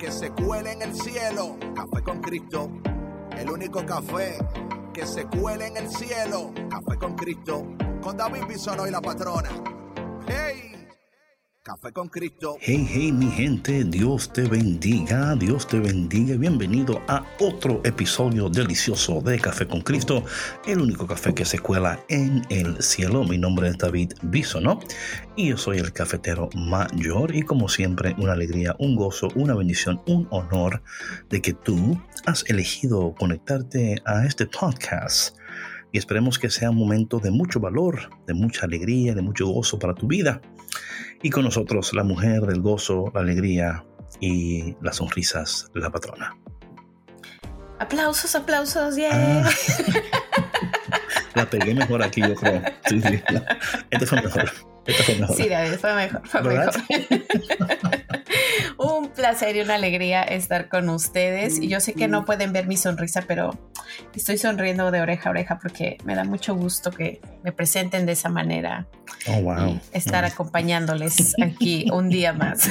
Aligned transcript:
que 0.00 0.10
se 0.10 0.30
cuele 0.30 0.72
en 0.72 0.82
el 0.82 0.94
cielo. 0.94 1.58
Café 1.74 2.02
con 2.02 2.20
Cristo, 2.22 2.70
el 3.36 3.50
único 3.50 3.84
café 3.84 4.38
que 4.94 5.06
se 5.06 5.26
cuele 5.26 5.66
en 5.66 5.76
el 5.76 5.90
cielo. 5.90 6.52
Café 6.70 6.98
con 6.98 7.14
Cristo, 7.14 7.66
con 8.02 8.16
David 8.16 8.46
Bisonó 8.48 8.86
y 8.86 8.90
la 8.90 9.02
patrona. 9.02 9.50
¡Hey! 10.26 10.69
Con. 11.70 12.10
Hey, 12.60 12.84
hey, 12.90 13.12
mi 13.12 13.30
gente, 13.30 13.84
Dios 13.84 14.32
te 14.32 14.42
bendiga, 14.42 15.36
Dios 15.36 15.68
te 15.68 15.78
bendiga. 15.78 16.36
Bienvenido 16.36 17.00
a 17.06 17.24
otro 17.38 17.80
episodio 17.84 18.48
delicioso 18.48 19.20
de 19.20 19.38
Café 19.38 19.68
con 19.68 19.80
Cristo, 19.80 20.24
el 20.66 20.80
único 20.80 21.06
café 21.06 21.32
que 21.32 21.44
se 21.44 21.60
cuela 21.60 22.04
en 22.08 22.42
el 22.50 22.82
cielo. 22.82 23.22
Mi 23.22 23.38
nombre 23.38 23.68
es 23.68 23.78
David 23.78 24.14
Bisono 24.22 24.80
y 25.36 25.50
yo 25.50 25.56
soy 25.56 25.78
el 25.78 25.92
cafetero 25.92 26.48
mayor. 26.56 27.34
Y 27.36 27.42
como 27.42 27.68
siempre, 27.68 28.16
una 28.18 28.32
alegría, 28.32 28.74
un 28.80 28.96
gozo, 28.96 29.28
una 29.36 29.54
bendición, 29.54 30.02
un 30.06 30.26
honor 30.30 30.82
de 31.28 31.40
que 31.40 31.52
tú 31.52 32.00
has 32.26 32.44
elegido 32.50 33.14
conectarte 33.16 34.02
a 34.06 34.26
este 34.26 34.46
podcast 34.46 35.36
y 35.92 35.98
esperemos 35.98 36.38
que 36.38 36.50
sea 36.50 36.70
un 36.70 36.76
momento 36.76 37.18
de 37.18 37.30
mucho 37.30 37.60
valor, 37.60 38.10
de 38.26 38.34
mucha 38.34 38.66
alegría, 38.66 39.14
de 39.14 39.22
mucho 39.22 39.46
gozo 39.46 39.78
para 39.78 39.94
tu 39.94 40.06
vida. 40.06 40.40
Y 41.22 41.30
con 41.30 41.44
nosotros 41.44 41.92
la 41.92 42.04
mujer 42.04 42.42
del 42.42 42.60
gozo, 42.60 43.10
la 43.14 43.20
alegría 43.20 43.84
y 44.20 44.76
las 44.80 44.96
sonrisas, 44.96 45.70
la 45.74 45.90
patrona. 45.90 46.36
Aplausos, 47.78 48.34
aplausos, 48.34 48.96
yeah. 48.96 49.44
Ah. 49.46 49.50
la 51.34 51.46
pegué 51.48 51.74
mejor 51.74 52.02
aquí, 52.02 52.20
yo 52.20 52.34
creo. 52.34 52.62
Sí, 52.86 53.00
sí. 53.00 53.22
Fue 54.06 54.22
mejor. 54.22 54.50
Fue 55.04 55.14
mejor. 55.16 55.36
Sí, 55.36 55.48
David, 55.48 55.74
fue 55.78 55.94
mejor. 55.94 56.26
Fue 56.26 56.42
mejor. 56.42 56.74
Un 58.78 59.10
placer 59.10 59.56
y 59.56 59.60
una 59.60 59.74
alegría 59.74 60.22
estar 60.22 60.68
con 60.68 60.88
ustedes. 60.88 61.58
Y 61.58 61.68
yo 61.68 61.80
sé 61.80 61.92
que 61.92 62.08
no 62.08 62.24
pueden 62.24 62.52
ver 62.52 62.66
mi 62.66 62.76
sonrisa, 62.76 63.24
pero 63.26 63.58
estoy 64.14 64.38
sonriendo 64.38 64.90
de 64.90 65.00
oreja 65.00 65.28
a 65.28 65.32
oreja 65.32 65.58
porque 65.60 65.98
me 66.04 66.14
da 66.14 66.24
mucho 66.24 66.54
gusto 66.54 66.90
que 66.90 67.20
me 67.42 67.52
presenten 67.52 68.06
de 68.06 68.12
esa 68.12 68.30
manera. 68.30 68.86
Oh, 69.26 69.42
wow. 69.42 69.78
estar 69.92 70.24
acompañándoles 70.24 71.34
aquí 71.42 71.90
un 71.92 72.08
día 72.08 72.32
más. 72.32 72.70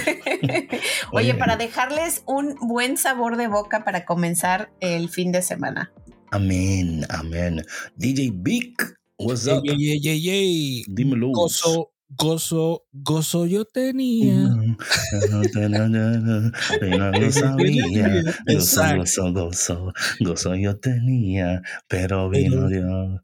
Oye, 1.11 1.35
para 1.35 1.57
dejarles 1.57 2.23
un 2.25 2.55
buen 2.59 2.97
sabor 2.97 3.37
de 3.37 3.47
boca 3.47 3.83
para 3.83 4.05
comenzar 4.05 4.71
el 4.79 5.09
fin 5.09 5.31
de 5.31 5.43
semana. 5.43 5.91
Amén, 6.31 7.05
amén. 7.09 7.63
DJ 7.97 8.31
Big, 8.31 8.75
what's 9.17 9.47
up? 9.47 9.63
Yay, 9.65 9.99
yay, 9.99 10.21
yay, 10.21 10.83
Dímelo. 10.87 11.31
Gozo, 11.31 11.91
gozo, 12.09 12.83
gozo 12.93 13.47
yo 13.47 13.65
tenía. 13.65 14.35
no 14.37 14.77
sabía. 17.31 18.23
Gozo, 18.45 18.95
gozo, 18.97 19.33
gozo, 19.33 19.93
gozo 20.19 20.55
yo 20.55 20.77
tenía. 20.77 21.63
Pero 21.87 22.29
vino 22.29 22.67
Dios. 22.67 23.21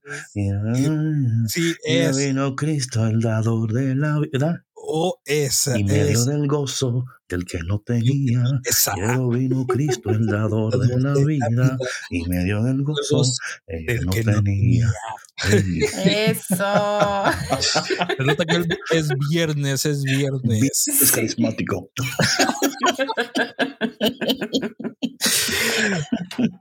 Sí, 1.48 1.76
Y 1.88 1.94
es. 1.94 2.18
vino 2.18 2.56
Cristo, 2.56 3.06
el 3.06 3.22
dador 3.22 3.72
de 3.72 3.94
la 3.96 4.20
vida. 4.20 4.65
O 4.88 5.20
esa 5.26 5.78
Y 5.78 5.84
medio 5.84 6.20
es. 6.20 6.26
del 6.26 6.48
gozo 6.48 7.06
del 7.28 7.44
que 7.46 7.60
no 7.66 7.80
tenía. 7.80 8.44
Pero 8.96 9.30
vino 9.30 9.66
Cristo, 9.66 10.12
el 10.12 10.28
dador 10.28 10.78
de 10.88 11.00
la 11.00 11.14
vida. 11.16 11.78
Y 12.12 12.24
medio 12.28 12.64
del 12.64 12.84
gozo 12.84 13.24
el 13.68 13.86
que 13.86 13.94
El 13.94 14.06
no 14.06 14.12
tenía. 14.12 14.92
Eso. 16.06 16.64
Nota 18.20 18.46
que 18.46 18.66
es 18.98 19.08
viernes, 19.30 19.86
es 19.86 20.04
viernes. 20.04 20.88
Es 20.88 21.12
carismático. 21.12 21.90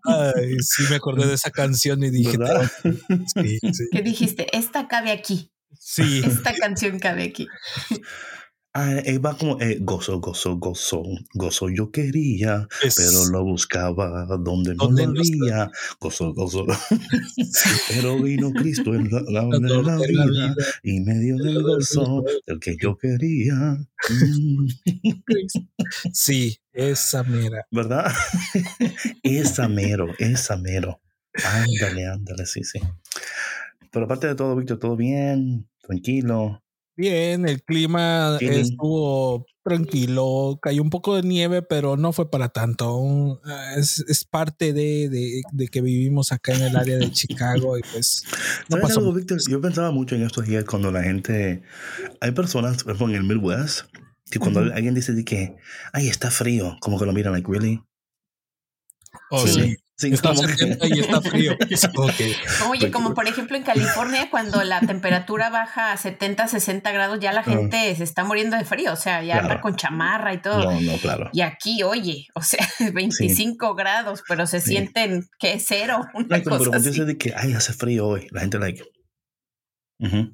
Ay, 0.04 0.56
sí 0.60 0.84
me 0.90 0.96
acordé 0.96 1.26
de 1.26 1.34
esa 1.34 1.50
canción 1.50 2.02
y 2.02 2.10
dije, 2.10 2.36
¿Verdad? 2.38 2.70
sí, 2.82 3.58
sí, 3.60 3.84
¿Qué 3.92 4.02
dijiste? 4.02 4.46
Esta 4.56 4.88
cabe 4.88 5.12
aquí. 5.12 5.50
Sí. 5.94 6.22
Esta 6.26 6.54
canción 6.54 6.98
cabe 6.98 7.24
aquí. 7.24 7.46
Ah, 8.76 8.90
eh, 9.04 9.18
va 9.18 9.38
como 9.38 9.60
eh, 9.60 9.78
gozo, 9.80 10.18
gozo, 10.18 10.56
gozo, 10.56 11.04
gozo 11.34 11.68
yo 11.70 11.92
quería, 11.92 12.66
Es- 12.82 12.96
pero 12.96 13.24
lo 13.30 13.44
buscaba 13.44 14.26
donde 14.40 14.74
no 14.74 14.90
lo 14.90 15.10
había. 15.20 15.70
Gozo, 16.00 16.34
gozo. 16.34 16.66
pero 17.88 18.20
vino 18.20 18.50
Cristo 18.52 18.92
en 18.94 19.08
la, 19.12 19.20
la- 19.28 19.46
de 19.96 20.06
vida 20.08 20.24
vida. 20.26 20.54
y 20.82 20.98
medio 21.02 21.36
del 21.36 21.62
gozo 21.62 22.24
del 22.48 22.58
que 22.58 22.76
yo 22.80 22.96
quería. 22.96 23.76
Sí, 26.12 26.58
esa 26.72 27.22
mera. 27.22 27.66
¿Verdad? 27.70 28.12
esa 29.22 29.68
mero, 29.68 30.08
esa 30.18 30.56
mero. 30.56 31.00
Ándale, 31.44 32.06
ándale, 32.06 32.46
sí, 32.46 32.62
sí. 32.64 32.80
Pero 33.94 34.04
aparte 34.06 34.26
de 34.26 34.34
todo, 34.34 34.56
Víctor, 34.56 34.78
todo 34.80 34.96
bien, 34.96 35.68
tranquilo. 35.80 36.60
Bien, 36.96 37.48
el 37.48 37.62
clima 37.62 38.38
estuvo 38.40 39.46
tranquilo, 39.64 40.58
cayó 40.62 40.82
un 40.82 40.90
poco 40.90 41.16
de 41.16 41.22
nieve, 41.22 41.62
pero 41.62 41.96
no 41.96 42.12
fue 42.12 42.30
para 42.30 42.48
tanto. 42.50 43.40
Ah, 43.44 43.74
Es, 43.76 44.04
es 44.08 44.24
parte 44.24 44.72
de, 44.72 45.08
de- 45.08 45.42
de 45.52 45.68
que 45.68 45.80
vivimos 45.80 46.30
acá 46.32 46.52
en 46.54 46.62
el 46.62 46.76
área 46.76 46.96
de 46.98 47.10
Chicago 47.10 47.78
y 47.78 47.82
pues 47.82 48.24
no 48.68 48.76
¿Sabes 48.76 48.82
pasó. 48.88 49.00
algo, 49.00 49.12
Víctor? 49.12 49.38
Yo 49.48 49.60
pensaba 49.60 49.90
mucho 49.90 50.14
en 50.16 50.22
estos 50.22 50.46
días 50.46 50.64
cuando 50.64 50.90
la 50.92 51.02
gente. 51.02 51.62
Hay 52.20 52.32
personas, 52.32 52.84
por 52.84 52.94
ejemplo, 52.94 53.14
en 53.16 53.22
el 53.22 53.28
Midwest, 53.28 53.86
que 54.30 54.38
cuando 54.38 54.60
Ujú. 54.60 54.72
alguien 54.72 54.94
dice 54.94 55.24
que, 55.24 55.56
ay, 55.92 56.08
está 56.08 56.30
frío, 56.30 56.76
como 56.80 56.98
que 56.98 57.06
lo 57.06 57.12
miran, 57.12 57.32
like, 57.32 57.50
really? 57.50 57.80
Oh, 59.30 59.46
Sí. 59.46 59.52
sí. 59.52 59.76
Sí, 59.96 60.12
Está 60.12 60.30
como 60.30 60.42
que- 60.42 60.54
70 60.56 60.86
y 60.88 60.98
está 61.00 61.20
frío. 61.20 61.56
Oye, 62.68 62.90
como 62.90 63.14
por 63.14 63.28
ejemplo 63.28 63.56
en 63.56 63.62
California, 63.62 64.28
cuando 64.28 64.62
la 64.64 64.80
temperatura 64.80 65.50
baja 65.50 65.92
a 65.92 65.96
70, 65.96 66.48
60 66.48 66.90
grados, 66.90 67.20
ya 67.20 67.32
la 67.32 67.44
gente 67.44 67.94
se 67.94 68.02
está 68.02 68.24
muriendo 68.24 68.56
de 68.56 68.64
frío. 68.64 68.92
O 68.92 68.96
sea, 68.96 69.22
ya 69.22 69.34
anda 69.36 69.46
Claro. 69.50 69.60
con 69.60 69.76
chamarra 69.76 70.34
y 70.34 70.38
todo. 70.42 70.72
No, 70.72 70.80
no, 70.80 70.96
claro. 70.98 71.30
Y 71.32 71.42
aquí, 71.42 71.84
oye, 71.84 72.26
o 72.34 72.42
sea, 72.42 72.66
25 72.92 73.74
grados, 73.76 74.24
pero 74.28 74.46
se 74.48 74.60
Sí. 74.60 74.70
sienten 74.70 75.28
que 75.38 75.52
es 75.54 75.64
cero, 75.68 76.00
una 76.14 76.26
Like, 76.28 76.44
pero 76.44 76.58
cosa 76.58 76.70
cuando 76.70 76.90
así. 76.90 77.04
de 77.04 77.16
que, 77.16 77.32
ay, 77.36 77.52
hace 77.52 77.72
frío 77.72 78.08
hoy, 78.08 78.26
la 78.32 78.40
gente, 78.40 78.58
like, 78.58 78.82
ujú, 80.00 80.32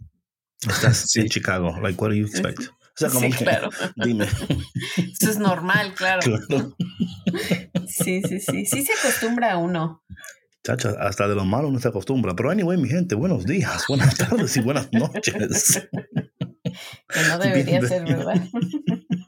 estás 0.68 1.04
Sí. 1.10 1.20
en 1.20 1.28
Chicago, 1.28 1.78
like, 1.82 2.00
what 2.00 2.08
do 2.10 2.14
you 2.16 2.26
expect? 2.26 2.60
Sea, 3.00 3.08
como 3.08 3.20
Sí, 3.20 3.32
que, 3.32 3.44
claro. 3.44 3.70
dime, 3.96 4.26
Eso 4.26 5.30
es 5.30 5.38
normal, 5.38 5.94
claro. 5.94 6.20
claro. 6.20 6.76
Sí, 7.86 8.20
sí, 8.28 8.40
sí. 8.40 8.66
Sí 8.66 8.84
se 8.84 8.92
acostumbra 8.92 9.52
a 9.52 9.56
uno. 9.56 10.02
Chacha, 10.62 10.90
hasta 11.00 11.26
de 11.26 11.34
lo 11.34 11.46
malo 11.46 11.70
no 11.70 11.78
se 11.78 11.88
acostumbra. 11.88 12.36
Pero 12.36 12.50
anyway, 12.50 12.76
mi 12.76 12.90
gente, 12.90 13.14
buenos 13.14 13.46
días, 13.46 13.84
buenas 13.88 14.14
tardes 14.18 14.54
y 14.54 14.60
buenas 14.60 14.92
noches. 14.92 15.88
Que 17.08 17.22
no 17.26 17.38
debería 17.42 17.80
ser, 17.88 18.04
¿verdad? 18.04 18.34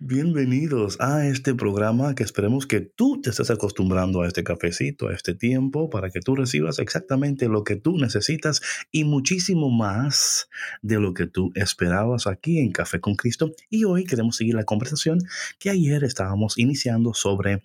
Bienvenidos 0.00 1.00
a 1.00 1.26
este 1.26 1.54
programa 1.54 2.14
que 2.14 2.22
esperemos 2.22 2.66
que 2.66 2.80
tú 2.80 3.20
te 3.20 3.30
estés 3.30 3.50
acostumbrando 3.50 4.22
a 4.22 4.26
este 4.26 4.44
cafecito, 4.44 5.08
a 5.08 5.14
este 5.14 5.34
tiempo, 5.34 5.90
para 5.90 6.10
que 6.10 6.20
tú 6.20 6.34
recibas 6.34 6.78
exactamente 6.78 7.48
lo 7.48 7.64
que 7.64 7.76
tú 7.76 7.96
necesitas 7.96 8.60
y 8.90 9.04
muchísimo 9.04 9.70
más 9.70 10.48
de 10.82 11.00
lo 11.00 11.14
que 11.14 11.26
tú 11.26 11.52
esperabas 11.54 12.26
aquí 12.26 12.58
en 12.58 12.72
Café 12.72 13.00
con 13.00 13.16
Cristo. 13.16 13.52
Y 13.70 13.84
hoy 13.84 14.04
queremos 14.04 14.36
seguir 14.36 14.54
la 14.54 14.64
conversación 14.64 15.18
que 15.58 15.70
ayer 15.70 16.04
estábamos 16.04 16.58
iniciando 16.58 17.14
sobre 17.14 17.62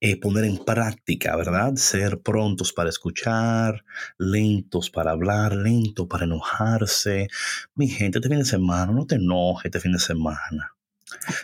eh, 0.00 0.18
poner 0.18 0.44
en 0.44 0.58
práctica, 0.64 1.36
¿verdad? 1.36 1.74
Ser 1.76 2.20
prontos 2.20 2.72
para 2.72 2.88
escuchar, 2.88 3.84
lentos 4.16 4.90
para 4.90 5.10
hablar, 5.10 5.56
lento 5.56 6.06
para 6.06 6.24
enojarse. 6.24 7.28
Mi 7.74 7.88
gente, 7.88 8.18
este 8.18 8.28
fin 8.28 8.38
de 8.38 8.44
semana, 8.44 8.92
no 8.92 9.06
te 9.06 9.16
enojes 9.16 9.66
este 9.66 9.80
fin 9.80 9.92
de 9.92 9.98
semana. 9.98 10.74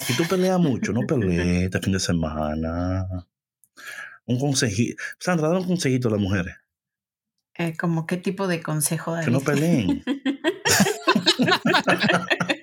Si 0.00 0.16
tú 0.16 0.24
peleas 0.28 0.60
mucho, 0.60 0.92
no 0.92 1.00
pelees 1.06 1.64
este 1.64 1.80
fin 1.80 1.94
de 1.94 2.00
semana. 2.00 3.06
Un 4.26 4.38
consejito. 4.38 5.02
Sandra, 5.18 5.48
dale 5.48 5.60
un 5.60 5.66
consejito 5.66 6.08
a 6.08 6.12
las 6.12 6.20
mujeres. 6.20 6.54
Eh, 7.56 7.76
como 7.76 8.06
qué 8.06 8.16
tipo 8.16 8.46
de 8.46 8.62
consejo, 8.62 9.16
Que 9.24 9.30
no 9.30 9.40
peleen. 9.40 10.04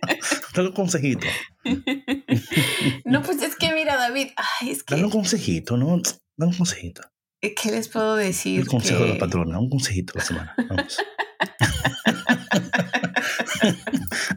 Dale 0.54 0.70
un 0.70 0.74
consejito. 0.74 1.28
no, 3.06 3.22
pues 3.22 3.42
es 3.42 3.56
que 3.56 3.74
mira, 3.74 3.98
David, 3.98 4.28
ay, 4.36 4.72
es 4.72 4.84
que. 4.84 4.96
Dale 4.96 5.06
un 5.06 5.12
consejito, 5.12 5.78
¿no? 5.78 6.02
Dale 6.38 6.52
un 6.52 6.58
consejito. 6.58 7.02
¿Qué 7.42 7.72
les 7.72 7.88
puedo 7.88 8.16
decir? 8.16 8.60
El 8.60 8.68
consejo 8.68 9.04
de 9.04 9.14
la 9.14 9.18
patrona, 9.18 9.58
un 9.60 9.70
consejito 9.70 10.14
la 10.16 10.24
semana. 10.24 10.54
Vamos. 10.70 10.98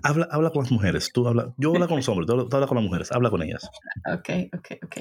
habla, 0.03 0.29
habla 0.31 0.51
con 0.51 0.63
las 0.63 0.73
mujeres. 0.73 1.11
Tú 1.13 1.29
habla, 1.29 1.53
yo 1.59 1.75
hablo 1.75 1.87
con 1.87 1.99
los 1.99 2.09
hombres, 2.09 2.27
tú, 2.27 2.33
hablas 2.33 2.69
con 2.69 2.77
las 2.77 2.85
mujeres. 2.85 3.13
Habla 3.13 3.29
con 3.31 3.43
ellas. 3.43 3.69
Ok, 4.11 4.31
ok, 4.57 4.69
ok. 4.85 4.97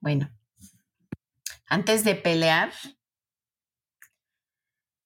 Bueno. 0.00 0.30
Antes 1.66 2.04
de 2.04 2.14
pelear, 2.14 2.70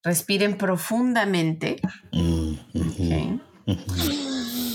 respiren 0.02 0.58
profundamente. 0.58 1.76
Mm, 2.12 2.56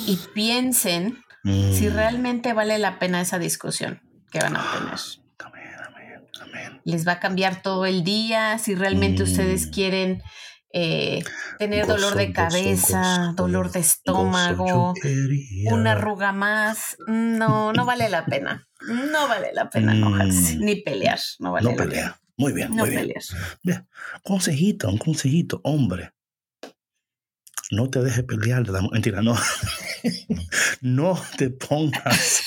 y 0.08 0.20
piensen 0.34 1.24
si 1.44 1.88
mm. 1.88 1.94
realmente 1.94 2.54
vale 2.54 2.78
la 2.78 3.00
pena 3.00 3.22
esa 3.22 3.40
discusión 3.40 4.02
que 4.32 4.40
van 4.40 4.58
a 4.58 4.66
tener. 4.74 5.00
Les 6.84 7.08
va 7.08 7.14
a 7.14 7.20
cambiar 7.20 7.62
todo 7.62 7.86
el 7.86 8.04
día, 8.04 8.58
si 8.58 8.76
realmente 8.76 9.24
ustedes 9.24 9.68
mm. 9.68 9.72
quieren 9.72 10.24
eh, 10.74 11.24
tener 11.60 11.86
dolor 11.86 12.16
de 12.16 12.32
cabeza, 12.32 13.34
dolor 13.36 13.72
de 13.72 13.80
estómago, 13.80 14.94
una 15.66 15.92
arruga 15.92 16.32
más. 16.32 16.98
No, 17.08 17.72
no 17.74 17.86
vale 17.86 18.10
la 18.10 18.26
pena. 18.26 18.68
No 18.88 19.28
vale 19.28 19.54
la 19.54 19.70
pena 19.70 19.94
enojarse, 19.94 20.58
ni 20.58 20.78
pelear. 20.78 21.20
No 21.40 21.52
vale 21.52 21.76
no 21.76 21.86
la 21.86 22.20
Muy 22.38 22.54
bien, 22.54 22.72
muy 22.72 22.90
bien. 22.90 23.14
bien. 23.64 23.88
Consejito, 24.24 24.90
un 24.90 24.98
consejito, 24.98 25.62
hombre 25.64 26.14
no 27.72 27.90
te 27.90 28.02
dejes 28.02 28.24
pelear 28.24 28.64
mentira, 28.92 29.22
no. 29.22 29.36
no 30.82 31.22
te 31.38 31.50
pongas. 31.50 32.44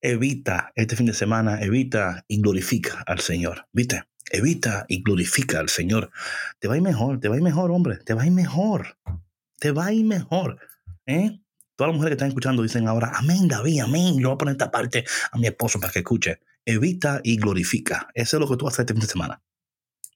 evita 0.00 0.72
este 0.74 0.96
fin 0.96 1.06
de 1.06 1.14
semana, 1.14 1.60
evita 1.60 2.24
y 2.28 2.40
glorifica 2.40 3.02
al 3.06 3.20
Señor. 3.20 3.66
¿Viste? 3.72 4.04
Evita 4.30 4.86
y 4.88 5.02
glorifica 5.02 5.58
al 5.58 5.68
Señor. 5.68 6.10
Te 6.58 6.68
va 6.68 6.74
a 6.74 6.76
ir 6.76 6.82
mejor, 6.82 7.20
te 7.20 7.28
va 7.28 7.34
a 7.34 7.38
ir 7.38 7.42
mejor, 7.42 7.70
hombre. 7.70 7.96
Te 7.98 8.14
va 8.14 8.22
a 8.22 8.26
ir 8.26 8.32
mejor. 8.32 8.96
Te 9.58 9.72
va 9.72 9.86
a 9.86 9.92
ir 9.92 10.04
mejor. 10.04 10.58
¿Eh? 11.06 11.40
Todas 11.76 11.92
las 11.92 11.96
mujeres 11.96 12.12
que 12.12 12.16
están 12.16 12.28
escuchando 12.28 12.62
dicen 12.62 12.86
ahora, 12.86 13.12
amén, 13.14 13.48
David, 13.48 13.80
amén. 13.80 14.18
Yo 14.20 14.28
voy 14.28 14.34
a 14.34 14.38
poner 14.38 14.52
esta 14.52 14.70
parte 14.70 15.04
a 15.32 15.38
mi 15.38 15.46
esposo 15.46 15.80
para 15.80 15.92
que 15.92 16.00
escuche. 16.00 16.40
Evita 16.64 17.20
y 17.24 17.36
glorifica. 17.36 18.08
Eso 18.14 18.36
es 18.36 18.40
lo 18.40 18.48
que 18.48 18.56
tú 18.56 18.68
hacer 18.68 18.84
este 18.84 18.94
fin 18.94 19.00
de 19.00 19.08
semana. 19.08 19.42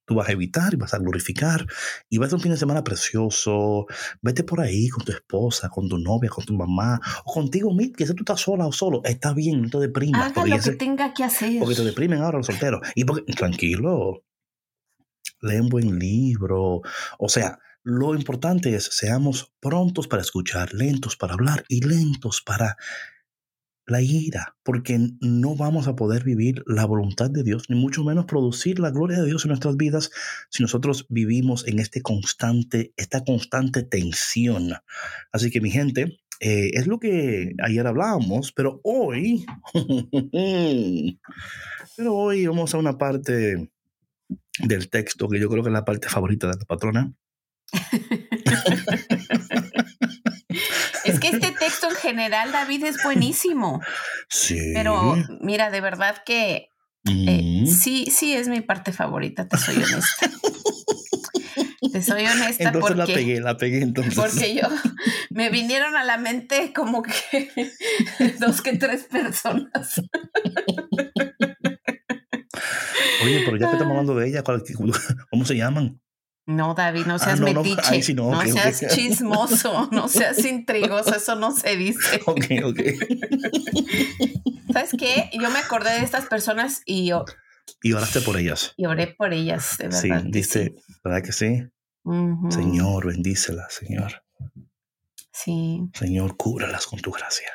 Tú 0.06 0.14
vas 0.14 0.28
a 0.28 0.32
evitar 0.32 0.74
y 0.74 0.76
vas 0.76 0.92
a 0.94 0.98
glorificar 0.98 1.66
y 2.08 2.18
vas 2.18 2.32
a 2.32 2.36
un 2.36 2.42
fin 2.42 2.52
de 2.52 2.58
semana 2.58 2.84
precioso. 2.84 3.86
Vete 4.20 4.44
por 4.44 4.60
ahí 4.60 4.88
con 4.88 5.04
tu 5.04 5.12
esposa, 5.12 5.68
con 5.68 5.88
tu 5.88 5.98
novia, 5.98 6.30
con 6.30 6.44
tu 6.44 6.54
mamá 6.54 7.00
o 7.24 7.32
contigo 7.32 7.72
mismo, 7.74 7.94
que 7.96 8.06
si 8.06 8.14
tú 8.14 8.22
estás 8.22 8.40
sola 8.40 8.66
o 8.66 8.72
solo, 8.72 9.00
está 9.04 9.32
bien, 9.32 9.62
no 9.62 9.70
te 9.70 9.78
deprimas. 9.78 10.30
Haga 10.30 10.46
lo 10.46 10.58
que 10.58 10.72
tenga 10.72 11.14
que 11.14 11.24
hacer. 11.24 11.58
Porque 11.58 11.74
te 11.74 11.84
deprimen 11.84 12.20
ahora 12.20 12.38
los 12.38 12.46
solteros. 12.46 12.80
Y 12.94 13.04
porque, 13.04 13.32
tranquilo, 13.32 14.24
lee 15.40 15.60
un 15.60 15.68
buen 15.68 15.98
libro. 15.98 16.82
O 17.18 17.28
sea, 17.28 17.58
lo 17.82 18.14
importante 18.14 18.74
es 18.74 18.84
seamos 18.92 19.52
prontos 19.60 20.08
para 20.08 20.22
escuchar, 20.22 20.72
lentos 20.72 21.16
para 21.16 21.34
hablar 21.34 21.64
y 21.68 21.80
lentos 21.82 22.42
para 22.42 22.76
la 23.86 24.00
ira, 24.00 24.56
porque 24.62 24.98
no 25.20 25.56
vamos 25.56 25.88
a 25.88 25.96
poder 25.96 26.24
vivir 26.24 26.62
la 26.66 26.86
voluntad 26.86 27.30
de 27.30 27.42
Dios, 27.42 27.68
ni 27.68 27.76
mucho 27.76 28.02
menos 28.02 28.24
producir 28.24 28.78
la 28.78 28.90
gloria 28.90 29.18
de 29.20 29.26
Dios 29.26 29.44
en 29.44 29.50
nuestras 29.50 29.76
vidas 29.76 30.10
si 30.50 30.62
nosotros 30.62 31.06
vivimos 31.08 31.66
en 31.66 31.78
este 31.78 32.00
constante, 32.00 32.92
esta 32.96 33.24
constante 33.24 33.82
tensión. 33.82 34.72
Así 35.32 35.50
que 35.50 35.60
mi 35.60 35.70
gente, 35.70 36.18
eh, 36.40 36.70
es 36.72 36.86
lo 36.86 36.98
que 36.98 37.52
ayer 37.62 37.86
hablábamos, 37.86 38.52
pero 38.52 38.80
hoy, 38.84 39.44
pero 41.96 42.14
hoy 42.14 42.46
vamos 42.46 42.74
a 42.74 42.78
una 42.78 42.96
parte 42.96 43.70
del 44.60 44.88
texto 44.88 45.28
que 45.28 45.40
yo 45.40 45.48
creo 45.48 45.62
que 45.62 45.68
es 45.68 45.74
la 45.74 45.84
parte 45.84 46.08
favorita 46.08 46.48
de 46.48 46.56
la 46.58 46.64
patrona. 46.64 47.12
Es 51.04 51.20
que 51.20 51.28
este 51.28 51.50
texto 51.52 51.88
en 51.90 51.96
general, 52.14 52.52
David, 52.52 52.84
es 52.84 53.02
buenísimo. 53.02 53.80
Sí. 54.28 54.72
Pero 54.72 55.16
mira, 55.40 55.70
de 55.70 55.80
verdad 55.80 56.22
que 56.24 56.68
eh, 57.08 57.64
sí, 57.66 58.06
sí 58.10 58.34
es 58.34 58.48
mi 58.48 58.60
parte 58.60 58.92
favorita, 58.92 59.48
te 59.48 59.56
soy 59.58 59.76
honesta. 59.76 60.30
te 61.92 62.02
soy 62.02 62.24
honesta 62.26 62.64
entonces 62.64 62.80
porque... 62.80 62.94
la 62.94 63.06
pegué, 63.06 63.40
la 63.40 63.56
pegué 63.56 63.82
entonces. 63.82 64.14
Porque 64.14 64.54
yo 64.54 64.68
me 65.30 65.50
vinieron 65.50 65.96
a 65.96 66.04
la 66.04 66.18
mente 66.18 66.72
como 66.72 67.02
que 67.02 67.50
dos 68.40 68.62
que 68.62 68.76
tres 68.76 69.04
personas. 69.04 70.00
Oye, 73.22 73.42
pero 73.44 73.56
ya 73.56 73.66
que 73.68 73.72
estamos 73.72 73.90
hablando 73.90 74.14
de 74.14 74.28
ella, 74.28 74.42
¿cómo 74.42 75.44
se 75.44 75.56
llaman? 75.56 76.00
No, 76.46 76.74
David, 76.74 77.06
no 77.06 77.14
ah, 77.14 77.18
seas 77.18 77.40
metiche. 77.40 78.14
No, 78.14 78.40
seas 78.42 78.84
chismoso, 78.94 79.88
no 79.92 80.08
seas 80.08 80.44
intrigoso, 80.44 81.16
eso 81.16 81.36
no 81.36 81.54
se 81.56 81.76
dice. 81.76 82.20
Ok, 82.26 82.44
ok. 82.64 82.80
¿Sabes 84.72 84.90
qué? 84.98 85.30
Yo 85.32 85.50
me 85.50 85.58
acordé 85.58 85.90
de 85.92 86.04
estas 86.04 86.26
personas 86.26 86.82
y 86.84 87.06
yo. 87.06 87.24
Y 87.82 87.92
oraste 87.92 88.20
por 88.20 88.36
ellas. 88.36 88.74
Y 88.76 88.86
oré 88.86 89.06
por 89.06 89.32
ellas, 89.32 89.78
de 89.78 89.84
verdad. 89.84 90.00
Sí, 90.00 90.10
dice, 90.26 90.74
¿verdad 91.02 91.22
que 91.22 91.32
sí? 91.32 91.62
Señor, 92.50 93.06
bendícelas, 93.06 93.72
Señor. 93.72 94.24
Sí. 95.32 95.80
Señor, 95.94 96.36
cúbralas 96.36 96.86
con 96.86 97.00
tu 97.00 97.10
gracia. 97.10 97.48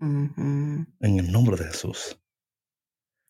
En 0.00 0.86
el 1.00 1.32
nombre 1.32 1.56
de 1.56 1.64
Jesús. 1.70 2.20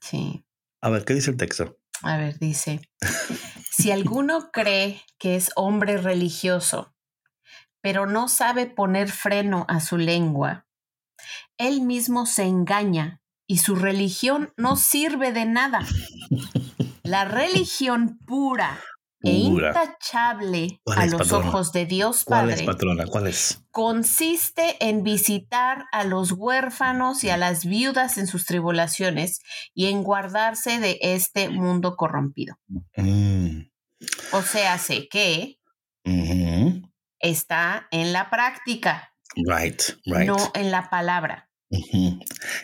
Sí. 0.00 0.44
A 0.80 0.90
ver, 0.90 1.04
¿qué 1.04 1.14
dice 1.14 1.30
el 1.30 1.36
texto? 1.36 1.78
A 2.02 2.18
ver, 2.18 2.38
dice, 2.38 2.80
si 3.76 3.90
alguno 3.90 4.52
cree 4.52 5.02
que 5.18 5.34
es 5.34 5.50
hombre 5.56 5.96
religioso, 5.96 6.94
pero 7.80 8.06
no 8.06 8.28
sabe 8.28 8.66
poner 8.66 9.10
freno 9.10 9.66
a 9.68 9.80
su 9.80 9.98
lengua, 9.98 10.68
él 11.58 11.80
mismo 11.80 12.24
se 12.24 12.44
engaña 12.44 13.20
y 13.48 13.58
su 13.58 13.74
religión 13.74 14.52
no 14.56 14.76
sirve 14.76 15.32
de 15.32 15.46
nada. 15.46 15.80
La 17.02 17.24
religión 17.24 18.20
pura 18.24 18.80
e 19.24 19.30
intachable 19.30 20.80
a 20.94 21.06
los 21.06 21.32
ojos 21.32 21.72
de 21.72 21.86
Dios 21.86 22.24
Padre. 22.24 22.54
¿Cuál 22.54 22.60
es, 22.60 22.66
patrona? 22.66 23.06
¿Cuál 23.06 23.26
es? 23.26 23.62
Consiste 23.70 24.76
en 24.80 25.02
visitar 25.02 25.84
a 25.92 26.04
los 26.04 26.32
huérfanos 26.32 27.24
y 27.24 27.30
a 27.30 27.36
las 27.36 27.64
viudas 27.64 28.18
en 28.18 28.26
sus 28.26 28.44
tribulaciones 28.44 29.40
y 29.74 29.86
en 29.86 30.02
guardarse 30.02 30.78
de 30.78 30.98
este 31.00 31.48
mundo 31.48 31.96
corrompido. 31.96 32.56
Mm. 32.96 33.62
O 34.32 34.42
sea, 34.42 34.78
sé 34.78 35.08
que 35.08 35.58
está 37.18 37.88
en 37.90 38.12
la 38.12 38.30
práctica. 38.30 39.12
Right, 39.36 39.82
right. 40.06 40.26
No 40.26 40.36
en 40.54 40.70
la 40.70 40.90
palabra. 40.90 41.50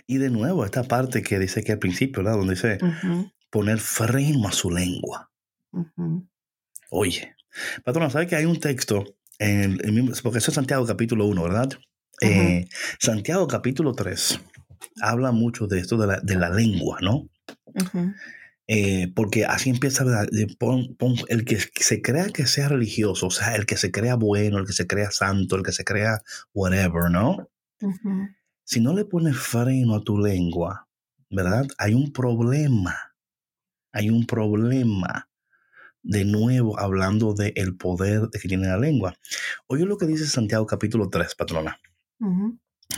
Y 0.06 0.18
de 0.18 0.30
nuevo, 0.30 0.64
esta 0.64 0.84
parte 0.84 1.22
que 1.22 1.38
dice 1.38 1.64
que 1.64 1.72
al 1.72 1.78
principio, 1.78 2.22
¿verdad? 2.22 2.38
Donde 2.38 2.54
dice 2.54 2.78
poner 3.50 3.78
freno 3.78 4.48
a 4.48 4.52
su 4.52 4.70
lengua. 4.70 5.30
Oye, 6.90 7.36
patrona, 7.84 8.10
¿sabes 8.10 8.28
que 8.28 8.36
hay 8.36 8.44
un 8.44 8.58
texto, 8.58 9.04
en, 9.38 9.78
porque 10.22 10.38
eso 10.38 10.50
es 10.50 10.54
Santiago 10.54 10.84
capítulo 10.84 11.26
1, 11.26 11.42
¿verdad? 11.42 11.70
Eh, 12.20 12.66
Santiago 12.98 13.46
capítulo 13.46 13.92
3 13.92 14.40
habla 15.00 15.30
mucho 15.30 15.68
de 15.68 15.78
esto 15.78 15.96
de 15.96 16.06
la, 16.08 16.20
de 16.20 16.34
la 16.34 16.50
lengua, 16.50 16.98
¿no? 17.00 17.28
Eh, 18.66 19.12
porque 19.14 19.44
así 19.44 19.70
empieza 19.70 20.04
el 20.32 21.44
que 21.44 21.58
se 21.58 22.02
crea 22.02 22.28
que 22.28 22.46
sea 22.46 22.68
religioso, 22.68 23.28
o 23.28 23.30
sea, 23.30 23.54
el 23.54 23.66
que 23.66 23.76
se 23.76 23.92
crea 23.92 24.16
bueno, 24.16 24.58
el 24.58 24.66
que 24.66 24.72
se 24.72 24.86
crea 24.86 25.12
santo, 25.12 25.56
el 25.56 25.62
que 25.62 25.72
se 25.72 25.84
crea 25.84 26.22
whatever, 26.52 27.10
¿no? 27.10 27.48
Si 28.64 28.80
no 28.80 28.94
le 28.94 29.04
pones 29.04 29.36
freno 29.36 29.94
a 29.94 30.02
tu 30.02 30.18
lengua, 30.18 30.88
¿verdad? 31.30 31.66
Hay 31.78 31.94
un 31.94 32.12
problema. 32.12 33.14
Hay 33.92 34.10
un 34.10 34.26
problema 34.26 35.29
de 36.02 36.24
nuevo 36.24 36.78
hablando 36.78 37.34
del 37.34 37.52
el 37.56 37.76
poder 37.76 38.28
que 38.32 38.48
tiene 38.48 38.68
la 38.68 38.78
lengua. 38.78 39.14
Oye 39.66 39.84
lo 39.84 39.98
que 39.98 40.06
dice 40.06 40.26
Santiago 40.26 40.66
capítulo 40.66 41.08
3, 41.08 41.34
patrona. 41.34 41.80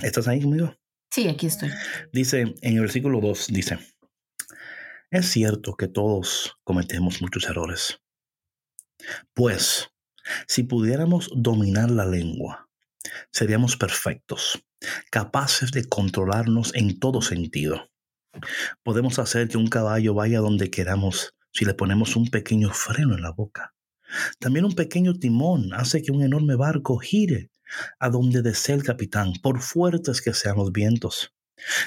¿Estás 0.02 0.28
ahí 0.28 0.40
conmigo? 0.40 0.74
Sí, 1.10 1.28
aquí 1.28 1.46
estoy. 1.46 1.70
Dice 2.12 2.54
en 2.60 2.74
el 2.74 2.80
versículo 2.80 3.20
2, 3.20 3.48
dice, 3.48 3.78
es 5.10 5.26
cierto 5.26 5.76
que 5.76 5.88
todos 5.88 6.56
cometemos 6.64 7.20
muchos 7.20 7.44
errores. 7.44 8.00
Pues, 9.34 9.90
si 10.46 10.62
pudiéramos 10.62 11.30
dominar 11.34 11.90
la 11.90 12.06
lengua, 12.06 12.70
seríamos 13.30 13.76
perfectos, 13.76 14.64
capaces 15.10 15.70
de 15.72 15.84
controlarnos 15.84 16.74
en 16.74 16.98
todo 16.98 17.20
sentido. 17.20 17.90
Podemos 18.82 19.18
hacer 19.18 19.48
que 19.48 19.58
un 19.58 19.66
caballo 19.66 20.14
vaya 20.14 20.40
donde 20.40 20.70
queramos 20.70 21.34
si 21.52 21.64
le 21.64 21.74
ponemos 21.74 22.16
un 22.16 22.28
pequeño 22.28 22.70
freno 22.70 23.14
en 23.14 23.22
la 23.22 23.30
boca. 23.30 23.74
También 24.38 24.64
un 24.64 24.74
pequeño 24.74 25.14
timón 25.14 25.72
hace 25.74 26.02
que 26.02 26.12
un 26.12 26.22
enorme 26.22 26.54
barco 26.54 26.98
gire 26.98 27.50
a 27.98 28.10
donde 28.10 28.42
desee 28.42 28.74
el 28.74 28.82
capitán, 28.82 29.32
por 29.42 29.60
fuertes 29.60 30.20
que 30.20 30.34
sean 30.34 30.56
los 30.56 30.72
vientos. 30.72 31.32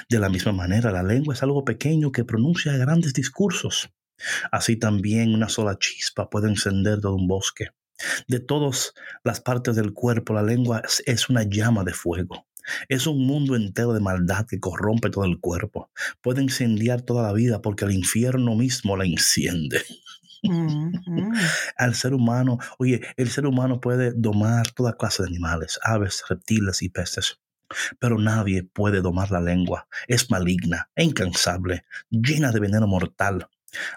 De 0.08 0.18
la 0.18 0.28
misma 0.28 0.52
manera, 0.52 0.90
la 0.90 1.02
lengua 1.02 1.34
es 1.34 1.42
algo 1.42 1.64
pequeño 1.64 2.10
que 2.10 2.24
pronuncia 2.24 2.76
grandes 2.76 3.12
discursos. 3.12 3.90
Así 4.50 4.76
también 4.76 5.34
una 5.34 5.48
sola 5.48 5.76
chispa 5.78 6.30
puede 6.30 6.48
encender 6.48 7.00
todo 7.00 7.14
un 7.14 7.28
bosque. 7.28 7.68
De 8.26 8.40
todas 8.40 8.94
las 9.24 9.40
partes 9.40 9.76
del 9.76 9.92
cuerpo, 9.92 10.34
la 10.34 10.42
lengua 10.42 10.82
es 11.06 11.28
una 11.28 11.42
llama 11.44 11.84
de 11.84 11.92
fuego. 11.92 12.46
Es 12.88 13.06
un 13.06 13.26
mundo 13.26 13.56
entero 13.56 13.92
de 13.92 14.00
maldad 14.00 14.46
que 14.46 14.60
corrompe 14.60 15.10
todo 15.10 15.24
el 15.24 15.40
cuerpo. 15.40 15.90
Puede 16.20 16.42
incendiar 16.42 17.02
toda 17.02 17.22
la 17.22 17.32
vida 17.32 17.62
porque 17.62 17.84
el 17.84 17.92
infierno 17.92 18.54
mismo 18.56 18.96
la 18.96 19.04
enciende. 19.04 19.82
Al 21.76 21.94
ser 21.94 22.14
humano, 22.14 22.58
oye, 22.78 23.00
el 23.16 23.30
ser 23.30 23.46
humano 23.46 23.80
puede 23.80 24.12
domar 24.12 24.70
toda 24.70 24.96
clase 24.96 25.22
de 25.22 25.28
animales, 25.28 25.78
aves, 25.82 26.22
reptiles 26.28 26.82
y 26.82 26.88
peces. 26.88 27.40
Pero 27.98 28.18
nadie 28.18 28.62
puede 28.62 29.00
domar 29.00 29.32
la 29.32 29.40
lengua. 29.40 29.88
Es 30.06 30.30
maligna 30.30 30.90
e 30.94 31.04
incansable, 31.04 31.84
llena 32.10 32.52
de 32.52 32.60
veneno 32.60 32.86
mortal. 32.86 33.48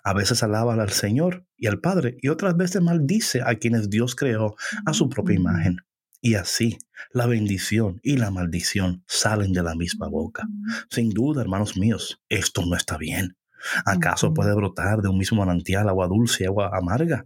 A 0.04 0.14
veces 0.14 0.44
alaba 0.44 0.74
al 0.74 0.90
Señor 0.90 1.46
y 1.56 1.68
al 1.68 1.80
Padre 1.80 2.18
y 2.22 2.30
otras 2.30 2.58
veces 2.58 2.82
maldice 2.82 3.42
a 3.46 3.56
quienes 3.56 3.90
Dios 3.90 4.16
creó 4.16 4.56
a 4.86 4.94
su 4.94 5.10
propia 5.10 5.36
imagen. 5.36 5.78
Y 6.22 6.36
así 6.36 6.78
la 7.12 7.28
bendición 7.28 8.00
y 8.04 8.18
la 8.18 8.32
maldición 8.32 9.04
salen 9.08 9.54
de 9.54 9.64
la 9.64 9.76
misma 9.76 10.08
boca. 10.10 10.48
Sin 10.90 11.10
duda, 11.10 11.42
hermanos 11.42 11.78
míos, 11.78 12.22
esto 12.30 12.66
no 12.66 12.76
está 12.76 12.98
bien. 12.98 13.38
¿Acaso 13.86 14.34
puede 14.34 14.54
brotar 14.54 15.02
de 15.02 15.10
un 15.10 15.18
mismo 15.18 15.40
manantial 15.40 15.90
agua 15.90 16.08
dulce 16.08 16.44
y 16.44 16.48
agua 16.48 16.72
amarga? 16.74 17.24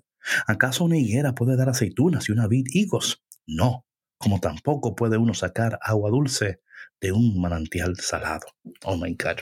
¿Acaso 0.47 0.85
una 0.85 0.97
higuera 0.97 1.33
puede 1.33 1.55
dar 1.55 1.69
aceitunas 1.69 2.29
y 2.29 2.31
una 2.31 2.47
vid 2.47 2.65
higos? 2.71 3.23
No, 3.45 3.85
como 4.17 4.39
tampoco 4.39 4.95
puede 4.95 5.17
uno 5.17 5.33
sacar 5.33 5.79
agua 5.81 6.09
dulce 6.09 6.61
de 7.01 7.11
un 7.11 7.39
manantial 7.41 7.97
salado. 7.97 8.47
Oh 8.85 8.97
my 8.97 9.15
God. 9.15 9.39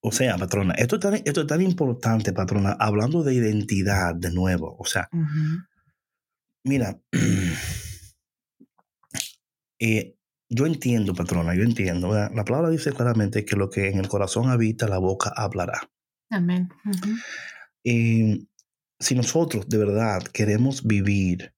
O 0.00 0.12
sea, 0.12 0.38
patrona, 0.38 0.74
esto 0.74 0.96
es, 0.96 1.00
tan, 1.02 1.14
esto 1.14 1.42
es 1.42 1.46
tan 1.46 1.60
importante, 1.60 2.32
patrona, 2.32 2.72
hablando 2.78 3.22
de 3.22 3.34
identidad 3.34 4.14
de 4.14 4.32
nuevo. 4.32 4.76
O 4.78 4.86
sea, 4.86 5.10
mira, 6.64 7.00
eh, 9.78 10.16
yo 10.48 10.66
entiendo, 10.66 11.14
patrona, 11.14 11.54
yo 11.54 11.62
entiendo. 11.62 12.12
La 12.12 12.44
palabra 12.44 12.70
dice 12.70 12.92
claramente 12.92 13.44
que 13.44 13.56
lo 13.56 13.70
que 13.70 13.88
en 13.88 13.98
el 13.98 14.08
corazón 14.08 14.50
habita, 14.50 14.88
la 14.88 14.98
boca 14.98 15.32
hablará. 15.36 15.88
Amén. 16.28 16.68
Y 17.84 18.48
si 18.98 19.14
nosotros 19.14 19.68
de 19.68 19.78
verdad 19.78 20.24
queremos 20.24 20.84
vivir 20.84 21.54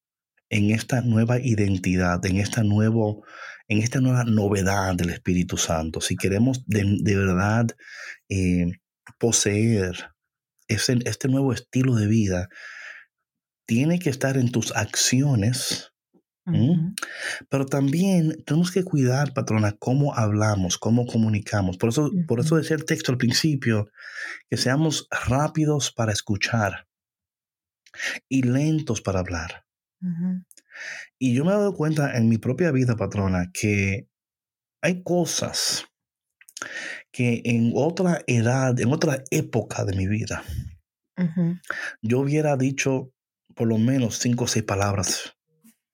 en 0.50 0.70
esta 0.70 1.00
nueva 1.00 1.40
identidad, 1.40 2.24
en 2.26 2.36
esta, 2.36 2.62
nuevo, 2.62 3.24
en 3.68 3.78
esta 3.78 4.00
nueva 4.00 4.24
novedad 4.24 4.94
del 4.94 5.10
Espíritu 5.10 5.56
Santo, 5.56 6.02
si 6.02 6.16
queremos 6.16 6.62
de, 6.66 7.16
verdad 7.16 7.68
eh, 8.28 8.72
poseer 9.18 10.10
ese, 10.68 10.98
este 11.06 11.28
nuevo 11.28 11.54
estilo 11.54 11.94
de 11.94 12.06
vida, 12.06 12.48
tiene 13.66 13.98
que 13.98 14.10
estar 14.10 14.36
en 14.36 14.50
tus 14.50 14.74
acciones 14.74 15.92
pero 17.48 17.66
también 17.66 18.42
tenemos 18.44 18.72
que 18.72 18.82
cuidar, 18.82 19.32
patrona, 19.32 19.76
cómo 19.78 20.14
hablamos, 20.14 20.76
cómo 20.76 21.06
comunicamos. 21.06 21.76
Por 21.76 21.90
eso, 21.90 22.10
por 22.26 22.40
eso 22.40 22.56
decía 22.56 22.76
el 22.76 22.84
texto 22.84 23.12
al 23.12 23.18
principio, 23.18 23.90
que 24.50 24.56
seamos 24.56 25.06
rápidos 25.28 25.92
para 25.92 26.12
escuchar 26.12 26.88
y 28.28 28.42
lentos 28.42 29.02
para 29.02 29.20
hablar. 29.20 29.64
Y 31.18 31.34
yo 31.34 31.44
me 31.44 31.52
he 31.52 31.54
dado 31.54 31.74
cuenta 31.74 32.16
en 32.16 32.28
mi 32.28 32.38
propia 32.38 32.72
vida, 32.72 32.96
patrona, 32.96 33.50
que 33.52 34.08
hay 34.82 35.02
cosas 35.04 35.86
que 37.12 37.42
en 37.44 37.72
otra 37.76 38.22
edad, 38.26 38.78
en 38.80 38.92
otra 38.92 39.22
época 39.30 39.84
de 39.84 39.96
mi 39.96 40.08
vida, 40.08 40.42
yo 42.02 42.18
hubiera 42.18 42.56
dicho 42.56 43.12
por 43.54 43.68
lo 43.68 43.78
menos 43.78 44.18
cinco 44.18 44.44
o 44.44 44.48
seis 44.48 44.64
palabras 44.64 45.34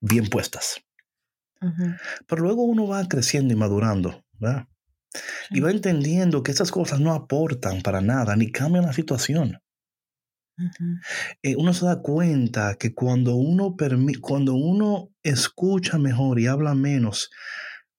bien 0.01 0.27
puestas. 0.27 0.81
Pero 2.27 2.43
luego 2.43 2.63
uno 2.63 2.87
va 2.87 3.07
creciendo 3.09 3.53
y 3.53 3.57
madurando, 3.57 4.25
¿verdad? 4.39 4.69
Y 5.51 5.61
va 5.61 5.71
entendiendo 5.71 6.43
que 6.43 6.53
esas 6.53 6.71
cosas 6.71 7.01
no 7.01 7.13
aportan 7.13 7.83
para 7.83 8.01
nada 8.01 8.37
ni 8.37 8.53
cambian 8.53 8.87
la 8.87 8.93
situación. 8.93 9.59
Eh, 11.43 11.55
uno 11.57 11.73
se 11.73 11.87
da 11.87 12.03
cuenta 12.03 12.75
que 12.75 12.95
cuando 12.95 13.37
uno, 13.37 13.77
cuando 14.21 14.55
uno 14.55 15.11
escucha 15.23 15.99
mejor 15.99 16.41
y 16.41 16.47
habla 16.47 16.75
menos, 16.75 17.31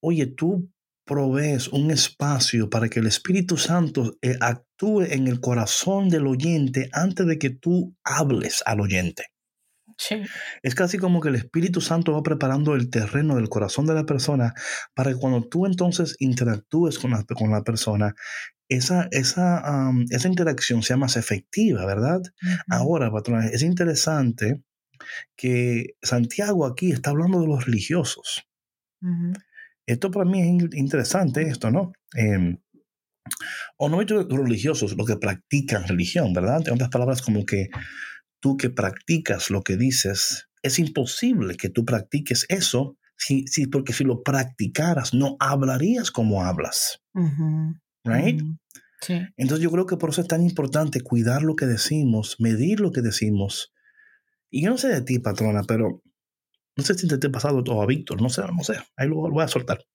oye, 0.02 0.28
tú 0.28 0.70
provees 1.06 1.70
un 1.70 1.90
espacio 1.90 2.70
para 2.70 2.90
que 2.90 3.00
el 3.00 3.08
Espíritu 3.08 3.58
Santo 3.58 4.18
eh, 4.22 4.36
actúe 4.42 5.02
en 5.04 5.28
el 5.28 5.40
corazón 5.40 6.10
del 6.10 6.28
oyente 6.28 6.90
antes 6.94 7.26
de 7.26 7.40
que 7.40 7.50
tú 7.50 7.96
hables 8.04 8.62
al 8.66 8.82
oyente. 8.82 9.24
Es 10.64 10.76
casi 10.76 10.98
como 10.98 11.20
que 11.20 11.30
el 11.30 11.36
Espíritu 11.36 11.82
Santo 11.82 12.14
va 12.14 12.24
preparando 12.24 12.76
el 12.76 12.90
terreno 12.90 13.36
del 13.36 13.50
corazón 13.50 13.86
de 13.86 13.94
la 13.94 14.06
persona 14.06 14.54
para 14.94 15.12
que 15.12 15.18
cuando 15.18 15.48
tú 15.48 15.66
entonces 15.66 16.16
interactúes 16.20 17.00
con 17.00 17.12
la, 17.12 17.24
con 17.24 17.52
la 17.52 17.64
persona, 17.64 18.16
esa, 18.70 19.08
esa, 19.12 19.92
esa 20.10 20.28
interacción 20.28 20.84
sea 20.84 20.98
más 20.98 21.18
efectiva, 21.18 21.86
¿verdad? 21.86 22.22
Ahora, 22.70 23.12
patrón, 23.12 23.44
es 23.44 23.64
interesante 23.64 24.64
que 25.36 25.96
Santiago 26.02 26.66
aquí 26.66 26.92
está 26.92 27.10
hablando 27.10 27.42
de 27.42 27.48
los 27.48 27.66
religiosos. 27.66 28.48
Esto 29.86 30.12
para 30.12 30.30
mí 30.30 30.42
es 30.42 30.70
interesante, 30.74 31.42
esto, 31.44 31.72
¿no? 31.72 31.94
Eh, 32.16 32.58
o 33.78 33.90
no 33.90 34.02
los 34.02 34.28
religiosos, 34.28 34.96
los 34.96 35.08
que 35.08 35.18
practican 35.18 35.88
religión, 35.88 36.34
¿verdad? 36.34 36.68
En 36.68 36.74
otras 36.74 36.90
palabras, 36.90 37.22
como 37.22 37.46
que 37.46 37.70
tú 38.40 38.58
que 38.58 38.70
practicas 38.70 39.50
lo 39.50 39.62
que 39.64 39.78
dices, 39.78 40.50
es 40.62 40.80
imposible 40.80 41.56
que 41.56 41.70
tú 41.70 41.86
practiques 41.86 42.46
eso, 42.50 42.98
si, 43.18 43.46
si, 43.48 43.68
porque 43.68 43.94
si 43.94 44.04
lo 44.04 44.24
practicaras, 44.24 45.14
no 45.14 45.36
hablarías 45.40 46.12
como 46.12 46.44
hablas. 46.44 47.02
Right? 48.04 48.42
Sí. 49.02 49.20
Entonces 49.38 49.64
yo 49.64 49.72
creo 49.72 49.86
que 49.86 49.98
por 49.98 50.10
eso 50.10 50.22
es 50.22 50.28
tan 50.28 50.42
importante 50.42 51.02
cuidar 51.02 51.44
lo 51.44 51.56
que 51.56 51.66
decimos, 51.66 52.38
medir 52.40 52.80
lo 52.80 52.92
que 52.92 53.02
decimos. 53.02 53.74
Y 54.50 54.64
yo 54.64 54.70
no 54.72 54.78
sé 54.78 54.90
de 54.90 55.02
ti, 55.02 55.20
patrona, 55.20 55.64
pero 55.64 56.02
no 56.76 56.84
sé 56.84 56.94
si 56.94 57.08
te 57.08 57.28
ha 57.28 57.32
pasado 57.32 57.62
o 57.66 57.82
a 57.82 57.86
Víctor, 57.86 58.22
no 58.22 58.30
sé, 58.30 58.42
no 58.42 58.64
sé, 58.64 58.80
ahí 58.96 59.08
lo, 59.08 59.16
voy 59.16 59.44
a 59.44 59.48
soltar. 59.48 59.86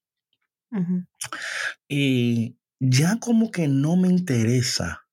Y 1.88 2.58
ya 2.80 3.18
como 3.20 3.50
que 3.50 3.68
no 3.68 3.96
me 3.96 4.08
interesa 4.08 5.03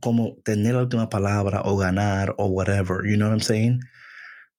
como 0.00 0.36
tener 0.44 0.74
la 0.74 0.82
última 0.82 1.08
palabra 1.08 1.62
o 1.64 1.76
ganar 1.76 2.34
o 2.38 2.46
whatever, 2.46 2.98
you 3.04 3.16
know 3.16 3.28
what 3.28 3.34
I'm 3.34 3.40
saying? 3.40 3.80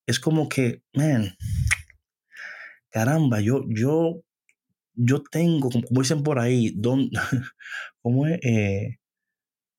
Es 0.06 0.20
como 0.20 0.48
que, 0.48 0.82
man, 0.94 1.36
caramba, 2.90 3.42
yo, 3.42 3.64
yo, 3.68 4.24
yo 4.94 5.24
tengo, 5.30 5.70
como 5.70 6.02
dicen 6.02 6.24
por 6.24 6.40
ahí, 6.40 6.74
don, 6.76 7.10
¿cómo 8.02 8.28
es? 8.28 8.40
Eh, 8.44 8.98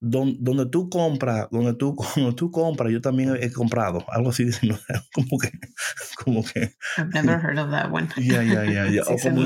donde 0.01 0.67
tú 0.67 0.89
compras, 0.89 1.49
donde 1.51 1.75
tú, 1.75 1.97
cuando 1.97 2.35
tú 2.35 2.51
compras, 2.51 2.93
yo 2.93 3.01
también 3.01 3.37
he 3.41 3.51
comprado. 3.53 4.05
Algo 4.09 4.31
así 4.31 4.45
como 5.15 5.39
que, 5.39 5.51
como 6.25 6.45
que. 6.45 6.75
I've 6.97 7.11
never 7.13 7.41
heard 7.41 7.59
of 7.59 7.71
that 7.71 7.91
one. 7.93 8.09
Ya, 8.17 8.43
ya, 8.43 8.65
ya, 8.65 9.03
O 9.03 9.17
como, 9.19 9.43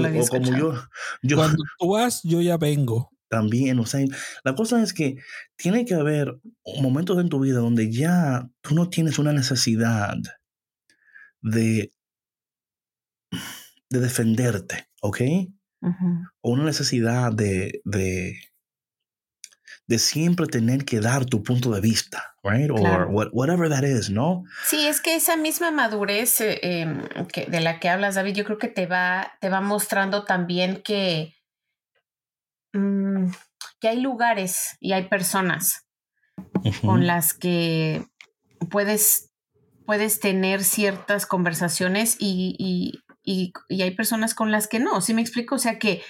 yo, 0.57 0.75
yo. 1.23 1.37
Cuando 1.37 1.65
tú 1.79 1.89
vas, 1.91 2.23
yo 2.23 2.41
ya 2.41 2.57
vengo 2.57 3.12
también, 3.33 3.79
o 3.79 3.87
sea, 3.87 4.05
la 4.45 4.55
cosa 4.55 4.83
es 4.83 4.93
que 4.93 5.17
tiene 5.57 5.87
que 5.87 5.95
haber 5.95 6.39
momentos 6.83 7.19
en 7.19 7.31
tu 7.31 7.41
vida 7.41 7.61
donde 7.61 7.91
ya 7.91 8.47
tú 8.61 8.75
no 8.75 8.91
tienes 8.91 9.19
una 9.19 9.33
necesidad 9.33 10.19
de, 11.41 11.95
de 13.89 14.01
defenderte, 14.01 14.87
¿ok? 15.01 15.21
O 16.43 16.53
una 16.53 16.65
necesidad 16.65 17.33
de, 17.33 17.81
de, 17.87 18.39
de, 19.87 19.99
siempre 19.99 20.47
tener 20.47 20.85
que 20.85 21.01
dar 21.01 21.25
tu 21.25 21.43
punto 21.43 21.73
de 21.73 21.81
vista, 21.81 22.37
right? 22.45 22.71
O 22.71 22.75
whatever 23.33 23.71
that 23.71 23.85
is, 23.85 24.11
¿no? 24.11 24.45
Sí, 24.67 24.87
es 24.87 25.01
que 25.01 25.17
esa 25.17 25.39
misma 25.39 25.71
madurez 25.71 26.43
eh, 26.43 26.61
em, 26.63 27.07
que, 27.33 27.47
de 27.47 27.61
la 27.61 27.81
que 27.81 27.89
hablas, 27.89 28.15
David, 28.15 28.35
yo 28.35 28.45
creo 28.45 28.59
que 28.59 28.69
te 28.69 28.85
va, 28.85 29.33
te 29.41 29.49
va 29.49 29.63
mostrando 29.63 30.25
también 30.25 30.83
que 30.83 31.35
Mm, 32.75 33.12
que 33.81 33.89
hay 33.89 34.01
lugares 34.01 34.77
y 34.81 34.93
hay 34.93 35.09
personas 35.09 35.87
con 36.83 37.07
las 37.07 37.35
que 37.35 38.05
puedes, 38.71 39.31
puedes 39.87 40.21
tener 40.21 40.63
ciertas 40.65 41.27
conversaciones 41.27 42.17
y, 42.21 42.99
hay 43.25 43.91
personas 43.93 44.35
con 44.35 44.51
las 44.51 44.69
que 44.69 44.79
no. 44.79 45.01
¿Sí 45.01 45.15
me 45.15 45.21
explico? 45.23 45.57
O 45.57 45.59
sea 45.59 45.79
que 45.79 46.03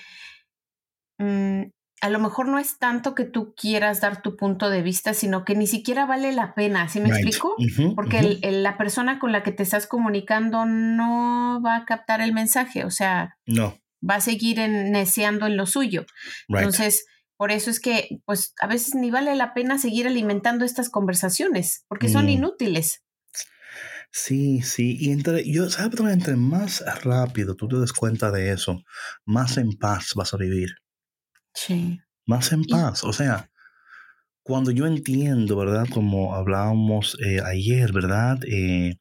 mm, 1.19 1.63
a 2.01 2.11
lo 2.11 2.19
mejor 2.19 2.49
no 2.49 2.59
es 2.59 2.79
tanto 2.79 3.15
que 3.15 3.25
tú 3.25 3.55
quieras 3.55 4.01
dar 4.01 4.23
tu 4.23 4.37
punto 4.37 4.71
de 4.71 4.83
vista, 4.83 5.15
sino 5.15 5.45
que 5.45 5.55
ni 5.55 5.67
siquiera 5.67 6.05
vale 6.05 6.33
la 6.33 6.53
pena, 6.55 6.89
¿sí 6.89 7.01
me 7.01 7.07
Right. 7.11 7.17
explico? 7.17 7.55
Porque 7.95 8.19
ujú. 8.19 8.27
el- 8.27 8.39
el- 8.43 8.63
la 8.63 8.77
persona 8.77 9.19
con 9.19 9.31
la 9.31 9.43
que 9.43 9.53
te 9.53 9.63
estás 9.63 9.87
comunicando 9.87 10.65
no 10.67 11.61
va 11.65 11.77
a 11.77 11.85
captar 11.85 12.21
el 12.21 12.33
mensaje, 12.33 12.85
o 12.85 12.91
sea, 12.91 13.37
No, 13.47 13.77
va 14.09 14.17
a 14.17 14.21
seguir 14.21 14.59
en, 14.59 14.91
neceando 14.93 15.47
en 15.47 15.57
lo 15.57 15.67
suyo. 15.67 16.05
right. 16.49 16.59
Entonces, 16.65 17.05
por 17.37 17.51
eso 17.51 17.71
es 17.71 17.81
que, 17.81 18.21
pues, 18.25 18.55
a 18.61 18.67
veces 18.67 18.95
ni 18.95 19.11
vale 19.11 19.35
la 19.35 19.53
pena 19.55 19.79
seguir 19.79 20.07
alimentando 20.07 20.65
estas 20.65 20.89
conversaciones, 20.91 21.85
porque 21.89 22.09
son 22.09 22.27
Mm. 22.27 22.31
inútiles. 22.31 23.03
Sí, 24.11 24.61
sí, 24.63 24.97
y 25.01 25.11
entre, 25.11 25.51
yo, 25.51 25.71
¿sabes? 25.71 25.99
Entre 26.01 26.37
más 26.37 26.85
rápido 27.03 27.55
tú 27.57 27.67
te 27.69 27.77
des 27.79 27.93
cuenta 27.95 28.31
de 28.31 28.53
eso, 28.53 28.83
más 29.25 29.57
en 29.57 29.73
paz 29.73 30.11
vas 30.15 30.35
a 30.35 30.37
vivir, 30.37 30.69
Sí. 31.55 31.99
más 32.27 32.53
en 32.53 32.61
Y- 32.61 32.69
paz. 32.69 33.05
O 33.05 33.13
sea, 33.15 33.51
cuando 34.43 34.71
yo 34.71 34.87
entiendo, 34.87 35.57
¿verdad? 35.57 35.87
Como 35.91 36.35
hablábamos 36.35 37.17
eh, 37.25 37.41
ayer, 37.43 37.93
¿verdad? 37.93 38.39
Eh, 38.47 38.97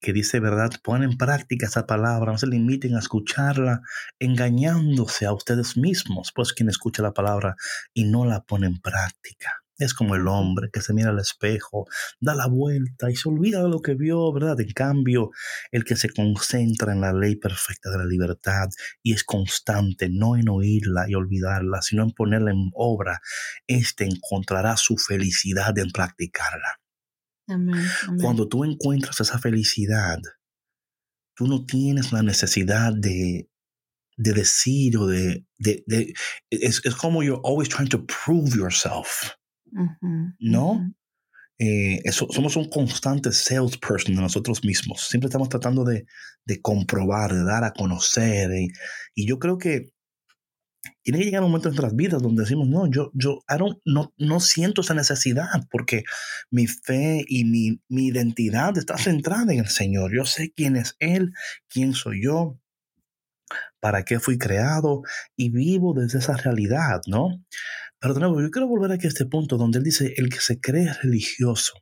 que 0.00 0.12
dice, 0.12 0.40
¿verdad? 0.40 0.70
Pon 0.82 1.02
en 1.02 1.16
práctica 1.16 1.66
esa 1.66 1.86
palabra, 1.86 2.32
no 2.32 2.38
se 2.38 2.46
limiten 2.46 2.94
a 2.94 3.00
escucharla, 3.00 3.80
engañándose 4.18 5.26
a 5.26 5.32
ustedes 5.32 5.76
mismos, 5.76 6.32
pues 6.34 6.52
quien 6.52 6.68
escucha 6.68 7.02
la 7.02 7.12
palabra 7.12 7.56
y 7.94 8.04
no 8.04 8.24
la 8.24 8.42
pone 8.44 8.66
en 8.66 8.80
práctica. 8.80 9.62
Es 9.78 9.94
como 9.94 10.16
el 10.16 10.26
hombre 10.26 10.70
que 10.72 10.80
se 10.80 10.92
mira 10.92 11.10
al 11.10 11.20
espejo, 11.20 11.86
da 12.20 12.34
la 12.34 12.48
vuelta 12.48 13.10
y 13.12 13.14
se 13.14 13.28
olvida 13.28 13.62
de 13.62 13.68
lo 13.68 13.80
que 13.80 13.94
vio, 13.94 14.32
¿verdad? 14.32 14.60
En 14.60 14.72
cambio, 14.72 15.30
el 15.70 15.84
que 15.84 15.94
se 15.94 16.10
concentra 16.10 16.92
en 16.92 17.00
la 17.00 17.12
ley 17.12 17.36
perfecta 17.36 17.90
de 17.90 17.98
la 17.98 18.04
libertad 18.04 18.68
y 19.04 19.12
es 19.12 19.22
constante, 19.22 20.08
no 20.10 20.36
en 20.36 20.48
oírla 20.48 21.04
y 21.08 21.14
olvidarla, 21.14 21.80
sino 21.80 22.02
en 22.02 22.10
ponerla 22.10 22.50
en 22.50 22.70
obra, 22.74 23.20
éste 23.68 24.04
encontrará 24.04 24.76
su 24.76 24.96
felicidad 24.96 25.78
en 25.78 25.92
practicarla. 25.92 26.80
Amén, 27.48 27.84
amén. 28.06 28.20
Cuando 28.22 28.46
tú 28.48 28.64
encuentras 28.64 29.20
esa 29.20 29.38
felicidad, 29.38 30.18
tú 31.36 31.46
no 31.46 31.64
tienes 31.64 32.12
la 32.12 32.22
necesidad 32.22 32.92
de, 32.94 33.48
de 34.16 34.32
decir 34.32 34.96
o 34.98 35.06
de... 35.06 35.46
de, 35.58 35.82
de- 35.86 36.12
es, 36.50 36.80
es 36.84 36.94
como 36.94 37.22
you're 37.22 37.40
always 37.44 37.68
trying 37.68 37.88
to 37.88 38.04
prove 38.06 38.56
yourself. 38.56 39.32
Ujú, 39.72 40.32
¿no? 40.40 40.70
ujú. 40.72 40.94
Eh, 41.60 42.00
eso- 42.04 42.28
somos 42.30 42.54
un 42.56 42.68
constante 42.68 43.32
salesperson 43.32 44.14
de 44.14 44.20
nosotros 44.22 44.62
mismos. 44.64 45.08
Siempre 45.08 45.26
estamos 45.28 45.48
tratando 45.48 45.84
de, 45.84 46.06
de 46.44 46.60
comprobar, 46.60 47.32
de 47.34 47.44
dar 47.44 47.64
a 47.64 47.72
conocer. 47.72 48.52
eh, 48.52 48.68
y 49.14 49.26
yo 49.28 49.38
creo 49.38 49.58
que 49.58 49.90
tiene 51.12 51.20
que 51.20 51.24
llegar 51.30 51.42
un 51.42 51.50
momento 51.50 51.68
en 51.68 51.74
nuestras 51.74 51.96
vidas 51.96 52.20
donde 52.20 52.42
decimos, 52.42 52.68
no, 52.68 52.86
yo, 52.86 53.10
yo 53.14 53.40
don't- 53.48 53.80
no, 53.86 54.12
no 54.18 54.40
siento 54.40 54.82
esa 54.82 54.92
necesidad 54.92 55.46
porque 55.70 56.04
mi 56.50 56.66
fe 56.66 57.24
y 57.26 57.44
mi, 57.46 57.80
mi 57.88 58.08
identidad 58.08 58.76
está 58.76 58.98
centrada 58.98 59.50
en 59.54 59.60
el 59.60 59.68
Señor. 59.68 60.14
Yo 60.14 60.26
sé 60.26 60.52
quién 60.54 60.76
es 60.76 60.96
Él, 60.98 61.32
quién 61.70 61.94
soy 61.94 62.22
yo, 62.24 62.60
para 63.80 64.04
qué 64.04 64.20
fui 64.20 64.36
creado 64.36 65.00
y 65.34 65.48
vivo 65.48 65.94
desde 65.94 66.18
esa 66.18 66.36
realidad, 66.36 67.00
¿no? 67.06 67.42
Pero 67.98 68.12
de 68.12 68.20
nuevo, 68.20 68.42
yo 68.42 68.50
quiero 68.50 68.68
volver 68.68 68.92
aquí 68.92 69.06
a 69.06 69.08
este 69.08 69.24
punto 69.24 69.56
donde 69.56 69.78
Él 69.78 69.84
dice, 69.84 70.12
el 70.18 70.28
que 70.28 70.40
se 70.40 70.60
cree 70.60 70.92
religioso. 70.92 71.72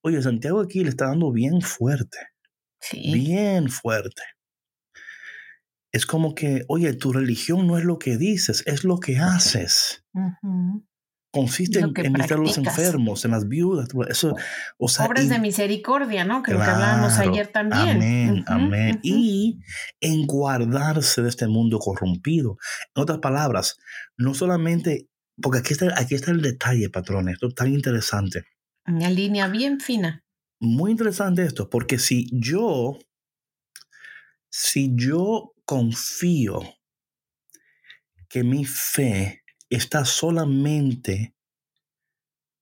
Oye, 0.00 0.22
Santiago 0.22 0.60
aquí 0.62 0.82
le 0.82 0.88
está 0.88 1.08
dando 1.08 1.30
bien 1.30 1.60
fuerte, 1.60 2.18
Sí. 2.80 3.12
bien 3.12 3.68
fuerte. 3.68 4.22
Es 5.96 6.04
como 6.04 6.34
que, 6.34 6.66
oye, 6.68 6.92
tu 6.92 7.10
religión 7.10 7.66
no 7.66 7.78
es 7.78 7.84
lo 7.84 7.98
que 7.98 8.18
dices, 8.18 8.62
es 8.66 8.84
lo 8.84 9.00
que 9.00 9.16
haces. 9.16 10.04
Consiste 11.32 11.78
en, 11.78 11.92
en 11.96 12.12
visitar 12.12 12.36
a 12.38 12.42
los 12.42 12.58
enfermos, 12.58 13.24
en 13.24 13.30
las 13.30 13.48
viudas. 13.48 13.88
Eso, 14.10 14.36
o 14.76 14.88
sea, 14.88 15.06
Obras 15.06 15.24
y- 15.24 15.28
de 15.28 15.38
misericordia, 15.38 16.26
¿no? 16.26 16.42
Que 16.42 16.52
lo 16.52 16.58
que 16.58 16.64
hablábamos 16.66 17.18
ayer 17.18 17.48
también. 17.48 17.96
Amén, 17.96 18.44
amén. 18.46 19.00
Y 19.02 19.58
en 20.00 20.26
guardarse 20.26 21.22
de 21.22 21.30
este 21.30 21.48
mundo 21.48 21.78
corrompido. 21.78 22.58
En 22.94 23.02
otras 23.02 23.20
palabras, 23.20 23.78
no 24.18 24.34
solamente, 24.34 25.08
porque 25.40 25.60
aquí 25.60 25.72
está, 25.72 25.98
aquí 25.98 26.14
está 26.14 26.30
el 26.30 26.42
detalle, 26.42 26.90
patrón, 26.90 27.30
esto 27.30 27.48
es 27.48 27.54
tan 27.54 27.72
interesante. 27.72 28.44
Una 28.86 29.08
línea 29.08 29.48
bien 29.48 29.80
fina. 29.80 30.22
Muy 30.60 30.90
interesante 30.90 31.42
esto, 31.42 31.70
porque 31.70 31.98
si 31.98 32.28
yo, 32.32 32.98
si 34.50 34.92
yo 34.94 35.54
confío 35.66 36.60
que 38.28 38.42
mi 38.44 38.64
fe 38.64 39.44
está 39.68 40.04
solamente 40.04 41.34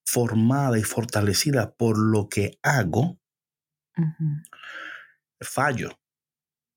formada 0.05 0.79
y 0.79 0.83
fortalecida 0.83 1.75
por 1.75 1.99
lo 1.99 2.29
que 2.29 2.59
hago, 2.63 3.21
fallo. 5.41 5.99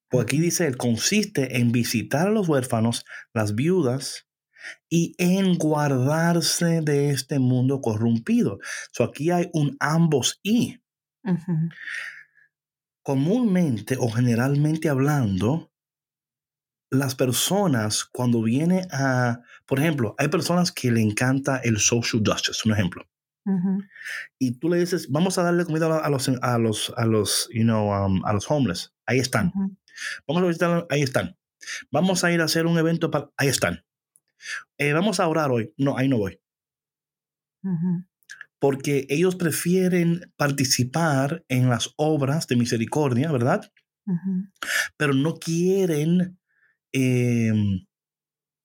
Pues 0.09 0.23
aquí 0.23 0.39
dice, 0.39 0.67
él 0.67 0.77
consiste 0.77 1.57
en 1.57 1.71
visitar 1.71 2.27
a 2.27 2.31
los 2.31 2.47
huérfanos, 2.47 3.05
las 3.33 3.55
viudas 3.55 4.27
y 4.89 5.15
en 5.17 5.57
guardarse 5.57 6.81
de 6.81 7.09
este 7.09 7.39
mundo 7.39 7.81
corrompido. 7.81 8.59
So 8.91 9.03
aquí 9.03 9.31
hay 9.31 9.49
un 9.53 9.75
ambos 9.79 10.39
y. 10.43 10.81
Comúnmente 13.03 13.97
o 13.99 14.09
generalmente 14.09 14.89
hablando, 14.89 15.71
las 16.89 17.15
personas 17.15 18.05
cuando 18.05 18.41
viene 18.41 18.87
a, 18.91 19.41
por 19.65 19.79
ejemplo, 19.79 20.15
hay 20.17 20.29
personas 20.29 20.71
que 20.71 20.91
le 20.91 21.01
encanta 21.01 21.57
el 21.57 21.79
social 21.79 22.23
justice, 22.25 22.61
un 22.65 22.73
ejemplo. 22.73 23.05
Ujú. 23.45 23.81
Y 24.39 24.59
tú 24.59 24.69
le 24.69 24.77
dices, 24.77 25.09
vamos 25.09 25.37
a 25.37 25.43
darle 25.43 25.65
comida 25.65 25.85
a 25.99 26.09
los, 26.09 26.29
a 26.29 26.57
los, 26.57 26.93
a 26.97 27.05
los, 27.05 27.49
you 27.53 27.63
know, 27.63 27.91
um, 27.91 28.25
a 28.25 28.33
los 28.33 28.49
homeless. 28.49 28.93
Ahí 29.05 29.19
están. 29.19 29.47
Ujú. 29.47 29.77
Vamos 30.27 30.43
a 30.43 30.47
visitar, 30.47 30.87
ahí 30.89 31.01
están. 31.01 31.37
Vamos 31.91 32.23
a 32.23 32.31
ir 32.31 32.41
a 32.41 32.45
hacer 32.45 32.65
un 32.65 32.77
evento, 32.77 33.09
para, 33.09 33.29
ahí 33.37 33.47
están. 33.47 33.85
Eh, 34.77 34.93
vamos 34.93 35.19
a 35.19 35.27
orar 35.27 35.51
hoy. 35.51 35.73
No, 35.77 35.97
ahí 35.97 36.07
no 36.07 36.17
voy. 36.17 36.39
Ujú. 37.63 38.05
Porque 38.59 39.05
ellos 39.09 39.35
prefieren 39.35 40.33
participar 40.35 41.45
en 41.47 41.69
las 41.69 41.93
obras 41.95 42.47
de 42.47 42.55
misericordia, 42.55 43.31
¿verdad? 43.31 43.71
Pero 44.95 45.13
no 45.13 45.35
quieren 45.35 46.36
eh, 46.97 47.53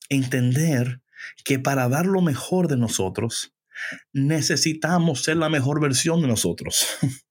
entender 0.09 1.01
que 1.45 1.59
para 1.59 1.89
dar 1.89 2.07
lo 2.07 2.21
mejor 2.21 2.69
de 2.69 2.77
nosotros, 2.77 3.53
necesitamos 4.13 5.23
ser 5.23 5.37
la 5.37 5.49
mejor 5.49 5.81
versión 5.81 6.21
de 6.23 6.29
nosotros. 6.29 6.87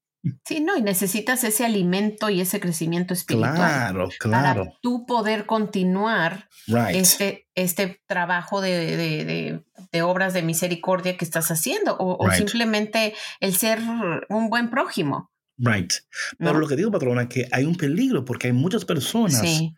Sí, 0.46 0.60
no, 0.60 0.76
y 0.78 0.82
necesitas 0.82 1.42
ese 1.42 1.64
alimento 1.64 2.30
y 2.30 2.40
ese 2.40 2.60
crecimiento 2.60 3.12
espiritual 3.12 3.56
Claro, 3.56 4.08
claro. 4.20 4.62
para 4.66 4.78
tú 4.80 5.04
poder 5.04 5.46
continuar 5.46 6.48
Right. 6.68 6.94
este, 6.94 7.48
este 7.56 8.00
trabajo 8.06 8.60
de, 8.60 8.96
de- 8.96 9.24
de- 9.24 9.64
de 9.90 10.02
obras 10.02 10.32
de 10.32 10.42
misericordia 10.42 11.16
que 11.16 11.24
estás 11.24 11.50
haciendo 11.50 11.96
o, 11.98 12.30
simplemente 12.30 13.14
el 13.40 13.56
ser 13.56 13.80
un 14.28 14.48
buen 14.48 14.70
prójimo. 14.70 15.31
Right. 15.58 15.92
Pero 16.38 16.54
¿no? 16.54 16.60
lo 16.60 16.66
que 16.66 16.76
digo, 16.76 16.90
patrona, 16.90 17.28
que 17.28 17.46
hay 17.52 17.64
un 17.64 17.76
peligro 17.76 18.24
porque 18.24 18.48
hay 18.48 18.52
muchas 18.52 18.84
personas 18.84 19.40
Sí, 19.40 19.74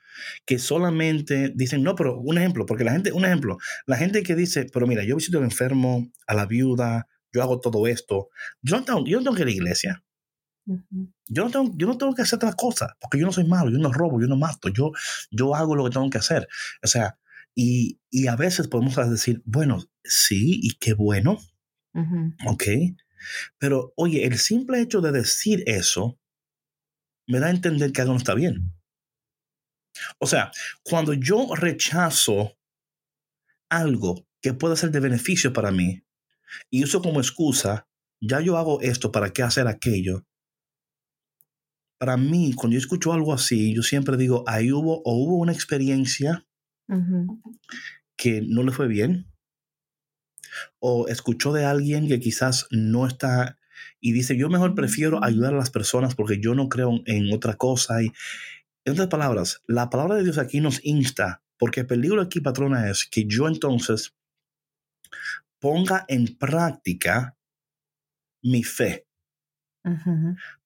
que 0.46 0.58
solamente 0.58 1.52
dicen, 1.54 1.82
no, 1.82 1.94
pero 1.94 2.18
un 2.18 2.38
ejemplo, 2.38 2.64
porque 2.66 2.84
la 2.84 2.92
gente, 2.92 3.12
un 3.12 3.24
ejemplo, 3.24 3.58
la 3.86 3.96
gente 3.96 4.22
que 4.22 4.34
dice, 4.34 4.66
pero 4.72 4.86
mira, 4.86 5.04
yo 5.04 5.16
visito 5.16 5.38
al 5.38 5.44
enfermo, 5.44 6.10
a 6.26 6.34
la 6.34 6.46
viuda, 6.46 7.08
yo 7.32 7.42
hago 7.42 7.60
todo 7.60 7.86
esto, 7.86 8.28
yo 8.62 8.76
no 8.76 8.84
tengo, 8.84 9.04
yo 9.04 9.18
no 9.18 9.24
tengo 9.24 9.36
que 9.36 9.42
ir 9.42 9.46
a 9.46 9.50
la 9.50 9.56
iglesia, 9.56 10.04
yo 10.66 11.44
no, 11.44 11.50
tengo, 11.50 11.72
yo 11.76 11.86
no 11.86 11.98
tengo 11.98 12.14
que 12.14 12.22
hacer 12.22 12.36
otras 12.36 12.54
cosas, 12.54 12.92
porque 13.00 13.18
yo 13.18 13.26
no 13.26 13.32
soy 13.32 13.44
malo, 13.44 13.70
yo 13.70 13.78
no 13.78 13.92
robo, 13.92 14.20
yo 14.20 14.28
no 14.28 14.36
mato, 14.36 14.68
yo, 14.68 14.92
yo 15.30 15.54
hago 15.54 15.74
lo 15.74 15.84
que 15.84 15.90
tengo 15.90 16.08
que 16.08 16.18
hacer. 16.18 16.48
O 16.82 16.86
sea, 16.86 17.18
y, 17.54 18.00
y 18.10 18.28
a 18.28 18.36
veces 18.36 18.68
podemos 18.68 18.96
decir, 19.10 19.42
bueno, 19.44 19.84
sí, 20.02 20.60
y 20.62 20.76
qué 20.78 20.94
bueno, 20.94 21.38
Ujú. 21.92 22.34
¿ok? 22.46 22.62
Pero 23.58 23.92
oye, 23.96 24.24
el 24.24 24.38
simple 24.38 24.80
hecho 24.80 25.00
de 25.00 25.12
decir 25.12 25.62
eso 25.66 26.18
me 27.26 27.40
da 27.40 27.46
a 27.46 27.50
entender 27.50 27.92
que 27.92 28.00
algo 28.00 28.12
no 28.12 28.18
está 28.18 28.34
bien. 28.34 28.72
O 30.18 30.26
sea, 30.26 30.50
cuando 30.82 31.14
yo 31.14 31.54
rechazo 31.54 32.58
algo 33.70 34.26
que 34.42 34.54
pueda 34.54 34.76
ser 34.76 34.90
de 34.90 35.00
beneficio 35.00 35.52
para 35.52 35.70
mí 35.70 36.04
y 36.70 36.84
uso 36.84 37.00
como 37.00 37.20
excusa, 37.20 37.88
ya 38.20 38.40
yo 38.40 38.56
hago 38.56 38.80
esto, 38.80 39.12
¿para 39.12 39.32
qué 39.32 39.42
hacer 39.42 39.66
aquello? 39.66 40.26
Para 41.98 42.16
mí, 42.16 42.52
cuando 42.54 42.74
yo 42.74 42.78
escucho 42.78 43.12
algo 43.12 43.32
así, 43.32 43.74
yo 43.74 43.82
siempre 43.82 44.16
digo, 44.16 44.44
ahí 44.46 44.72
hubo 44.72 45.00
o 45.04 45.14
hubo 45.14 45.36
una 45.36 45.52
experiencia 45.52 46.46
que 48.16 48.42
no 48.42 48.62
le 48.62 48.72
fue 48.72 48.88
bien, 48.88 49.33
o 50.78 51.08
escuchó 51.08 51.52
de 51.52 51.64
alguien 51.64 52.08
que 52.08 52.20
quizás 52.20 52.66
no 52.70 53.06
está 53.06 53.58
y 54.00 54.12
dice, 54.12 54.36
yo 54.36 54.48
mejor 54.48 54.74
prefiero 54.74 55.24
ayudar 55.24 55.54
a 55.54 55.58
las 55.58 55.70
personas 55.70 56.14
porque 56.14 56.40
yo 56.40 56.54
no 56.54 56.68
creo 56.68 57.00
en 57.06 57.32
otra 57.32 57.54
cosa. 57.54 58.02
Y, 58.02 58.12
en 58.84 58.92
otras 58.92 59.08
palabras, 59.08 59.62
la 59.66 59.88
palabra 59.88 60.16
de 60.16 60.24
Dios 60.24 60.38
aquí 60.38 60.60
nos 60.60 60.84
insta, 60.84 61.42
porque 61.58 61.80
el 61.80 61.86
peligro 61.86 62.20
aquí, 62.20 62.40
patrona, 62.40 62.90
es 62.90 63.06
que 63.10 63.24
yo 63.26 63.48
entonces 63.48 64.14
ponga 65.58 66.04
en 66.08 66.36
práctica 66.36 67.36
mi 68.42 68.62
fe, 68.62 69.06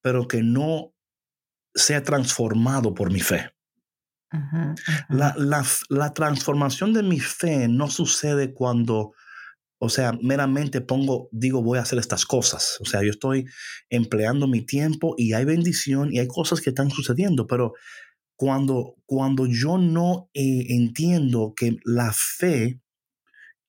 pero 0.00 0.26
que 0.26 0.42
no 0.42 0.92
sea 1.74 2.02
transformado 2.02 2.92
por 2.94 3.12
mi 3.12 3.20
fe. 3.20 3.54
La, 5.08 5.34
la 5.38 5.64
la 5.88 6.12
transformación 6.12 6.92
de 6.92 7.02
mi 7.04 7.20
fe 7.20 7.68
no 7.68 7.88
sucede 7.88 8.52
cuando, 8.52 9.12
o 9.78 9.88
sea, 9.88 10.12
meramente 10.22 10.80
pongo, 10.80 11.28
digo, 11.30 11.62
voy 11.62 11.78
a 11.78 11.82
hacer 11.82 11.98
estas 11.98 12.26
cosas. 12.26 12.78
O 12.80 12.84
sea, 12.84 13.02
yo 13.02 13.10
estoy 13.10 13.46
empleando 13.90 14.48
mi 14.48 14.62
tiempo 14.62 15.14
y 15.16 15.32
hay 15.34 15.44
bendición 15.44 16.12
y 16.12 16.18
hay 16.18 16.26
cosas 16.26 16.60
que 16.60 16.70
están 16.70 16.90
sucediendo, 16.90 17.46
pero 17.46 17.74
cuando, 18.36 18.96
cuando 19.06 19.46
yo 19.46 19.78
no 19.78 20.30
eh, 20.34 20.66
entiendo 20.68 21.54
que 21.56 21.78
la 21.84 22.12
fe 22.12 22.80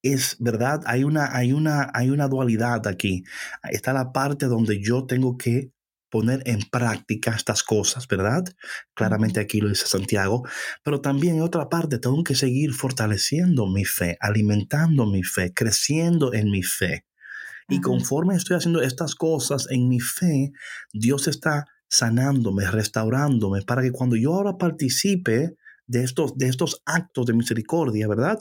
es 0.02 0.38
verdad, 0.40 0.82
hay 0.86 1.04
una, 1.04 1.36
hay, 1.36 1.54
una, 1.54 1.92
hay 1.94 2.10
una 2.10 2.28
dualidad 2.28 2.88
aquí. 2.88 3.24
Está 3.70 3.94
la 3.94 4.12
parte 4.12 4.46
donde 4.46 4.82
yo 4.82 5.06
tengo 5.06 5.38
que 5.38 5.72
poner 6.10 6.42
en 6.46 6.62
práctica 6.70 7.36
estas 7.36 7.64
cosas, 7.64 8.08
¿verdad? 8.08 8.44
Claramente 8.94 9.40
aquí 9.40 9.62
lo 9.62 9.70
dice 9.70 9.86
Santiago, 9.88 10.44
pero 10.84 11.02
también 11.02 11.36
en 11.36 11.42
otra 11.42 11.70
parte 11.70 12.00
tengo 12.00 12.24
que 12.24 12.36
seguir 12.36 12.74
fortaleciendo 12.74 13.68
mi 13.68 13.86
fe, 13.86 14.18
alimentando 14.20 15.06
mi 15.06 15.24
fe, 15.24 15.54
creciendo 15.54 16.34
en 16.34 16.52
mi 16.52 16.64
fe. 16.64 17.06
Y 17.68 17.82
conforme 17.82 18.36
estoy 18.36 18.58
haciendo 18.58 18.82
estas 18.82 19.14
cosas 19.16 19.68
en 19.70 19.88
mi 19.88 20.00
fe, 20.00 20.52
Dios 20.92 21.28
está 21.28 21.68
sanándome, 21.88 22.70
restaurándome, 22.70 23.62
para 23.62 23.82
que 23.82 23.92
cuando 23.92 24.16
yo 24.16 24.34
ahora 24.34 24.58
participe 24.58 25.56
de 25.86 26.04
estos, 26.04 26.38
de 26.38 26.48
estos 26.48 26.82
actos 26.86 27.26
de 27.26 27.34
misericordia, 27.34 28.08
¿verdad? 28.08 28.40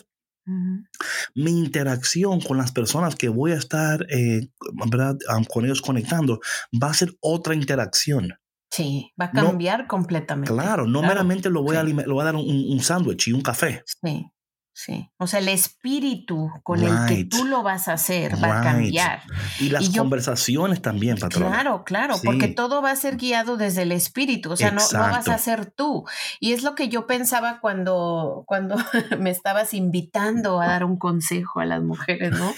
Mi 1.34 1.50
interacción 1.58 2.40
con 2.40 2.56
las 2.56 2.72
personas 2.72 3.14
que 3.16 3.28
voy 3.28 3.52
a 3.52 3.56
estar 3.56 4.06
eh, 4.10 4.48
¿verdad? 4.90 5.16
Con 5.48 5.64
ellos 5.64 5.82
conectando 5.82 6.40
va 6.82 6.90
a 6.90 6.94
ser 6.94 7.14
otra 7.20 7.54
interacción. 7.54 8.34
Sí, 8.70 9.12
va 9.20 9.26
a 9.26 9.32
No, 9.32 9.48
cambiar 9.48 9.86
completamente. 9.86 10.52
Claro, 10.52 10.86
no 10.86 11.00
Claro, 11.00 11.14
meramente 11.14 11.48
lo 11.48 11.62
voy, 11.62 11.76
a, 11.76 11.84
sí. 11.84 11.92
lo 11.92 12.14
voy 12.14 12.22
a 12.22 12.24
dar 12.26 12.36
un, 12.36 12.46
un 12.70 12.80
sándwich 12.80 13.28
y 13.28 13.32
un 13.32 13.40
café. 13.40 13.82
Sí, 13.86 14.30
sí. 14.78 15.10
O 15.18 15.26
sea, 15.26 15.40
el 15.40 15.48
espíritu 15.48 16.50
con 16.62 16.84
el 16.84 16.94
que 17.08 17.24
tú 17.24 17.44
lo 17.44 17.64
vas 17.64 17.88
a 17.88 17.94
hacer 17.94 18.40
va 18.42 18.60
a 18.60 18.62
cambiar. 18.62 19.22
Y 19.58 19.70
las 19.70 19.82
Y 19.82 19.90
yo- 19.92 20.02
conversaciones 20.02 20.80
también, 20.80 21.18
patrón. 21.18 21.50
Claro, 21.50 21.82
claro, 21.84 22.14
porque 22.24 22.46
todo 22.46 22.80
va 22.80 22.92
a 22.92 22.96
ser 22.96 23.16
guiado 23.16 23.56
desde 23.56 23.82
el 23.82 23.90
espíritu, 23.90 24.52
o 24.52 24.56
sea, 24.56 24.70
no, 24.70 24.82
no 24.92 24.98
vas 25.00 25.26
a 25.28 25.36
ser 25.38 25.66
tú. 25.66 26.04
Y 26.38 26.52
es 26.52 26.62
lo 26.62 26.76
que 26.76 26.88
yo 26.88 27.08
pensaba 27.08 27.58
cuando, 27.60 28.44
cuando 28.46 28.76
me 29.18 29.30
estabas 29.30 29.74
invitando 29.74 30.60
a 30.60 30.68
dar 30.68 30.84
un 30.84 30.96
consejo 30.96 31.58
a 31.58 31.64
las 31.64 31.82
mujeres, 31.82 32.30
¿no? 32.38 32.54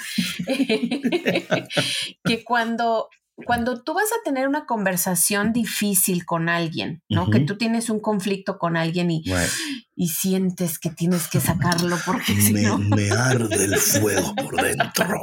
que 2.25 2.45
cuando, 2.45 3.09
cuando 3.47 3.83
tú 3.83 3.95
vas 3.95 4.11
a 4.13 4.23
tener 4.25 4.49
una 4.49 4.67
conversación 4.67 5.53
difícil 5.53 6.25
con 6.25 6.49
alguien, 6.49 7.03
¿no? 7.09 7.31
Que 7.31 7.41
tú 7.41 7.57
tienes 7.59 7.91
un 7.91 8.01
conflicto 8.01 8.59
con 8.59 8.77
alguien 8.77 9.11
y, 9.11 9.23
Right. 9.25 9.51
y 9.95 10.09
sientes 10.09 10.79
que 10.79 10.91
tienes 10.91 11.29
que 11.29 11.41
sacarlo 11.41 11.97
porque 12.05 12.35
si 12.41 12.53
Me, 12.53 12.63
no... 12.63 12.79
me 12.79 13.11
arde 13.11 13.65
el 13.65 13.77
fuego 13.77 14.35
por 14.35 14.61
dentro. 14.63 15.21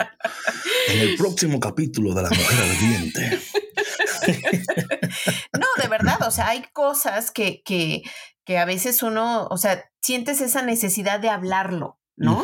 En 0.89 0.99
el 0.99 1.15
próximo 1.17 1.59
capítulo 1.59 2.13
de 2.13 2.21
La 2.23 2.29
Mujer 2.29 2.59
Ardiente. 2.71 3.39
No, 5.53 5.67
de 5.81 5.87
verdad, 5.87 6.17
o 6.27 6.31
sea, 6.31 6.49
hay 6.49 6.63
cosas 6.73 7.31
que, 7.31 7.61
que, 7.63 8.03
que 8.45 8.57
a 8.57 8.65
veces 8.65 9.03
uno, 9.03 9.47
o 9.49 9.57
sea, 9.57 9.85
sientes 10.01 10.41
esa 10.41 10.61
necesidad 10.61 11.19
de 11.19 11.29
hablarlo, 11.29 11.99
¿no? 12.15 12.43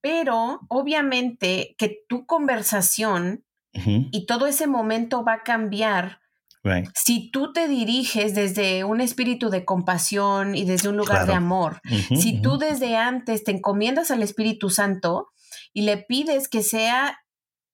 Pero 0.00 0.60
obviamente 0.68 1.74
que 1.78 2.04
tu 2.08 2.26
conversación 2.26 3.44
y 3.84 4.26
todo 4.26 4.46
ese 4.46 4.66
momento 4.66 5.24
va 5.24 5.34
a 5.34 5.42
cambiar 5.42 6.20
Right. 6.64 6.88
si 6.96 7.30
tú 7.30 7.52
te 7.52 7.68
diriges 7.68 8.34
desde 8.34 8.82
un 8.82 9.00
espíritu 9.00 9.50
de 9.50 9.64
compasión 9.64 10.56
y 10.56 10.64
desde 10.64 10.88
un 10.88 10.96
lugar 10.96 11.24
de 11.26 11.32
amor. 11.34 11.80
Si 12.08 12.40
tú 12.42 12.58
desde 12.58 12.96
antes 12.96 13.44
te 13.44 13.52
encomiendas 13.52 14.10
al 14.10 14.22
Espíritu 14.24 14.68
Santo 14.68 15.28
y 15.72 15.82
le 15.82 15.96
pides 15.98 16.48
que 16.48 16.62
sea 16.64 17.20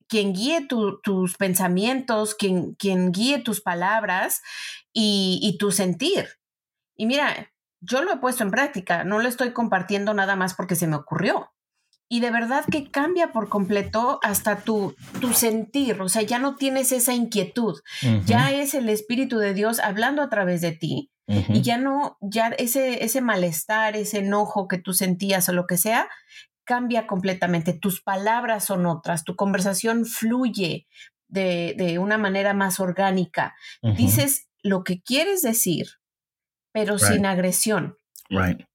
quien 0.08 0.34
guíe 0.34 0.66
tu- 0.66 1.00
tus 1.00 1.38
pensamientos, 1.38 2.34
quien, 2.34 2.74
quien 2.74 3.12
guíe 3.12 3.38
tus 3.38 3.62
palabras 3.62 4.42
y, 4.92 5.38
y 5.42 5.56
tu 5.56 5.72
sentir. 5.72 6.26
Y 6.94 7.06
mira, 7.06 7.50
yo 7.80 8.02
lo 8.02 8.12
he 8.12 8.18
puesto 8.18 8.44
en 8.44 8.50
práctica, 8.50 9.04
no 9.04 9.20
lo 9.20 9.28
estoy 9.28 9.52
compartiendo 9.54 10.12
nada 10.12 10.36
más 10.36 10.52
porque 10.52 10.74
se 10.74 10.86
me 10.86 10.96
ocurrió. 10.96 11.50
Y 12.12 12.20
de 12.20 12.30
verdad 12.30 12.66
que 12.70 12.90
cambia 12.90 13.32
por 13.32 13.48
completo 13.48 14.20
hasta 14.22 14.56
tu, 14.60 14.94
tu 15.22 15.32
sentir, 15.32 15.98
o 16.02 16.10
sea, 16.10 16.20
ya 16.20 16.38
no 16.38 16.56
tienes 16.56 16.92
esa 16.92 17.14
inquietud, 17.14 17.80
ya 18.26 18.52
es 18.52 18.74
el 18.74 18.90
Espíritu 18.90 19.38
de 19.38 19.54
Dios 19.54 19.80
hablando 19.80 20.20
a 20.20 20.28
través 20.28 20.60
de 20.60 20.72
ti 20.72 21.10
y 21.26 21.62
ya 21.62 21.78
no, 21.78 22.18
ya 22.20 22.48
ese, 22.48 23.02
ese 23.02 23.22
malestar, 23.22 23.96
ese 23.96 24.18
enojo 24.18 24.68
que 24.68 24.76
tú 24.76 24.92
sentías 24.92 25.48
o 25.48 25.54
lo 25.54 25.66
que 25.66 25.78
sea, 25.78 26.10
cambia 26.64 27.06
completamente. 27.06 27.72
Tus 27.72 28.02
palabras 28.02 28.66
son 28.66 28.84
otras, 28.84 29.24
tu 29.24 29.34
conversación 29.34 30.04
fluye 30.04 30.86
de, 31.28 31.74
de 31.78 31.98
una 31.98 32.18
manera 32.18 32.52
más 32.52 32.78
orgánica. 32.78 33.54
Dices 33.96 34.50
lo 34.62 34.84
que 34.84 35.00
quieres 35.00 35.40
decir, 35.40 35.86
pero 36.72 36.96
Right. 36.96 37.06
sin 37.06 37.24
agresión, 37.24 37.96
Right. 38.28 38.66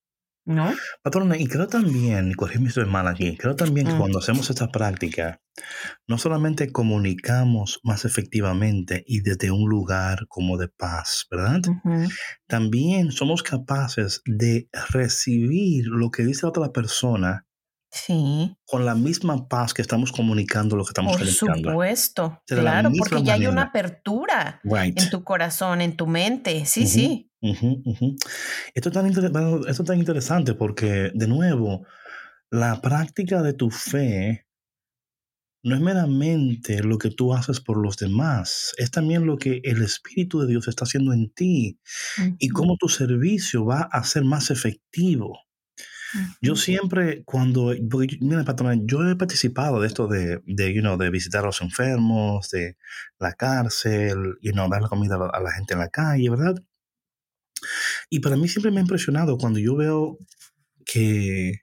¿No? 0.48 0.74
Patrona, 1.04 1.38
y 1.38 1.46
creo 1.48 1.68
también, 1.68 2.34
corrígeme 2.34 2.70
estoy 2.70 2.86
mal 2.88 3.08
aquí, 3.08 3.38
creo 3.38 3.56
también 3.56 3.86
que 3.88 3.94
Mm. 3.94 3.98
cuando 4.00 4.20
hacemos 4.20 4.50
esta 4.50 4.70
práctica, 4.70 5.40
no 6.08 6.18
solamente 6.18 6.72
comunicamos 6.72 7.80
más 7.84 8.06
efectivamente 8.06 9.04
y 9.08 9.22
desde 9.22 9.52
un 9.52 9.70
lugar 9.70 10.26
como 10.28 10.58
de 10.58 10.70
paz, 10.70 11.28
¿verdad? 11.30 11.62
También 12.48 13.12
somos 13.12 13.44
capaces 13.44 14.22
de 14.26 14.70
recibir 14.92 15.86
lo 15.88 16.10
que 16.12 16.24
dice 16.24 16.46
otra 16.48 16.72
persona 16.72 17.44
Sí, 17.90 18.54
con 18.66 18.86
la 18.86 18.96
misma 18.96 19.48
paz 19.48 19.74
que 19.74 19.82
estamos 19.82 20.12
comunicando 20.12 20.76
lo 20.76 20.84
que 20.84 20.90
estamos 20.90 21.14
por 21.14 21.20
comunicando. 21.22 21.70
supuesto. 21.70 22.44
La 22.50 22.62
Claro, 22.62 22.92
porque 22.98 23.24
ya 23.24 23.34
hay 23.36 23.48
una 23.48 23.64
apertura 23.64 24.60
Right. 24.64 25.00
en 25.00 25.10
tu 25.10 25.24
corazón, 25.24 25.82
en 25.82 25.96
tu 25.96 26.06
mente. 26.06 26.66
Sí, 26.66 26.86
sí. 26.86 27.27
Esto, 27.42 28.90
es 28.90 28.94
tan 28.94 29.06
esto 29.06 29.68
es 29.68 29.84
tan 29.84 30.00
interesante 30.00 30.56
porque, 30.56 31.12
de 31.14 31.28
nuevo, 31.28 31.86
la 32.50 32.82
práctica 32.82 33.42
de 33.42 33.54
tu 33.54 33.70
fe 33.70 34.48
no 35.64 35.76
es 35.76 35.82
meramente 35.82 36.82
lo 36.82 36.98
que 36.98 37.12
tú 37.12 37.34
haces 37.34 37.60
por 37.60 37.78
los 37.78 37.98
demás, 37.98 38.74
es 38.78 38.90
también 38.90 39.26
lo 39.26 39.38
que 39.38 39.62
el 39.64 39.84
Espíritu 39.84 40.40
de 40.40 40.48
Dios 40.48 40.68
está 40.68 40.86
haciendo 40.86 41.14
en 41.14 41.30
ti 41.32 41.80
y 42.40 42.50
cómo 42.50 42.78
tu 42.78 42.88
servicio 42.88 43.66
va 43.66 43.82
a 43.92 44.04
ser 44.04 44.24
más 44.24 44.50
efectivo. 44.50 45.40
Yo 46.42 46.56
siempre, 46.56 47.24
cuando, 47.26 47.74
mira, 48.22 48.46
yo 48.86 49.10
he 49.10 49.16
participado 49.18 49.82
de 49.82 49.88
esto 49.88 50.08
de, 50.08 50.42
de, 50.46 50.74
you 50.74 50.82
know, 50.82 50.98
de 50.98 51.10
visitar 51.10 51.44
a 51.44 51.48
los 51.48 51.62
enfermos, 51.62 52.50
de 52.50 52.78
la 53.20 53.34
cárcel, 53.34 54.38
you 54.42 54.54
know, 54.54 54.70
dar 54.70 54.82
la 54.82 54.88
comida 54.88 55.16
a 55.16 55.20
la, 55.20 55.26
a 55.28 55.42
la 55.42 55.52
gente 55.52 55.74
en 55.74 55.80
la 55.82 55.90
calle, 55.90 56.30
¿verdad? 56.30 56.56
Y 58.10 58.20
para 58.20 58.38
mí 58.38 58.48
siempre 58.48 58.72
me 58.72 58.80
ha 58.80 58.82
impresionado 58.82 59.38
cuando 59.38 59.60
yo 59.60 59.76
veo 59.76 60.18
que, 60.86 61.62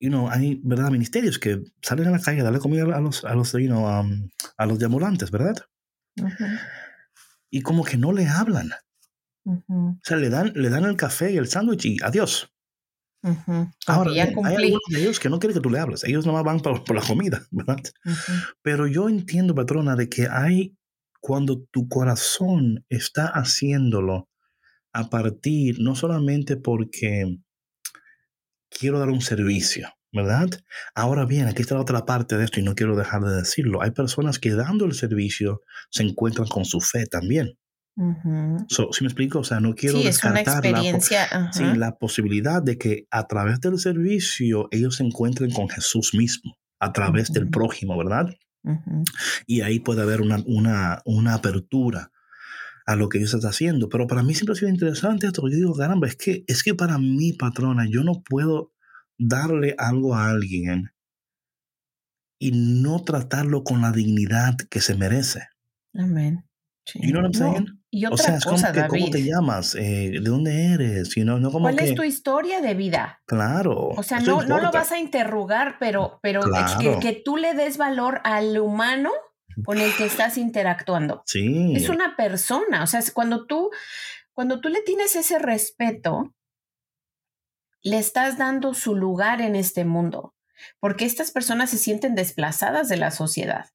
you 0.00 0.10
know, 0.10 0.28
hay, 0.30 0.60
¿verdad? 0.62 0.90
Ministerios 0.90 1.38
que 1.38 1.62
salen 1.82 2.08
a 2.08 2.10
la 2.10 2.20
calle 2.20 2.40
a 2.40 2.44
darle 2.44 2.58
comida 2.58 2.84
a 2.84 3.00
los, 3.00 3.24
a 3.24 3.34
los, 3.34 3.52
you 3.52 3.66
know, 3.66 3.86
um, 3.86 4.28
a 4.56 4.66
los 4.66 4.78
deambulantes, 4.78 5.30
¿verdad? 5.30 5.56
Ujú. 6.20 6.44
Y 7.50 7.62
como 7.62 7.84
que 7.84 7.96
no 7.96 8.12
le 8.12 8.26
hablan. 8.26 8.70
Ujú. 9.44 9.90
O 9.90 10.00
sea, 10.02 10.16
le 10.16 10.28
dan, 10.28 10.52
le 10.54 10.68
dan 10.68 10.84
el 10.84 10.96
café 10.96 11.32
y 11.32 11.36
el 11.36 11.48
sándwich 11.48 11.86
y 11.86 11.96
adiós. 12.02 12.52
Ujú. 13.22 13.44
Como 13.46 13.72
Ahora, 13.86 14.12
ya 14.12 14.24
hay 14.24 14.56
algunos 14.56 14.82
de 14.88 15.00
ellos 15.00 15.18
que 15.18 15.28
no 15.28 15.38
quieren 15.38 15.56
que 15.56 15.62
tú 15.62 15.70
le 15.70 15.78
hables. 15.78 16.04
Ellos 16.04 16.26
nomás 16.26 16.44
van 16.44 16.60
por, 16.60 16.84
por 16.84 16.96
la 16.96 17.02
comida, 17.02 17.46
¿verdad? 17.50 17.78
Pero 18.62 18.86
yo 18.86 19.08
entiendo, 19.08 19.54
patrona, 19.54 19.96
de 19.96 20.08
que 20.08 20.28
hay, 20.30 20.76
cuando 21.20 21.64
tu 21.70 21.88
corazón 21.88 22.84
está 22.88 23.26
haciéndolo 23.26 24.28
a 24.96 25.10
partir, 25.10 25.78
no 25.80 25.94
solamente 25.94 26.56
porque 26.56 27.38
quiero 28.70 28.98
dar 28.98 29.08
un 29.10 29.20
servicio, 29.20 29.88
¿verdad? 30.12 30.48
Ahora 30.94 31.24
bien, 31.26 31.46
aquí 31.48 31.62
está 31.62 31.74
la 31.74 31.82
otra 31.82 32.04
parte 32.06 32.36
de 32.36 32.44
esto 32.44 32.60
y 32.60 32.62
no 32.62 32.74
quiero 32.74 32.96
dejar 32.96 33.22
de 33.22 33.36
decirlo. 33.36 33.82
Hay 33.82 33.90
personas 33.90 34.38
que 34.38 34.52
dando 34.54 34.84
el 34.86 34.94
servicio 34.94 35.60
se 35.90 36.02
encuentran 36.02 36.48
con 36.48 36.64
su 36.64 36.80
fe 36.80 37.06
también. 37.06 37.58
So, 38.68 38.92
¿Sí 38.92 39.04
me 39.04 39.08
explico? 39.08 39.38
O 39.38 39.44
sea, 39.44 39.58
no 39.60 39.74
quiero 39.74 39.98
Sí, 40.00 40.06
es 40.06 40.22
una 40.22 40.34
descartar 40.34 40.64
la, 40.64 40.70
po- 40.72 40.76
experiencia. 40.78 41.24
ajá. 41.24 41.52
sí, 41.52 41.64
la 41.76 41.96
posibilidad 41.96 42.62
de 42.62 42.76
que 42.76 43.06
a 43.10 43.26
través 43.26 43.60
del 43.60 43.78
servicio 43.78 44.68
ellos 44.70 44.96
se 44.96 45.04
encuentren 45.04 45.50
con 45.50 45.68
Jesús 45.70 46.12
mismo, 46.14 46.56
a 46.78 46.92
través 46.92 47.32
del 47.32 47.48
prójimo, 47.48 47.96
¿verdad? 47.96 48.26
Y 49.46 49.60
ahí 49.62 49.78
puede 49.80 50.02
haber 50.02 50.20
una, 50.20 50.42
una, 50.46 51.00
una 51.06 51.34
apertura 51.34 52.10
a 52.86 52.96
lo 52.96 53.08
que 53.08 53.18
Dios 53.18 53.34
está 53.34 53.48
haciendo. 53.48 53.88
Pero 53.88 54.06
para 54.06 54.22
mí 54.22 54.34
siempre 54.34 54.52
ha 54.52 54.56
sido 54.56 54.68
interesante 54.70 55.26
esto. 55.26 55.42
Yo 55.48 55.56
digo, 55.56 55.74
caramba, 55.74 56.06
es 56.06 56.16
que, 56.16 56.44
es 56.46 56.62
que 56.62 56.74
para 56.74 56.98
mí, 56.98 57.32
patrona, 57.32 57.86
yo 57.88 58.02
no 58.04 58.22
puedo 58.22 58.72
darle 59.18 59.74
algo 59.78 60.14
a 60.14 60.28
alguien 60.30 60.90
y 62.38 62.52
no 62.52 63.02
tratarlo 63.02 63.64
con 63.64 63.80
la 63.82 63.92
dignidad 63.92 64.56
que 64.70 64.80
se 64.80 64.94
merece. 64.94 65.48
Amén. 65.94 66.44
Sí. 66.84 67.00
You 67.02 67.10
know 67.10 67.22
what 67.22 67.32
I'm 67.34 67.40
No, 67.42 67.52
saying? 67.54 67.82
Y 67.90 68.04
O 68.04 68.12
otra 68.12 68.24
sea, 68.26 68.36
es 68.36 68.44
como 68.44 68.58
que, 68.72 68.86
¿cómo 68.86 69.06
te 69.10 69.18
David. 69.18 69.26
llamas? 69.30 69.74
Eh, 69.74 70.10
¿De 70.12 70.20
dónde 70.30 70.66
eres? 70.74 71.14
You 71.16 71.22
know, 71.24 71.40
no 71.40 71.50
como 71.50 71.64
¿Cuál 71.64 71.76
que, 71.76 71.84
es 71.86 71.94
tu 71.94 72.02
historia 72.04 72.60
de 72.60 72.74
vida? 72.74 73.20
claro. 73.26 73.88
O 73.88 74.02
sea, 74.02 74.20
no, 74.20 74.42
no 74.44 74.60
lo 74.60 74.70
vas 74.70 74.92
a 74.92 74.98
interrogar, 75.00 75.76
pero, 75.80 76.20
pero 76.22 76.40
es 76.42 76.46
Claro. 76.46 76.78
que, 76.78 76.98
que 77.00 77.22
tú 77.24 77.38
le 77.38 77.54
des 77.54 77.78
valor 77.78 78.20
al 78.22 78.58
humano 78.58 79.10
con 79.64 79.78
el 79.80 79.94
que 79.96 80.04
estás 80.06 80.36
interactuando. 80.38 81.22
Sí. 81.26 81.72
Es 81.74 81.88
una 81.88 82.16
persona. 82.16 82.82
O 82.82 82.86
sea, 82.86 83.00
es 83.00 83.10
cuando 83.10 83.46
tú, 83.46 83.70
cuando 84.32 84.60
tú 84.60 84.68
le 84.68 84.82
tienes 84.82 85.16
ese 85.16 85.38
respeto, 85.38 86.34
le 87.82 87.98
estás 87.98 88.36
dando 88.38 88.74
su 88.74 88.94
lugar 88.94 89.40
en 89.40 89.56
este 89.56 89.84
mundo. 89.84 90.34
Porque 90.80 91.04
estas 91.04 91.30
personas 91.30 91.70
se 91.70 91.78
sienten 91.78 92.14
desplazadas 92.14 92.88
de 92.88 92.96
la 92.96 93.10
sociedad. 93.10 93.66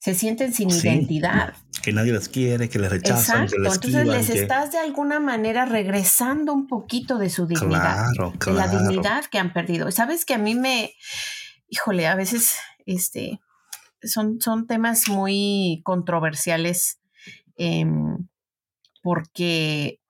Se 0.00 0.14
sienten 0.14 0.52
sin 0.52 0.70
Sí. 0.70 0.88
identidad. 0.88 1.54
Que 1.82 1.92
nadie 1.92 2.12
les 2.12 2.28
quiere, 2.28 2.68
que 2.68 2.78
les 2.78 2.90
rechazan, 2.90 3.44
Exacto. 3.44 3.50
que 3.50 3.56
Entonces 3.58 3.84
esquivan, 3.94 4.08
les 4.18 4.30
que- 4.30 4.40
estás 4.40 4.72
de 4.72 4.78
alguna 4.78 5.20
manera 5.20 5.64
regresando 5.64 6.52
un 6.52 6.66
poquito 6.66 7.18
de 7.18 7.30
su 7.30 7.46
dignidad. 7.46 8.08
Claro, 8.14 8.30
de 8.32 8.52
la 8.52 8.64
claro. 8.68 8.78
dignidad 8.88 9.24
que 9.26 9.38
han 9.38 9.52
perdido. 9.52 9.90
Sabes 9.92 10.24
que 10.24 10.34
a 10.34 10.38
mí 10.38 10.54
me, 10.54 10.92
híjole, 11.68 12.06
a 12.08 12.14
veces 12.16 12.56
este, 12.86 13.38
son, 14.02 14.40
son 14.40 14.66
temas 14.66 15.08
muy 15.08 15.80
controversiales 15.84 17.00
em, 17.56 18.28
porque, 19.02 20.00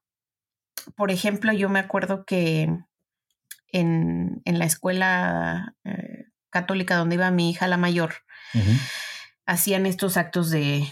por 0.96 1.10
ejemplo, 1.10 1.52
yo 1.52 1.68
me 1.68 1.78
acuerdo 1.78 2.24
que 2.24 2.68
en, 3.68 4.42
en 4.44 4.58
la 4.58 4.64
escuela 4.66 5.74
eh, 5.84 6.26
católica 6.50 6.96
donde 6.96 7.14
iba 7.14 7.30
mi 7.30 7.50
hija, 7.50 7.68
la 7.68 7.78
mayor, 7.78 8.14
hacían 9.46 9.86
estos 9.86 10.16
actos 10.16 10.50
de, 10.50 10.86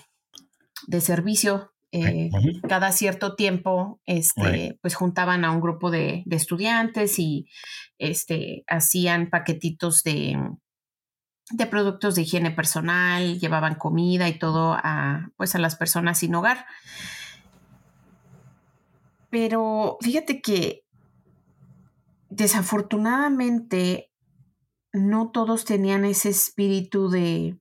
de 0.86 1.00
servicio. 1.00 1.74
eh, 1.92 2.30
cada 2.68 2.92
cierto 2.92 3.34
tiempo, 3.34 4.00
este, 4.06 4.78
pues 4.80 4.94
juntaban 4.94 5.44
a 5.44 5.50
un 5.50 5.60
grupo 5.60 5.90
de, 5.90 6.22
de 6.24 6.36
estudiantes 6.36 7.18
y 7.18 7.48
este, 7.98 8.64
hacían 8.68 9.28
paquetitos 9.28 10.02
de, 10.04 10.38
de 11.50 11.66
productos 11.66 12.14
de 12.14 12.22
higiene 12.22 12.50
personal, 12.50 13.38
llevaban 13.38 13.74
comida 13.74 14.28
y 14.28 14.38
todo 14.38 14.74
a, 14.74 15.30
pues 15.36 15.54
a 15.54 15.58
las 15.58 15.76
personas 15.76 16.18
sin 16.18 16.34
hogar. 16.34 16.66
Pero 19.30 19.98
fíjate 20.00 20.40
que 20.40 20.84
desafortunadamente 22.28 24.10
no 24.92 25.30
todos 25.30 25.64
tenían 25.64 26.04
ese 26.04 26.30
espíritu 26.30 27.10
de, 27.10 27.58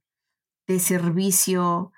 de 0.67 0.79
servicio 0.79 1.91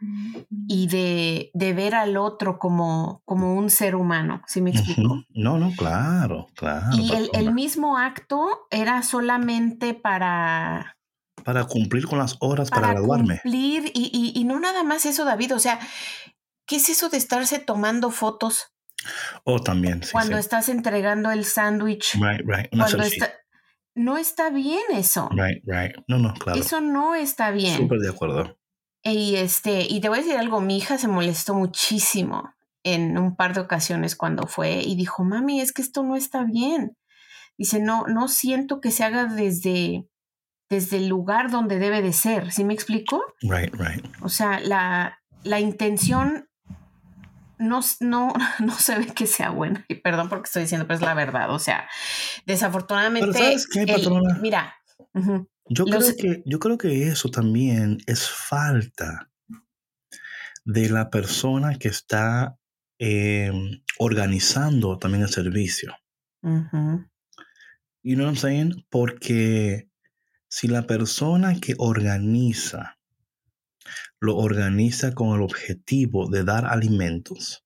y 0.67 0.87
de, 0.87 1.51
de 1.53 1.73
ver 1.73 1.95
al 1.95 2.17
otro 2.17 2.59
como, 2.59 3.21
como 3.25 3.53
un 3.53 3.69
ser 3.69 3.95
humano, 3.95 4.41
¿sí 4.47 4.61
me 4.61 4.71
explico? 4.71 5.23
No, 5.33 5.57
no, 5.57 5.71
claro, 5.75 6.47
claro. 6.55 6.87
Y 6.97 7.13
el, 7.13 7.29
el 7.33 7.53
mismo 7.53 7.97
acto 7.97 8.67
era 8.69 9.03
solamente 9.03 9.93
para, 9.93 10.97
Para 11.43 11.65
cumplir 11.65 12.05
con 12.07 12.19
las 12.19 12.37
horas 12.39 12.69
para, 12.69 12.81
para 12.81 12.93
graduarme. 12.93 13.39
cumplir 13.41 13.91
y, 13.93 14.09
y- 14.13 14.39
y 14.39 14.43
no 14.43 14.59
nada 14.59 14.83
más 14.83 15.05
eso, 15.05 15.25
David, 15.25 15.55
o 15.55 15.59
sea, 15.59 15.79
¿qué 16.65 16.77
es 16.77 16.89
eso 16.89 17.09
de 17.09 17.17
estarse 17.17 17.59
tomando 17.59 18.11
fotos 18.11 18.67
Oh, 19.43 19.59
también, 19.59 20.03
sí, 20.03 20.11
cuando 20.11 20.35
sí. 20.35 20.41
estás 20.41 20.69
entregando 20.69 21.31
el 21.31 21.43
sándwich? 21.45 22.13
Right, 22.15 22.41
right. 22.45 22.67
Una 22.73 22.85
Cuando 22.85 23.03
está... 23.03 23.33
No 23.93 24.17
está 24.17 24.49
bien 24.51 24.83
eso. 24.93 25.27
Right, 25.31 25.61
right. 25.65 25.93
No, 26.07 26.17
no, 26.17 26.33
claro. 26.35 26.57
Eso 26.59 26.79
no 26.79 27.13
está 27.13 27.51
bien. 27.51 27.75
Súper 27.77 27.99
de 27.99 28.09
acuerdo. 28.09 28.57
Y 29.03 29.35
este, 29.35 29.81
y 29.89 29.99
te 29.99 30.07
voy 30.07 30.19
a 30.19 30.21
decir 30.21 30.37
algo, 30.37 30.61
mi 30.61 30.77
hija 30.77 30.97
se 30.97 31.09
molestó 31.09 31.55
muchísimo 31.55 32.53
en 32.83 33.17
un 33.17 33.35
par 33.35 33.53
de 33.53 33.59
ocasiones 33.61 34.15
cuando 34.15 34.47
fue 34.47 34.81
y 34.81 34.95
dijo, 34.95 35.23
mami, 35.25 35.59
es 35.59 35.73
que 35.73 35.81
esto 35.81 36.03
no 36.03 36.15
está 36.15 36.43
bien. 36.45 36.95
Dice, 37.57 37.81
no, 37.81 38.05
no 38.07 38.27
siento 38.29 38.79
que 38.79 38.91
se 38.91 39.03
haga 39.03 39.25
desde, 39.25 40.05
desde 40.71 40.95
el 40.97 41.07
lugar 41.09 41.51
donde 41.51 41.77
debe 41.79 42.01
de 42.01 42.13
ser. 42.13 42.51
¿Sí 42.53 42.63
me 42.63 42.73
explico? 42.73 43.21
Right, 43.41 43.75
right. 43.75 44.05
O 44.21 44.29
sea, 44.29 44.59
la, 44.61 45.19
la 45.43 45.59
intención 45.59 46.47
no, 47.59 47.81
no, 47.99 48.33
no 48.59 48.75
se 48.79 48.97
ve 48.97 49.07
que 49.07 49.27
sea 49.27 49.49
buena. 49.49 49.85
Y 49.89 49.95
perdón 49.95 50.29
porque 50.29 50.45
estoy 50.47 50.61
diciendo, 50.63 50.87
pero 50.87 50.95
es 50.99 51.05
la 51.05 51.13
verdad. 51.13 51.51
O 51.53 51.59
sea, 51.59 51.89
desafortunadamente. 52.45 53.29
Pero 53.33 53.43
¿sabes 53.43 53.67
qué, 53.67 53.81
el- 53.81 53.87
patrona? 53.91 54.39
mira, 54.41 54.73
Yo 55.67 55.83
Los- 55.85 56.13
creo, 56.13 56.15
que, 56.15 56.43
yo 56.45 56.59
creo 56.59 56.77
que 56.77 57.07
eso 57.09 57.29
también 57.29 57.97
es 58.07 58.29
falta 58.29 59.29
de 60.63 60.89
la 60.89 61.09
persona 61.09 61.77
que 61.77 61.89
está 61.89 62.55
eh, 62.97 63.51
organizando 63.99 64.97
también 64.99 65.23
el 65.23 65.29
servicio. 65.29 65.93
You 68.03 68.15
know 68.15 68.25
what 68.25 68.31
I'm 68.33 68.37
saying? 68.37 68.85
Porque 68.89 69.89
si 70.51 70.67
la 70.67 70.85
persona 70.85 71.59
que 71.59 71.75
organiza 71.77 72.99
lo 74.19 74.35
organiza 74.37 75.15
con 75.15 75.33
el 75.33 75.41
objetivo 75.41 76.29
de 76.29 76.43
dar 76.43 76.65
alimentos, 76.65 77.65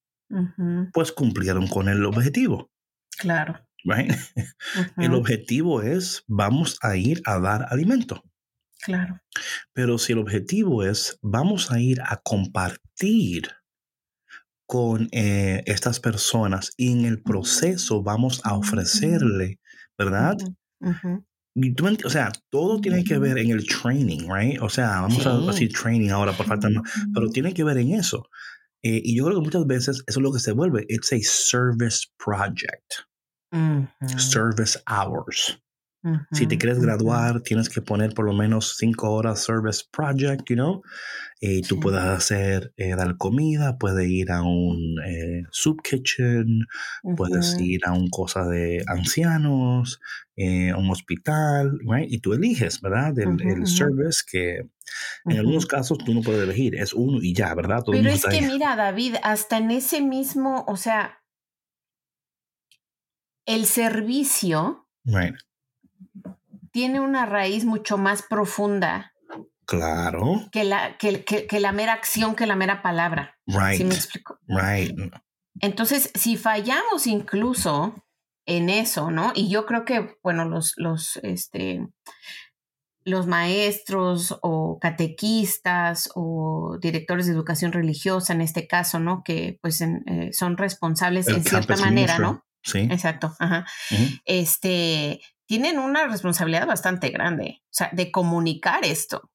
pues 0.94 1.12
cumplieron 1.12 1.68
con 1.68 1.90
el 1.90 2.06
objetivo, 2.06 2.72
claro. 3.18 3.60
right? 3.84 4.14
El 4.98 5.14
objetivo 5.14 5.82
es 5.82 6.24
vamos 6.28 6.78
a 6.82 6.96
ir 6.96 7.22
a 7.26 7.40
dar 7.40 7.66
alimento. 7.70 8.24
Claro. 8.82 9.20
Pero 9.74 9.98
si 9.98 10.14
el 10.14 10.20
objetivo 10.20 10.84
es 10.84 11.18
vamos 11.22 11.72
a 11.72 11.80
ir 11.80 12.02
a 12.02 12.18
compartir 12.18 13.50
con 14.68 15.10
eh, 15.12 15.64
estas 15.66 16.00
personas 16.00 16.72
y 16.78 16.92
en 16.92 17.06
el 17.06 17.22
proceso 17.22 18.04
vamos 18.04 18.42
a 18.44 18.56
ofrecerle, 18.56 19.60
¿verdad? 19.98 20.38
Ujú. 20.80 21.26
Tú 21.76 21.88
o 22.04 22.10
sea, 22.10 22.32
todo 22.50 22.82
tiene 22.82 23.04
que 23.04 23.18
ver 23.18 23.38
en 23.38 23.52
el 23.52 23.66
training, 23.66 24.28
right? 24.30 24.62
O 24.62 24.70
sea, 24.70 25.02
vamos 25.02 25.26
a 25.26 25.40
decir 25.40 25.72
training 25.72 26.10
ahora 26.10 26.34
por 26.34 26.46
falta 26.46 26.68
de 26.68 26.76
más, 26.76 26.92
pero 27.14 27.30
tiene 27.30 27.54
que 27.54 27.64
ver 27.64 27.78
en 27.78 27.94
eso. 27.94 28.30
Eh, 28.84 29.02
y 29.04 29.16
yo 29.18 29.26
creo 29.26 29.38
que 29.40 29.46
muchas 29.46 29.66
veces 29.66 30.04
eso 30.06 30.20
es 30.20 30.24
lo 30.24 30.34
que 30.34 30.40
se 30.40 30.52
vuelve. 30.52 30.86
It's 30.90 31.14
a 31.14 31.20
service 31.22 32.08
project, 32.18 33.06
service 34.18 34.78
hours. 34.86 35.58
Si 36.32 36.48
te 36.48 36.58
quieres 36.58 36.80
graduar, 36.80 37.42
tienes 37.42 37.70
que 37.70 37.82
poner 37.82 38.14
por 38.14 38.26
lo 38.26 38.34
menos 38.34 38.76
cinco 38.78 39.12
horas 39.12 39.44
service 39.44 39.84
project, 39.92 40.50
you 40.50 40.56
know. 40.56 40.82
Y 41.40 41.64
tú 41.64 41.76
Sí. 41.76 41.80
puedes 41.80 42.02
hacer, 42.02 42.74
eh, 42.78 42.96
dar 42.96 43.18
comida, 43.18 43.78
puedes 43.78 44.10
ir 44.10 44.32
a 44.32 44.44
un 44.44 44.98
eh, 45.06 45.44
soup 45.52 45.82
kitchen, 45.84 46.66
puedes 47.16 47.54
Ujú, 47.54 47.60
ir 47.60 47.82
a 47.86 47.94
un 47.94 48.10
cosa 48.10 48.46
de 48.48 48.84
ancianos, 48.88 50.00
eh, 50.36 50.74
un 50.74 50.90
hospital, 50.92 51.80
right? 51.90 52.12
Y 52.12 52.20
tú 52.20 52.34
eliges, 52.34 52.82
¿verdad? 52.82 53.18
El, 53.20 53.32
Ujú, 53.32 53.48
el 53.48 53.66
ujú. 53.66 53.66
service 53.68 54.24
que 54.30 54.62
en 55.28 55.38
algunos 55.40 55.66
casos 55.66 55.98
tú 56.04 56.14
no 56.14 56.24
puedes 56.24 56.44
elegir, 56.44 56.76
es 56.76 56.94
uno 56.94 57.20
y 57.22 57.34
ya, 57.34 57.54
¿verdad? 57.56 57.84
Todo 57.84 57.98
el 57.98 58.04
Pero 58.04 58.10
es 58.10 58.26
que 58.28 58.42
ahí. 58.42 58.42
mira, 58.44 58.76
David, 58.76 59.16
hasta 59.24 59.58
en 59.58 59.72
ese 59.72 60.00
mismo, 60.02 60.66
o 60.68 60.78
sea, 60.78 61.24
el 63.48 63.66
servicio 63.66 64.88
Right. 65.06 65.36
Tiene 66.76 67.00
una 67.00 67.26
raíz 67.26 67.64
mucho 67.64 67.98
más 67.98 68.22
profunda 68.22 69.14
Claro, 69.66 70.42
que 70.52 70.66
la, 70.66 70.98
que, 70.98 71.24
que- 71.24 71.48
que 71.48 71.60
la 71.62 71.72
mera 71.72 71.94
acción, 71.94 72.36
que 72.36 72.46
la 72.46 72.58
mera 72.58 72.82
palabra. 72.82 73.38
right, 73.48 73.78
¿Sí 73.78 73.86
me 73.86 73.96
explico? 73.96 74.38
right. 74.48 74.94
Entonces, 75.62 76.12
si 76.16 76.36
fallamos 76.36 77.08
incluso 77.08 77.96
en 78.46 78.70
eso, 78.70 79.10
¿no? 79.10 79.32
Y 79.34 79.50
yo 79.50 79.66
creo 79.66 79.86
que, 79.86 80.18
bueno, 80.22 80.44
los, 80.44 80.74
los, 80.76 81.16
este, 81.24 81.88
los 83.06 83.26
maestros 83.26 84.38
o 84.42 84.78
catequistas 84.82 86.10
o 86.14 86.78
directores 86.82 87.26
de 87.28 87.32
educación 87.32 87.72
religiosa, 87.72 88.34
en 88.34 88.42
este 88.42 88.68
caso, 88.68 89.00
¿no? 89.00 89.24
Que 89.24 89.58
pues 89.62 89.80
en, 89.80 90.04
eh, 90.08 90.34
son 90.34 90.58
responsables 90.58 91.28
El 91.28 91.36
en 91.38 91.44
cierta 91.46 91.78
manera, 91.78 92.20
¿no? 92.20 92.44
Sí. 92.64 92.80
Exacto, 92.92 93.34
ajá. 93.40 93.66
Este, 94.26 95.22
tienen 95.46 95.80
una 95.80 96.08
responsabilidad 96.08 96.68
bastante 96.68 97.10
grande, 97.10 97.62
o 97.64 97.68
sea, 97.72 97.90
de 97.94 98.12
comunicar 98.12 98.84
esto 98.86 99.30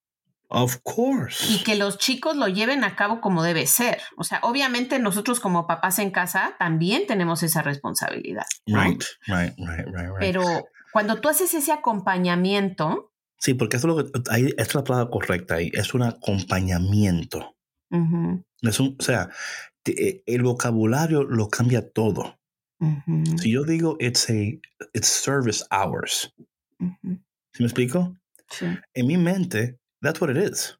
Of 0.48 0.78
course. 0.82 1.46
y 1.52 1.62
que 1.62 1.76
los 1.76 1.98
chicos 1.98 2.36
lo 2.36 2.48
lleven 2.48 2.82
a 2.82 2.96
cabo 2.96 3.20
como 3.20 3.44
debe 3.44 3.66
ser. 3.66 4.00
O 4.16 4.24
sea, 4.24 4.40
obviamente 4.42 4.98
nosotros 4.98 5.38
como 5.38 5.68
papás 5.68 6.00
en 6.00 6.10
casa 6.10 6.56
también 6.58 7.06
tenemos 7.06 7.44
esa 7.44 7.62
responsabilidad. 7.62 8.46
¿no? 8.66 8.82
Right, 8.82 9.02
right, 9.28 9.54
right, 9.58 9.86
right, 9.86 10.08
right. 10.08 10.18
Pero 10.18 10.42
cuando 10.92 11.20
tú 11.20 11.28
haces 11.28 11.54
ese 11.54 11.72
acompañamiento, 11.72 13.12
Sí, 13.40 13.54
porque 13.54 13.78
eso 13.78 13.88
es 13.88 13.96
lo 13.96 14.04
que 14.04 14.30
ahí 14.30 14.52
es 14.58 14.74
la 14.74 14.84
palabra 14.84 15.10
correcta 15.10 15.54
ahí, 15.54 15.70
es 15.72 15.94
un 15.94 16.02
acompañamiento. 16.02 17.56
Es 18.60 18.78
un, 18.78 18.96
o 18.98 19.02
sea, 19.02 19.30
eh, 19.86 20.22
el 20.26 20.42
vocabulario 20.42 21.22
lo 21.22 21.48
cambia 21.48 21.90
todo. 21.90 22.39
Ujú, 22.80 23.38
Si 23.38 23.52
yo 23.52 23.64
digo 23.64 23.96
it's 24.00 24.28
a 24.30 24.34
it's 24.94 25.08
service 25.08 25.64
hours, 25.70 26.32
ujú, 26.78 27.18
¿sí 27.52 27.62
me 27.62 27.66
explico? 27.66 28.16
sí, 28.50 28.66
En 28.94 29.06
mi 29.06 29.16
mente 29.16 29.78
That's 30.02 30.18
what 30.20 30.30
it 30.30 30.38
is. 30.38 30.78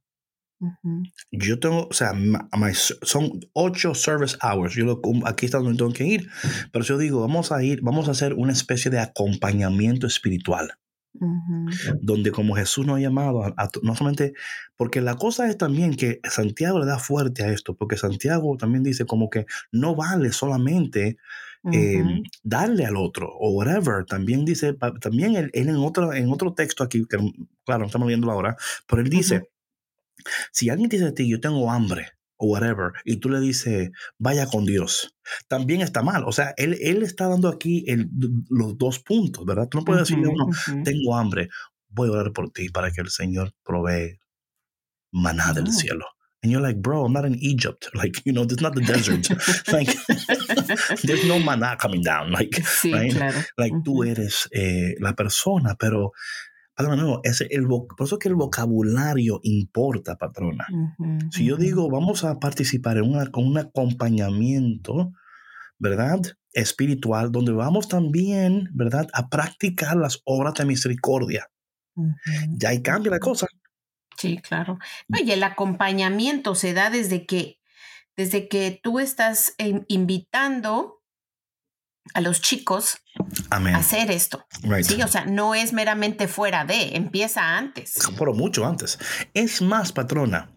Ujú. 0.60 1.02
Yo 1.30 1.58
tengo, 1.58 1.88
o 1.88 1.92
sea, 1.92 2.12
ma- 2.14 2.48
my- 2.56 2.72
son 2.74 3.40
ocho 3.52 3.94
service 3.94 4.36
hours. 4.42 4.74
Yo 4.74 4.84
lo, 4.86 5.00
aquí 5.26 5.44
está 5.46 5.58
donde 5.58 5.76
tengo 5.78 5.92
que 5.92 6.06
ir. 6.06 6.30
Pero 6.72 6.84
yo 6.84 6.96
digo, 6.98 7.20
vamos 7.20 7.52
a 7.52 7.62
ir, 7.62 7.80
vamos 7.82 8.08
a 8.08 8.12
hacer 8.12 8.32
una 8.34 8.52
especie 8.52 8.90
de 8.90 8.98
acompañamiento 8.98 10.06
espiritual. 10.06 10.72
Ujú. 11.12 11.66
donde 12.00 12.30
como 12.30 12.54
Jesús 12.54 12.86
nos 12.86 12.96
ha 12.96 13.00
llamado, 13.00 13.42
a, 13.44 13.48
a- 13.56 13.68
no 13.82 13.94
solamente, 13.96 14.32
porque 14.76 15.00
la 15.00 15.16
cosa 15.16 15.48
es 15.48 15.58
también 15.58 15.96
que 15.96 16.20
Santiago 16.22 16.78
le 16.78 16.86
da 16.86 16.98
fuerte 17.00 17.42
a 17.42 17.48
esto, 17.52 17.74
porque 17.76 17.96
Santiago 17.96 18.56
también 18.56 18.84
dice 18.84 19.04
como 19.06 19.28
que 19.28 19.44
no 19.72 19.96
vale 19.96 20.32
solamente 20.32 21.16
eh, 21.72 22.02
Ujú. 22.02 22.22
darle 22.42 22.84
al 22.86 22.96
otro 22.96 23.28
o 23.32 23.50
whatever, 23.52 24.04
también 24.06 24.44
dice, 24.44 24.74
también 25.00 25.36
él, 25.36 25.50
él 25.54 25.68
en, 25.68 25.76
otro, 25.76 26.12
en 26.12 26.30
otro 26.32 26.54
texto 26.54 26.84
aquí, 26.84 27.04
que 27.08 27.18
claro, 27.64 27.80
no 27.80 27.86
estamos 27.86 28.08
viendo 28.08 28.30
ahora, 28.30 28.56
pero 28.88 29.02
él 29.02 29.10
dice, 29.10 29.48
si 30.52 30.70
alguien 30.70 30.88
dice 30.88 31.06
a 31.06 31.14
ti, 31.14 31.28
yo 31.28 31.40
tengo 31.40 31.70
hambre 31.70 32.08
o 32.36 32.46
whatever, 32.46 32.92
y 33.04 33.16
tú 33.18 33.28
le 33.28 33.38
dices, 33.40 33.90
vaya 34.18 34.46
con 34.46 34.64
Dios, 34.64 35.14
también 35.46 35.82
está 35.82 36.02
mal. 36.02 36.24
O 36.24 36.32
sea, 36.32 36.54
él, 36.56 36.78
él 36.80 37.02
está 37.02 37.28
dando 37.28 37.48
aquí 37.48 37.84
el- 37.86 38.08
los 38.48 38.78
dos 38.78 38.98
puntos, 39.00 39.44
¿verdad? 39.44 39.68
Tú 39.68 39.78
no 39.78 39.84
puedes 39.84 40.10
uno, 40.10 40.46
ujú. 40.46 40.82
tengo 40.82 41.16
hambre, 41.16 41.48
voy 41.88 42.08
a 42.08 42.12
orar 42.12 42.32
por 42.32 42.50
ti 42.50 42.70
para 42.70 42.90
que 42.92 43.02
el 43.02 43.10
Señor 43.10 43.52
provee 43.62 44.18
maná 45.12 45.52
del 45.52 45.68
cielo. 45.72 46.06
And 46.42 46.50
you're 46.50 46.62
like, 46.62 46.80
bro, 46.80 47.04
I'm 47.04 47.12
not 47.12 47.24
in 47.26 47.34
Egypt. 47.36 47.88
Like, 47.94 48.22
you 48.24 48.32
know, 48.32 48.44
is 48.44 48.60
not 48.60 48.74
the 48.74 48.80
desert. 48.80 49.28
like, 49.72 49.88
there's 51.02 51.24
no 51.26 51.38
maná 51.38 51.78
coming 51.78 52.02
down. 52.02 52.32
Like, 52.32 52.50
Sí, 52.64 52.92
right? 52.92 53.12
claro. 53.12 53.38
like 53.58 53.74
tú 53.84 54.04
eres 54.04 54.48
eh, 54.52 54.94
la 55.00 55.12
persona, 55.12 55.76
pero, 55.78 56.12
patrona, 56.74 56.96
no, 56.96 57.20
es 57.24 57.42
el, 57.42 57.66
por 57.68 58.06
eso 58.06 58.16
es 58.16 58.18
que 58.20 58.28
el 58.28 58.36
vocabulario 58.36 59.40
importa, 59.42 60.16
patrona. 60.16 60.66
Si 61.30 61.44
yo 61.44 61.56
digo, 61.56 61.90
vamos 61.90 62.24
a 62.24 62.38
participar 62.38 62.96
en 62.96 63.04
una, 63.10 63.26
con 63.30 63.46
un 63.46 63.58
acompañamiento, 63.58 65.12
¿verdad? 65.78 66.20
Espiritual, 66.54 67.30
donde 67.32 67.52
vamos 67.52 67.86
también, 67.88 68.70
¿verdad? 68.72 69.08
A 69.12 69.28
practicar 69.28 69.96
las 69.96 70.20
obras 70.24 70.54
de 70.54 70.64
misericordia. 70.64 71.48
Ya 72.56 72.70
ahí 72.70 72.80
cambia 72.80 73.10
la 73.10 73.18
cosa. 73.18 73.46
Sí, 74.20 74.38
claro. 74.38 74.78
No, 75.08 75.18
y 75.18 75.30
el 75.32 75.42
acompañamiento 75.42 76.54
se 76.54 76.74
da 76.74 76.90
desde 76.90 77.24
que, 77.26 77.58
desde 78.16 78.48
que 78.48 78.78
tú 78.82 78.98
estás 79.00 79.54
invitando 79.88 81.02
a 82.14 82.20
los 82.20 82.40
chicos 82.40 82.98
Amén. 83.50 83.74
a 83.74 83.78
hacer 83.78 84.10
esto. 84.10 84.44
Right. 84.62 84.84
Sí, 84.84 85.00
o 85.02 85.08
sea, 85.08 85.24
no 85.26 85.54
es 85.54 85.72
meramente 85.72 86.28
fuera 86.28 86.64
de, 86.64 86.96
empieza 86.96 87.56
antes. 87.56 87.94
Pero 88.18 88.34
mucho 88.34 88.66
antes. 88.66 88.98
Es 89.32 89.62
más, 89.62 89.92
patrona, 89.92 90.50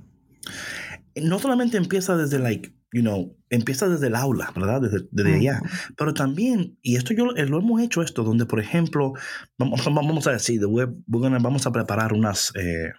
no 1.15 1.39
solamente 1.39 1.77
empieza 1.77 2.17
desde, 2.17 2.39
like, 2.39 2.73
you 2.91 3.01
know, 3.01 3.37
empieza 3.49 3.87
desde 3.87 4.07
el 4.07 4.15
aula, 4.15 4.51
¿verdad? 4.55 4.81
Desde, 4.81 5.07
desde 5.11 5.35
allá. 5.35 5.61
Pero 5.95 6.13
también, 6.13 6.77
y 6.81 6.95
esto 6.95 7.13
yo 7.13 7.25
eh, 7.35 7.45
lo 7.45 7.59
hemos 7.59 7.81
hecho 7.81 8.01
esto, 8.01 8.23
donde, 8.23 8.45
por 8.45 8.59
ejemplo, 8.59 9.13
vamos, 9.57 9.83
vamos 9.85 10.27
a 10.27 10.31
decir, 10.31 10.65
we're 10.65 10.91
gonna- 11.07 11.39
vamos 11.39 11.65
a 11.67 11.71
preparar 11.71 12.13
unas, 12.13 12.51
eh, 12.55 12.91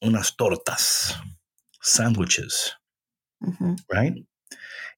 unas 0.00 0.36
tortas, 0.36 1.16
sándwiches, 1.80 2.76
right? 3.88 4.26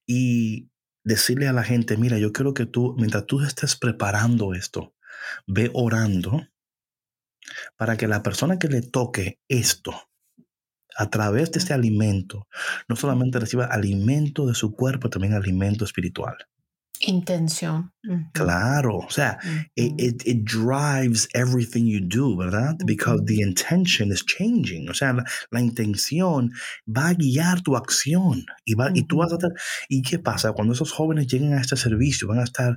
Y 0.06 0.70
decirle 1.04 1.48
a 1.48 1.52
la 1.52 1.64
gente, 1.64 1.96
mira, 1.96 2.18
yo 2.18 2.32
quiero 2.32 2.54
que 2.54 2.66
tú, 2.66 2.94
mientras 2.98 3.26
tú 3.26 3.42
estés 3.42 3.76
preparando 3.76 4.54
esto, 4.54 4.94
ve 5.46 5.70
orando 5.74 6.46
para 7.76 7.96
que 7.96 8.08
la 8.08 8.22
persona 8.22 8.58
que 8.58 8.68
le 8.68 8.82
toque 8.82 9.40
esto, 9.48 9.92
a 10.96 11.10
través 11.10 11.52
de 11.52 11.60
este 11.60 11.74
alimento, 11.74 12.48
no 12.88 12.96
solamente 12.96 13.38
reciba 13.38 13.66
alimento 13.66 14.46
de 14.46 14.54
su 14.54 14.72
cuerpo, 14.72 15.08
también 15.08 15.34
alimento 15.34 15.84
espiritual. 15.84 16.36
Intención. 17.00 17.92
Claro, 18.32 18.98
o 18.98 19.10
sea, 19.10 19.38
it, 19.76 19.92
it, 19.98 20.26
it 20.26 20.44
drives 20.44 21.28
everything 21.34 21.86
you 21.86 22.00
do, 22.00 22.36
¿verdad? 22.36 22.76
Because 22.84 23.20
Ujú. 23.20 23.26
the 23.26 23.40
intention 23.40 24.10
is 24.10 24.24
changing. 24.24 24.88
O 24.88 24.94
sea, 24.94 25.12
la, 25.12 25.24
la 25.50 25.60
intención 25.60 26.50
va 26.86 27.08
a 27.08 27.14
guiar 27.14 27.62
tu 27.62 27.76
acción 27.76 28.46
y, 28.64 28.74
va, 28.74 28.90
y 28.94 29.04
tú 29.04 29.18
vas 29.18 29.32
a 29.32 29.36
estar... 29.36 29.52
¿Y 29.88 30.02
qué 30.02 30.18
pasa? 30.18 30.52
Cuando 30.52 30.72
esos 30.72 30.92
jóvenes 30.92 31.26
lleguen 31.26 31.54
a 31.54 31.60
este 31.60 31.76
servicio, 31.76 32.28
van 32.28 32.40
a 32.40 32.44
estar, 32.44 32.76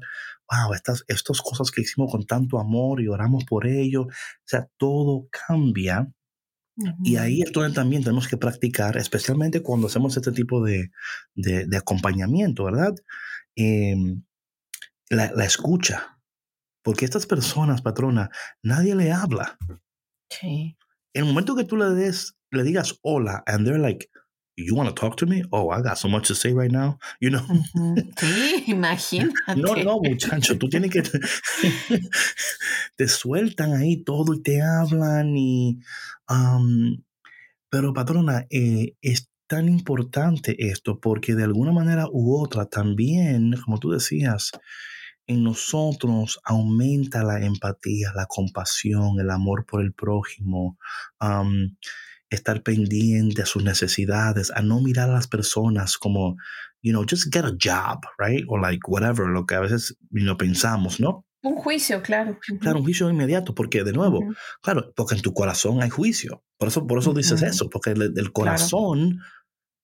wow, 0.51 0.73
estas, 0.73 1.03
estas 1.07 1.41
cosas 1.41 1.71
que 1.71 1.81
hicimos 1.81 2.12
con 2.12 2.25
tanto 2.25 2.60
amor 2.60 3.01
y 3.01 3.07
oramos 3.07 3.45
por 3.45 3.65
ello. 3.65 4.03
O 4.03 4.10
sea, 4.45 4.67
todo 4.77 5.27
cambia 5.47 6.12
y 7.03 7.17
ahí 7.17 7.41
es 7.41 7.51
donde 7.51 7.73
también 7.73 8.03
tenemos 8.03 8.27
que 8.27 8.38
practicar, 8.38 8.97
especialmente 8.97 9.62
cuando 9.62 9.88
hacemos 9.88 10.15
este 10.17 10.31
tipo 10.31 10.63
de, 10.63 10.91
de, 11.36 11.65
de 11.65 11.77
acompañamiento, 11.77 12.63
¿verdad? 12.63 12.95
Em, 13.56 14.24
la, 15.10 15.32
la 15.34 15.46
escucha. 15.46 16.20
Porque 16.84 17.06
estas 17.06 17.26
personas, 17.26 17.82
patrona, 17.82 18.30
nadie 18.64 18.96
le 18.96 19.12
habla. 19.12 19.58
Sí. 20.30 20.78
En 21.14 21.26
el 21.26 21.26
momento 21.26 21.56
que 21.56 21.64
tú 21.64 21.78
le 21.78 21.90
des, 21.92 22.36
le 22.52 22.64
digas 22.64 23.00
hola, 23.04 23.44
and 23.46 23.66
they're 23.66 23.80
like, 23.80 24.10
you 24.58 24.76
want 24.76 24.90
to 24.90 24.96
talk 24.96 25.18
to 25.18 25.26
me? 25.26 25.44
Oh, 25.52 25.70
I 25.70 25.82
got 25.82 25.98
so 25.98 26.08
much 26.08 26.28
to 26.28 26.36
say 26.36 26.54
right 26.54 26.72
now. 26.72 26.98
You 27.20 27.32
know? 27.32 27.46
Sí, 28.18 28.64
imagínate. 28.68 29.56
No, 29.58 29.74
no, 29.76 30.00
muchacho, 30.00 30.58
tú 30.58 30.70
tienes 30.70 30.92
que... 30.92 31.02
te 32.98 33.08
sueltan 33.08 33.74
ahí 33.74 34.04
todo 34.04 34.34
y 34.34 34.42
te 34.42 34.62
hablan 34.62 35.36
y... 35.36 35.80
um, 36.30 37.02
pero 37.70 37.94
patrona, 37.94 38.46
eh, 38.50 38.96
es 39.02 39.31
tan 39.52 39.68
importante 39.68 40.56
esto 40.70 41.02
porque 41.02 41.36
de 41.36 41.44
alguna 41.44 41.74
manera 41.74 42.06
u 42.10 42.42
otra 42.42 42.68
también, 42.68 43.54
como 43.66 43.80
tú 43.80 43.92
decías, 43.92 44.50
en 45.28 45.44
nosotros 45.44 46.40
aumenta 46.46 47.22
la 47.22 47.46
empatía, 47.46 48.14
la 48.16 48.28
compasión, 48.30 49.20
el 49.20 49.30
amor 49.30 49.66
por 49.66 49.82
el 49.82 49.92
prójimo, 49.92 50.78
um, 51.20 51.76
estar 52.30 52.64
pendiente 52.64 53.42
a 53.42 53.46
sus 53.46 53.62
necesidades, 53.66 54.52
a 54.52 54.62
no 54.62 54.80
mirar 54.80 55.10
a 55.10 55.16
las 55.16 55.28
personas 55.28 55.98
como, 55.98 56.38
you 56.82 56.94
know, 56.94 57.04
just 57.04 57.28
get 57.30 57.44
a 57.44 57.52
job, 57.62 58.00
right? 58.20 58.46
O 58.48 58.58
like 58.58 58.80
whatever, 58.88 59.28
lo 59.28 59.46
que 59.46 59.56
a 59.56 59.60
veces 59.60 59.98
know, 60.12 60.38
pensamos, 60.38 61.02
¿no? 61.02 61.26
Un 61.44 61.56
juicio, 61.56 62.02
claro. 62.02 62.40
Claro, 62.60 62.78
un 62.78 62.84
juicio 62.86 63.10
inmediato, 63.10 63.54
porque 63.54 63.84
de 63.84 63.92
nuevo, 63.92 64.20
Ujú. 64.20 64.34
claro, 64.62 64.94
porque 64.96 65.16
en 65.16 65.22
tu 65.22 65.34
corazón 65.34 65.82
hay 65.82 65.90
juicio. 65.90 66.44
Por 66.58 66.68
eso, 66.68 66.86
por 66.86 67.00
eso 67.00 67.14
dices 67.14 67.42
Ujú. 67.42 67.50
eso, 67.50 67.70
porque 67.70 67.92
el, 67.92 68.14
el 68.16 68.32
corazón, 68.32 69.20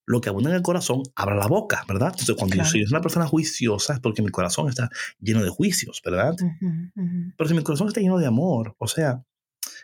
lo 0.08 0.20
que 0.20 0.30
abunda 0.30 0.50
en 0.50 0.56
el 0.56 0.62
corazón, 0.62 1.02
abra 1.16 1.36
la 1.36 1.46
boca, 1.48 1.84
¿verdad? 1.88 2.08
Entonces, 2.10 2.36
cuando 2.36 2.56
yo 2.56 2.64
Claro. 2.64 2.70
soy 2.70 2.84
una 2.84 3.00
persona 3.02 3.26
juiciosa 3.26 3.94
es 3.94 4.00
porque 4.00 4.22
mi 4.22 4.30
corazón 4.30 4.68
está 4.68 4.90
lleno 5.20 5.42
de 5.44 5.50
juicios, 5.50 6.00
¿verdad? 6.04 6.34
Pero 7.36 7.48
si 7.48 7.54
mi 7.54 7.62
corazón 7.62 7.88
está 7.88 8.00
lleno 8.00 8.18
de 8.18 8.26
amor, 8.26 8.74
o 8.78 8.86
sea, 8.88 9.22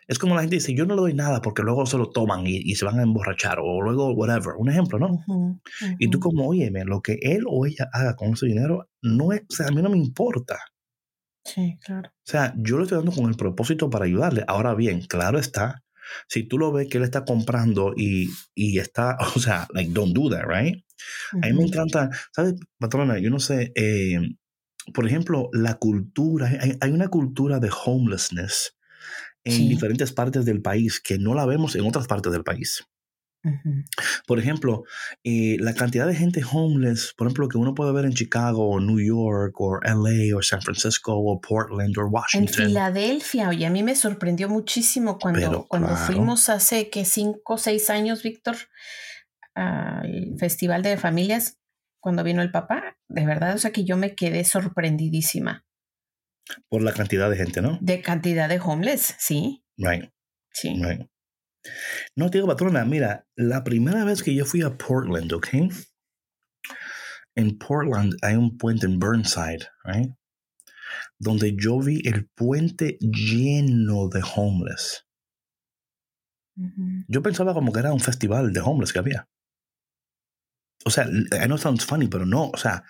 es 0.08 0.18
como 0.18 0.34
la 0.36 0.42
gente 0.42 0.56
dice, 0.56 0.74
yo 0.74 0.86
no 0.86 0.94
le 0.96 1.02
doy 1.02 1.14
nada 1.14 1.42
porque 1.42 1.62
luego 1.62 1.86
se 1.86 1.98
lo 1.98 2.10
toman 2.10 2.46
y, 2.46 2.56
y 2.58 2.76
se 2.76 2.84
van 2.86 2.98
a 3.00 3.04
emborrachar 3.04 3.58
o 3.60 3.82
luego 3.82 4.12
whatever, 4.12 4.54
un 4.58 4.70
ejemplo, 4.70 4.98
¿no? 4.98 5.20
Ujú, 5.26 5.60
Y 5.98 6.10
tú 6.10 6.20
como, 6.20 6.48
óyeme, 6.48 6.84
lo 6.84 7.02
que 7.02 7.18
él 7.22 7.44
o 7.48 7.66
ella 7.66 7.88
haga 7.92 8.16
con 8.16 8.30
ese 8.34 8.46
dinero, 8.46 8.88
no 9.02 9.32
es, 9.32 9.42
o 9.50 9.54
sea, 9.54 9.68
a 9.68 9.72
mí 9.72 9.82
no 9.82 9.90
me 9.90 9.98
importa. 9.98 10.58
Sí, 11.44 11.78
claro. 11.80 12.10
O 12.26 12.30
sea, 12.30 12.54
yo 12.56 12.76
le 12.78 12.84
estoy 12.84 12.96
dando 12.98 13.12
con 13.12 13.26
el 13.26 13.36
propósito 13.36 13.90
para 13.90 14.06
ayudarle. 14.06 14.44
Ahora 14.48 14.74
bien, 14.74 15.02
claro 15.02 15.38
está, 15.38 15.83
si 16.28 16.44
tú 16.44 16.58
lo 16.58 16.72
ves 16.72 16.88
que 16.88 16.98
él 16.98 17.04
está 17.04 17.24
comprando 17.24 17.92
y, 17.96 18.30
y 18.54 18.78
está, 18.78 19.16
o 19.36 19.38
sea, 19.40 19.66
like, 19.74 19.92
don't 19.92 20.14
do 20.14 20.30
that, 20.30 20.44
right? 20.46 20.84
A 21.42 21.46
mí 21.48 21.52
me 21.54 21.64
encanta, 21.64 22.10
¿sabes, 22.32 22.54
patrona? 22.78 23.18
Yo 23.18 23.30
no 23.30 23.40
sé, 23.40 23.72
eh, 23.76 24.18
por 24.94 25.06
ejemplo, 25.06 25.48
la 25.52 25.74
cultura, 25.74 26.48
hay, 26.60 26.76
hay 26.80 26.90
una 26.92 27.08
cultura 27.08 27.58
de 27.60 27.70
homelessness 27.86 28.76
en 29.44 29.56
Sí. 29.56 29.68
diferentes 29.68 30.12
partes 30.12 30.44
del 30.44 30.62
país 30.62 31.00
que 31.00 31.18
no 31.18 31.34
la 31.34 31.46
vemos 31.46 31.76
en 31.76 31.86
otras 31.86 32.06
partes 32.06 32.32
del 32.32 32.44
país. 32.44 32.84
Por 34.26 34.38
ejemplo, 34.38 34.84
eh, 35.22 35.56
la 35.60 35.74
cantidad 35.74 36.06
de 36.06 36.14
gente 36.14 36.42
homeless, 36.50 37.12
por 37.16 37.26
ejemplo, 37.26 37.48
que 37.48 37.58
uno 37.58 37.74
puede 37.74 37.92
ver 37.92 38.04
en 38.06 38.12
Chicago, 38.12 38.68
o 38.70 38.80
New 38.80 39.00
York, 39.00 39.54
o 39.60 39.78
LA, 39.82 40.36
o 40.36 40.42
San 40.42 40.62
Francisco, 40.62 41.14
o 41.14 41.40
Portland, 41.40 41.96
o 41.98 42.02
En 42.02 42.08
Washington. 42.12 42.66
Filadelfia, 42.66 43.48
oye, 43.50 43.66
a 43.66 43.70
mí 43.70 43.82
me 43.82 43.94
sorprendió 43.96 44.48
muchísimo 44.48 45.18
cuando, 45.18 45.40
Pero 45.40 45.66
cuando 45.68 45.88
claro. 45.88 46.04
fuimos 46.06 46.48
hace 46.48 46.88
que 46.90 47.04
cinco 47.04 47.54
o 47.54 47.58
seis 47.58 47.90
años, 47.90 48.22
Víctor, 48.22 48.56
al 49.54 50.34
Festival 50.38 50.82
de 50.82 50.96
Familias, 50.96 51.58
cuando 52.00 52.24
vino 52.24 52.42
el 52.42 52.50
papá. 52.50 52.96
De 53.08 53.26
verdad, 53.26 53.54
o 53.54 53.58
sea 53.58 53.70
que 53.72 53.84
yo 53.84 53.96
me 53.96 54.14
quedé 54.14 54.44
sorprendidísima 54.44 55.64
Por 56.68 56.82
la 56.82 56.92
cantidad 56.92 57.28
de 57.30 57.36
gente, 57.36 57.60
¿no? 57.62 57.78
de 57.80 58.00
cantidad 58.00 58.48
de 58.48 58.58
homeless, 58.60 59.14
sí, 59.18 59.64
Right, 59.76 60.10
sí. 60.50 60.74
right. 60.82 61.06
No 62.16 62.30
te 62.30 62.38
digo, 62.38 62.48
patrona, 62.48 62.84
mira, 62.84 63.26
la 63.36 63.64
primera 63.64 64.04
vez 64.04 64.22
que 64.22 64.34
yo 64.34 64.44
fui 64.44 64.62
a 64.62 64.76
Portland, 64.76 65.32
¿ok? 65.32 65.48
En 67.36 67.58
Portland 67.58 68.14
hay 68.22 68.36
un 68.36 68.56
puente 68.56 68.86
en 68.86 68.98
Burnside, 68.98 69.66
right? 69.84 70.12
Donde 71.18 71.54
yo 71.56 71.80
vi 71.80 72.00
el 72.04 72.28
puente 72.28 72.98
lleno 73.00 74.08
de 74.08 74.22
homeless. 74.36 75.06
Yo 77.08 77.22
pensaba 77.22 77.52
como 77.54 77.72
que 77.72 77.80
era 77.80 77.92
un 77.92 78.00
festival 78.00 78.52
de 78.52 78.60
homeless 78.60 78.92
que 78.92 79.00
había. 79.00 79.28
O 80.84 80.90
sea, 80.90 81.06
I 81.06 81.46
know 81.46 81.56
it 81.56 81.62
sounds 81.62 81.84
funny, 81.84 82.08
pero 82.08 82.26
no, 82.26 82.50
o 82.50 82.56
sea, 82.56 82.84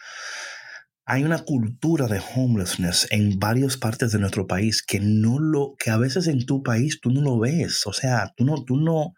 hay 1.06 1.24
una 1.24 1.44
cultura 1.44 2.06
de 2.06 2.22
homelessness 2.34 3.08
en 3.10 3.38
varias 3.38 3.76
partes 3.76 4.12
de 4.12 4.18
nuestro 4.18 4.46
país 4.46 4.82
que 4.82 5.00
no 5.00 5.38
lo, 5.38 5.74
que 5.78 5.90
a 5.90 5.98
veces 5.98 6.26
en 6.28 6.46
tu 6.46 6.62
país 6.62 7.00
tú 7.00 7.10
no 7.10 7.20
lo 7.20 7.38
ves. 7.38 7.86
O 7.86 7.92
sea, 7.92 8.32
tú 8.36 8.44
no, 8.44 8.64
tú 8.64 8.76
no, 8.76 9.14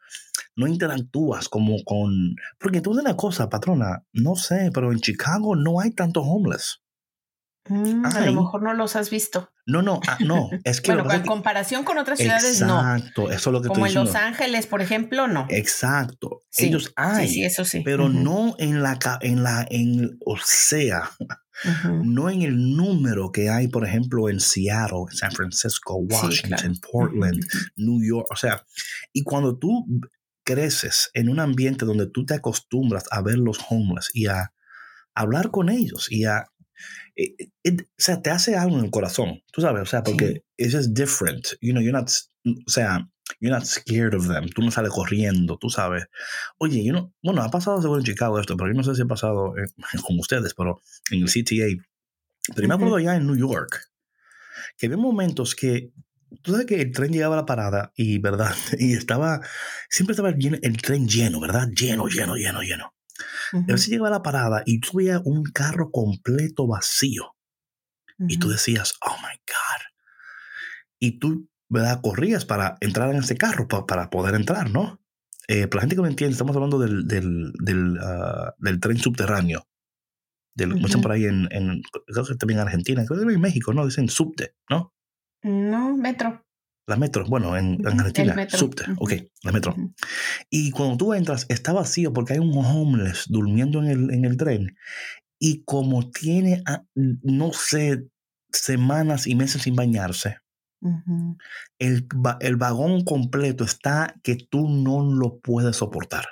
no 0.57 0.66
interactúas 0.66 1.49
como 1.49 1.76
con. 1.84 2.34
Porque 2.59 2.80
tú 2.80 2.91
una 2.91 3.16
cosa, 3.16 3.49
patrona, 3.49 4.05
no 4.12 4.34
sé, 4.34 4.70
pero 4.74 4.91
en 4.91 4.99
Chicago 4.99 5.55
no 5.55 5.80
hay 5.80 5.93
tanto 5.93 6.22
homeless. 6.22 6.82
Mm, 7.68 8.07
a 8.07 8.20
lo 8.20 8.32
mejor 8.32 8.62
no 8.62 8.74
los 8.74 8.95
has 8.97 9.11
visto. 9.11 9.51
No, 9.66 9.82
no, 9.82 10.01
ah, 10.07 10.18
no. 10.20 10.51
Es 10.64 10.80
que 10.80 10.93
Bueno, 10.93 11.12
en 11.12 11.22
comparación 11.22 11.84
con 11.84 11.99
otras 11.99 12.18
ciudades, 12.18 12.61
no. 12.62 12.78
Exacto, 12.78 13.30
eso 13.30 13.51
es 13.51 13.53
lo 13.53 13.62
que 13.62 13.68
Como 13.68 13.87
estoy 13.87 14.03
en 14.03 14.07
Los. 14.07 14.14
Ángeles, 14.14 14.66
por 14.66 14.82
ejemplo, 14.82 15.26
no. 15.26 15.47
Exacto. 15.51 16.43
Sí, 16.51 16.66
Ellos 16.66 16.93
hay, 16.97 17.26
Sí, 17.28 17.34
sí, 17.34 17.45
eso 17.45 17.64
sí. 17.64 17.82
pero 17.84 18.09
no 18.09 18.55
en 18.59 18.82
la, 18.82 18.99
en 19.20 19.43
la, 19.43 19.66
en, 19.68 20.18
o 20.24 20.37
sea, 20.43 21.11
no 22.04 22.30
en 22.30 22.42
el 22.42 22.76
número 22.76 23.32
que 23.32 23.48
hay, 23.48 23.68
por 23.68 23.84
ejemplo, 23.86 24.28
en 24.28 24.40
Seattle, 24.40 25.04
San 25.11 25.32
Francisco, 25.32 25.98
Sí, 26.09 26.14
Washington, 26.14 26.74
claro. 26.74 26.90
Portland, 26.92 27.38
Ujú, 27.38 27.59
ujú. 27.59 27.66
New 27.76 28.09
York. 28.09 28.26
O 28.30 28.36
sea, 28.36 28.64
y 29.12 29.22
cuando 29.22 29.59
tú 29.59 29.86
creces 30.44 31.11
en 31.14 31.28
un 31.28 31.40
ambiente 31.40 31.84
donde 31.84 32.09
tú 32.09 32.24
te 32.24 32.34
acostumbras 32.34 33.04
a 33.11 33.22
ver 33.22 33.38
los 33.38 33.59
homeless 33.68 34.11
y 34.14 34.26
a 34.26 34.52
hablar 35.14 35.50
con 35.50 35.68
ellos 35.70 36.07
y 36.11 36.24
a... 36.24 36.46
eh, 37.16 37.34
eh, 37.64 37.76
o 37.80 37.84
sea, 37.96 38.20
te 38.20 38.30
hace 38.30 38.54
algo 38.54 38.78
en 38.78 38.84
el 38.84 38.90
corazón, 38.90 39.42
tú 39.50 39.61
sabes, 39.62 39.82
o 39.82 39.86
sea, 39.86 40.02
porque 40.02 40.44
it's 40.57 40.74
just 40.74 40.90
different. 40.90 41.46
You 41.61 41.72
know, 41.72 41.82
you're 41.82 41.98
not, 41.98 42.11
o 42.44 42.70
sea, 42.70 43.09
you're 43.41 43.55
not 43.55 43.64
scared 43.66 44.14
of 44.14 44.29
them. 44.29 44.49
Tú 44.49 44.62
no 44.62 44.70
sales 44.70 44.91
corriendo, 44.93 45.57
tú 45.59 45.70
sabes. 45.70 46.07
Oye, 46.59 46.85
you 46.85 46.93
know, 46.93 47.12
bueno, 47.22 47.43
ha 47.43 47.51
pasado 47.51 47.81
seguro 47.83 48.01
en 48.01 48.07
Chicago 48.07 48.39
esto, 48.41 48.57
pero 48.57 48.70
yo 48.70 48.74
no 48.77 48.83
sé 48.85 48.95
si 48.95 49.03
ha 49.03 49.07
pasado 49.07 49.57
eh, 49.59 49.64
con 50.07 50.18
ustedes, 50.18 50.55
pero 50.55 50.81
en 51.11 51.22
el 51.22 51.29
CTA. 51.29 51.85
Pero 52.55 52.68
me 52.68 52.74
acuerdo 52.74 52.97
allá 52.97 53.16
en 53.16 53.27
New 53.27 53.37
York 53.37 53.81
que 54.79 54.87
había 54.87 54.99
momentos 54.99 55.55
que 55.55 55.91
tú 56.43 56.53
sabes 56.53 56.66
que 56.66 56.81
el 56.81 56.93
tren 56.93 57.12
llegaba 57.12 57.35
a 57.35 57.39
la 57.41 57.47
parada 57.47 57.93
y, 57.97 58.18
¿verdad? 58.18 58.55
Y 58.79 58.95
estaba, 58.95 59.41
siempre 59.91 60.12
estaba 60.12 60.31
el, 60.31 60.37
lleno- 60.37 60.59
el 60.62 60.77
tren 60.83 61.09
lleno, 61.09 61.41
¿verdad? 61.41 61.68
Lleno, 61.68 62.07
lleno, 62.09 62.37
lleno, 62.37 62.62
lleno. 62.62 62.93
A 63.53 63.57
Ujú, 63.57 63.72
veces 63.72 63.89
llegaba 63.89 64.09
a 64.09 64.12
la 64.12 64.22
parada 64.22 64.62
y 64.66 64.81
tú 64.81 64.99
veías 64.99 65.20
un 65.24 65.45
carro 65.45 65.91
completo 65.91 66.66
vacío 66.66 67.35
y 68.29 68.39
tú 68.39 68.49
decías, 68.51 68.95
oh 69.03 69.16
my 69.22 69.37
God. 69.47 69.83
Y 70.99 71.18
tú, 71.18 71.49
¿verdad? 71.69 72.01
Corrías 72.03 72.45
para 72.45 72.77
entrar 72.81 73.11
en 73.11 73.19
ese 73.19 73.37
carro, 73.37 73.67
pa- 73.69 73.87
para 73.87 74.11
poder 74.11 74.35
entrar, 74.35 74.71
¿no? 74.71 75.01
Eh, 75.49 75.67
para 75.69 75.77
la 75.77 75.81
gente 75.83 75.97
que 75.97 76.03
no 76.03 76.09
entiende, 76.09 76.33
estamos 76.33 76.57
hablando 76.57 76.79
del, 76.79 77.07
del, 77.07 77.53
del, 77.61 77.99
ah, 78.03 78.55
del 78.59 78.81
tren 78.81 78.99
subterráneo. 78.99 79.67
Del, 80.57 80.71
como 80.73 80.87
dicen 80.87 81.03
por 81.03 81.12
ahí 81.12 81.25
en, 81.27 81.49
en, 81.51 81.83
creo 82.07 82.25
que 82.25 82.35
también 82.37 82.61
en 82.61 82.67
Argentina, 82.67 83.05
creo 83.07 83.27
que 83.27 83.33
en 83.35 83.41
México, 83.41 83.73
¿no? 83.75 83.85
Dicen 83.85 84.09
subte, 84.09 84.55
¿no? 84.71 84.95
No, 85.43 85.97
metro. 85.97 86.43
La 86.89 86.97
metro, 86.97 87.25
bueno, 87.27 87.57
en, 87.57 87.75
en 87.81 87.87
Argentina, 88.01 88.35
metro. 88.35 88.59
subte, 88.59 88.85
Ujú, 88.93 89.05
ok, 89.05 89.12
la 89.43 89.53
metro. 89.53 89.73
ujú. 89.73 89.93
Y 90.51 90.71
cuando 90.71 90.97
tú 90.97 91.14
entras, 91.14 91.45
está 91.49 91.73
vacío 91.73 92.12
porque 92.12 92.35
hay 92.35 92.39
un 92.39 92.53
homeless 92.57 93.25
durmiendo 93.29 93.83
en 93.83 93.89
el, 93.89 94.11
en 94.14 94.25
el 94.25 94.37
tren. 94.37 94.77
Y 95.39 95.62
como 95.64 96.11
tiene, 96.11 96.62
ah, 96.64 96.85
no 96.95 97.53
sé, 97.53 98.09
semanas 98.53 99.27
y 99.27 99.35
meses 99.35 99.62
sin 99.62 99.77
bañarse, 99.77 100.39
El, 101.78 102.07
el 102.41 102.57
vagón 102.57 103.05
completo 103.05 103.64
está 103.64 104.14
que 104.22 104.37
tú 104.37 104.68
no 104.68 105.03
lo 105.03 105.39
puedes 105.39 105.76
soportar. 105.76 106.26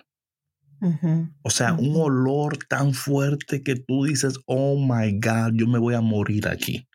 O 1.43 1.51
sea, 1.51 1.73
un 1.73 1.97
olor 1.97 2.59
tan 2.69 2.93
fuerte 2.93 3.63
que 3.63 3.77
tú 3.77 4.05
dices, 4.05 4.39
oh 4.47 4.77
my 4.77 5.13
God, 5.19 5.53
yo 5.55 5.67
me 5.67 5.79
voy 5.79 5.95
a 5.95 6.03
morir 6.03 6.47
aquí. 6.49 6.87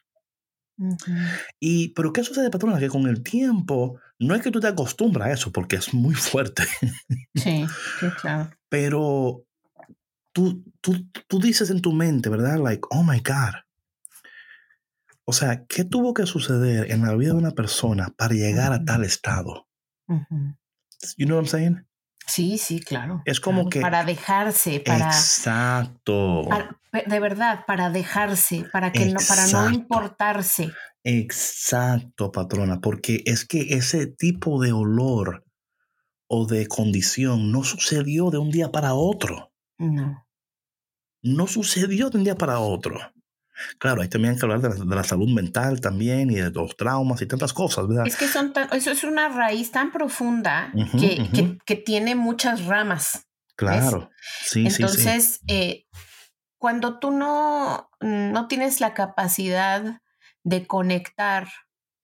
Y, 1.59 1.89
pero 1.89 2.13
¿qué 2.13 2.23
sucede, 2.23 2.49
patrona? 2.49 2.79
Que 2.79 2.87
con 2.87 3.07
el 3.07 3.21
tiempo, 3.21 3.99
no 4.19 4.35
es 4.35 4.41
que 4.41 4.51
tú 4.51 4.59
te 4.59 4.67
acostumbras 4.67 5.27
a 5.27 5.33
eso, 5.33 5.51
porque 5.51 5.75
es 5.75 5.93
muy 5.93 6.13
fuerte. 6.15 6.63
Sí, 7.35 7.65
sí, 7.99 8.07
claro. 8.21 8.49
pero 8.69 9.43
tú, 10.33 10.63
tú, 10.81 11.07
tú 11.27 11.39
dices 11.39 11.69
en 11.69 11.81
tu 11.81 11.91
mente, 11.91 12.29
¿verdad? 12.29 12.59
Like, 12.59 12.81
oh 12.91 13.03
my 13.03 13.19
God. 13.19 13.55
O 15.29 15.31
sea, 15.31 15.63
¿qué 15.67 15.83
tuvo 15.83 16.15
que 16.15 16.25
suceder 16.25 16.89
en 16.91 17.03
la 17.03 17.13
vida 17.13 17.33
de 17.33 17.37
una 17.37 17.51
persona 17.51 18.07
para 18.17 18.33
llegar 18.33 18.73
a 18.73 18.83
tal 18.83 19.03
estado? 19.03 19.67
Ujú. 20.07 20.55
You 21.17 21.27
know 21.27 21.37
what 21.37 21.43
I'm 21.43 21.47
saying? 21.47 21.87
Sí, 22.25 22.57
sí, 22.57 22.79
claro. 22.79 23.21
Es 23.25 23.39
como 23.39 23.59
claro. 23.65 23.69
que- 23.69 23.81
Para 23.81 24.03
dejarse, 24.05 24.79
para, 24.79 25.05
Exacto. 25.05 26.45
para- 26.49 26.79
de 27.05 27.19
verdad, 27.19 27.63
para 27.67 27.91
dejarse, 27.91 28.65
para 28.73 28.91
que 28.91 29.05
no, 29.05 29.19
para 29.27 29.45
no 29.45 29.69
importarse. 29.69 30.71
Exacto, 31.03 32.31
patrona, 32.31 32.81
porque 32.81 33.21
es 33.27 33.45
que 33.45 33.75
ese 33.75 34.07
tipo 34.07 34.59
de 34.59 34.71
olor 34.71 35.45
o 36.27 36.47
de 36.47 36.65
condición 36.65 37.51
no 37.51 37.63
sucedió 37.63 38.31
de 38.31 38.39
un 38.39 38.49
día 38.49 38.71
para 38.71 38.95
otro. 38.95 39.53
No. 39.77 40.25
No 41.21 41.45
sucedió 41.45 42.09
de 42.09 42.17
un 42.17 42.23
día 42.23 42.35
para 42.35 42.59
otro. 42.61 42.99
Claro, 43.77 44.01
hay 44.01 44.07
también 44.09 44.37
que 44.37 44.43
hablar 44.45 44.61
de 44.61 44.69
la, 44.69 44.75
de 44.75 44.95
la 44.95 45.03
salud 45.03 45.29
mental 45.29 45.81
también 45.81 46.29
y 46.31 46.35
de 46.35 46.51
los 46.51 46.75
traumas 46.77 47.21
y 47.21 47.25
tantas 47.27 47.53
cosas, 47.53 47.87
¿verdad? 47.87 48.07
Es 48.07 48.15
que 48.15 48.27
son 48.27 48.53
tan- 48.53 48.69
eso 48.73 48.91
es 48.91 49.03
una 49.03 49.29
raíz 49.29 49.71
tan 49.71 49.91
profunda 49.91 50.71
que, 50.99 51.29
que- 51.33 51.57
que 51.65 51.75
tiene 51.75 52.15
muchas 52.15 52.65
ramas. 52.65 53.27
Claro. 53.55 54.09
Sí, 54.41 54.63
sí, 54.65 54.71
sí. 54.71 54.81
Entonces, 54.83 55.41
eh, 55.47 55.85
cuando 56.57 56.99
tú 56.99 57.11
no, 57.11 57.89
no 58.01 58.47
tienes 58.47 58.79
la 58.81 58.93
capacidad 58.93 60.01
de 60.43 60.65
conectar 60.67 61.47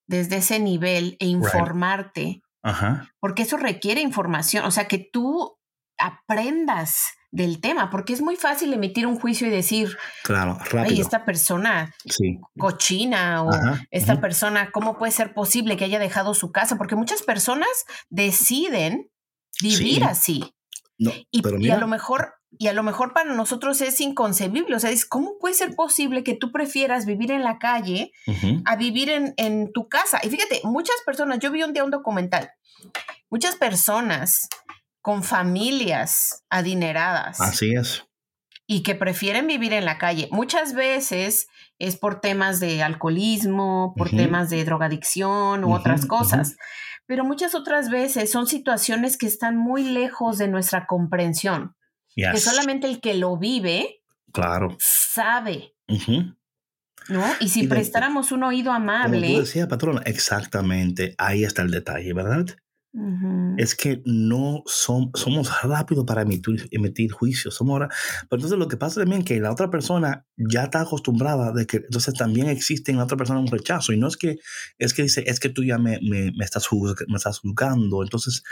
desde 0.07 0.37
ese 0.37 0.59
nivel 0.59 1.15
e 1.19 1.25
informarte, 1.27 2.41
Ajá. 2.61 3.09
porque 3.19 3.43
eso 3.43 3.57
requiere 3.57 4.01
información, 4.01 4.65
o 4.65 4.71
sea, 4.71 4.87
que 4.87 4.97
tú 4.99 5.57
aprendas 5.97 6.97
del 7.31 7.59
tema, 7.59 7.89
porque 7.89 8.13
es 8.13 8.21
muy 8.21 8.37
fácil 8.37 8.71
emitir 8.73 9.05
un 9.07 9.19
juicio 9.19 9.47
y 9.47 9.49
decir, 9.49 9.97
Claro, 10.23 10.57
ay, 10.61 10.69
rápido. 10.69 11.01
esta 11.01 11.25
persona 11.25 11.93
Sí. 12.05 12.39
cochina 12.57 13.43
o 13.43 13.53
Ajá, 13.53 13.83
esta 13.91 14.21
persona, 14.21 14.71
¿cómo 14.71 14.97
puede 14.97 15.11
ser 15.11 15.33
posible 15.33 15.75
que 15.75 15.83
haya 15.85 15.99
dejado 15.99 16.33
su 16.33 16.51
casa? 16.53 16.77
Porque 16.77 16.95
muchas 16.95 17.23
personas 17.23 17.67
deciden 18.09 19.09
vivir 19.61 19.97
Sí. 19.97 20.03
así. 20.03 20.55
No, 20.97 21.11
Y, 21.29 21.41
pero 21.41 21.57
y 21.57 21.59
mira, 21.59 21.75
a 21.75 21.79
lo 21.79 21.87
mejor, 21.87 22.35
y 22.57 22.67
a 22.67 22.73
lo 22.73 22.83
mejor 22.83 23.11
para 23.13 23.33
nosotros 23.33 23.81
es 23.81 23.99
inconcebible. 23.99 24.73
O 24.77 24.79
sea, 24.79 24.91
es 24.91 25.05
cómo 25.05 25.37
puede 25.39 25.55
ser 25.55 25.75
posible 25.75 26.23
que 26.23 26.35
tú 26.35 26.53
prefieras 26.53 27.05
vivir 27.05 27.31
en 27.31 27.43
la 27.43 27.59
calle 27.59 28.11
a 28.63 28.75
vivir 28.77 29.09
en, 29.09 29.33
en 29.35 29.73
tu 29.73 29.89
casa. 29.89 30.21
Y 30.23 30.29
fíjate, 30.29 30.61
muchas 30.63 30.95
personas, 31.05 31.39
yo 31.39 31.51
vi 31.51 31.63
un 31.63 31.73
día 31.73 31.83
un 31.83 31.91
documental, 31.91 32.49
muchas 33.29 33.57
personas 33.57 34.47
con 35.05 35.21
familias 35.21 36.43
adineradas 36.49 37.39
así 37.39 37.75
es. 37.75 38.05
y 38.65 38.81
que 38.81 38.95
prefieren 38.95 39.45
vivir 39.45 39.71
en 39.73 39.85
la 39.85 39.99
calle. 39.99 40.27
Muchas 40.31 40.73
veces 40.73 41.45
es 41.77 41.95
por 41.95 42.21
temas 42.21 42.59
de 42.59 42.81
alcoholismo, 42.81 43.93
por 43.95 44.09
temas 44.09 44.49
de 44.49 44.65
drogadicción 44.65 45.63
u 45.63 45.75
otras 45.75 46.07
cosas. 46.07 46.55
Pero 47.05 47.23
muchas 47.23 47.53
otras 47.53 47.91
veces 47.91 48.31
son 48.31 48.47
situaciones 48.47 49.19
que 49.19 49.27
están 49.27 49.57
muy 49.57 49.83
lejos 49.83 50.39
de 50.39 50.47
nuestra 50.47 50.87
comprensión, 50.87 51.75
que 52.15 52.37
solamente 52.39 52.87
el 52.87 52.99
que 52.99 53.13
lo 53.13 53.37
vive 53.37 54.01
Claro. 54.33 54.75
sabe. 54.79 55.75
¿no? 57.09 57.23
Y 57.39 57.49
si 57.49 57.59
Y 57.59 57.63
de- 57.63 57.69
prestáramos 57.69 58.31
un 58.31 58.43
oído 58.43 58.71
Como 58.73 58.79
tú 58.87 58.91
amable, 58.91 59.39
decías, 59.39 59.67
patrona, 59.67 60.01
exactamente. 60.05 61.13
Ahí 61.19 61.43
está 61.43 61.61
el 61.61 61.69
detalle, 61.69 62.11
¿verdad? 62.13 62.47
Es 63.57 63.75
que 63.75 64.01
no 64.05 64.63
som- 64.65 65.11
somos 65.15 65.49
rápidos 65.63 66.05
para 66.05 66.21
emitir, 66.21 66.67
emitir 66.71 67.11
juicios. 67.11 67.55
Somos 67.55 67.73
ahora. 67.73 67.89
Pero 68.29 68.37
entonces 68.39 68.57
lo 68.57 68.67
que 68.67 68.77
pasa 68.77 69.01
también 69.01 69.21
es 69.21 69.25
que 69.27 69.39
la 69.39 69.51
otra 69.51 69.69
persona 69.69 70.25
ya 70.37 70.63
está 70.63 70.81
acostumbrada 70.81 71.51
de 71.51 71.65
que 71.65 71.77
entonces 71.77 72.13
también 72.13 72.47
existe 72.47 72.91
en 72.91 72.97
la 72.97 73.03
otra 73.03 73.17
persona 73.17 73.39
un 73.39 73.47
rechazo. 73.47 73.91
Y 73.93 73.97
no 73.97 74.07
es 74.07 74.17
que 74.17 74.37
es 74.77 74.93
que 74.93 75.03
dice, 75.03 75.23
es 75.27 75.39
que 75.39 75.49
tú 75.49 75.63
ya 75.63 75.77
me, 75.77 75.99
me, 76.01 76.31
me 76.37 76.45
estás, 76.45 76.67
me 77.07 77.17
estás 77.17 77.39
juzgando. 77.39 78.01
Entonces, 78.03 78.43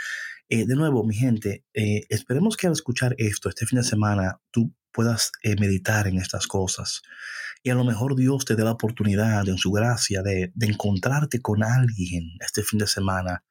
eh, 0.48 0.66
de 0.66 0.74
nuevo, 0.76 1.04
mi 1.04 1.14
gente, 1.14 1.64
eh, 1.72 2.02
esperemos 2.10 2.56
que 2.56 2.66
al 2.66 2.74
escuchar 2.74 3.14
esto 3.18 3.48
este 3.48 3.66
fin 3.66 3.78
de 3.78 3.84
semana 3.84 4.40
tú 4.50 4.74
puedas 4.92 5.32
eh, 5.42 5.56
meditar 5.58 6.06
en 6.06 6.18
estas 6.18 6.46
cosas. 6.46 7.02
Y 7.62 7.70
a 7.70 7.74
lo 7.74 7.84
mejor 7.84 8.14
Dios 8.14 8.44
te 8.44 8.56
dé 8.56 8.62
la 8.64 8.72
oportunidad 8.72 9.48
en 9.48 9.56
su 9.58 9.72
gracia 9.72 10.22
de, 10.22 10.52
de 10.54 10.66
encontrarte 10.66 11.40
con 11.40 11.62
alguien 11.64 12.32
este 12.40 12.62
fin 12.62 12.78
de 12.78 12.86
semana 12.86 13.42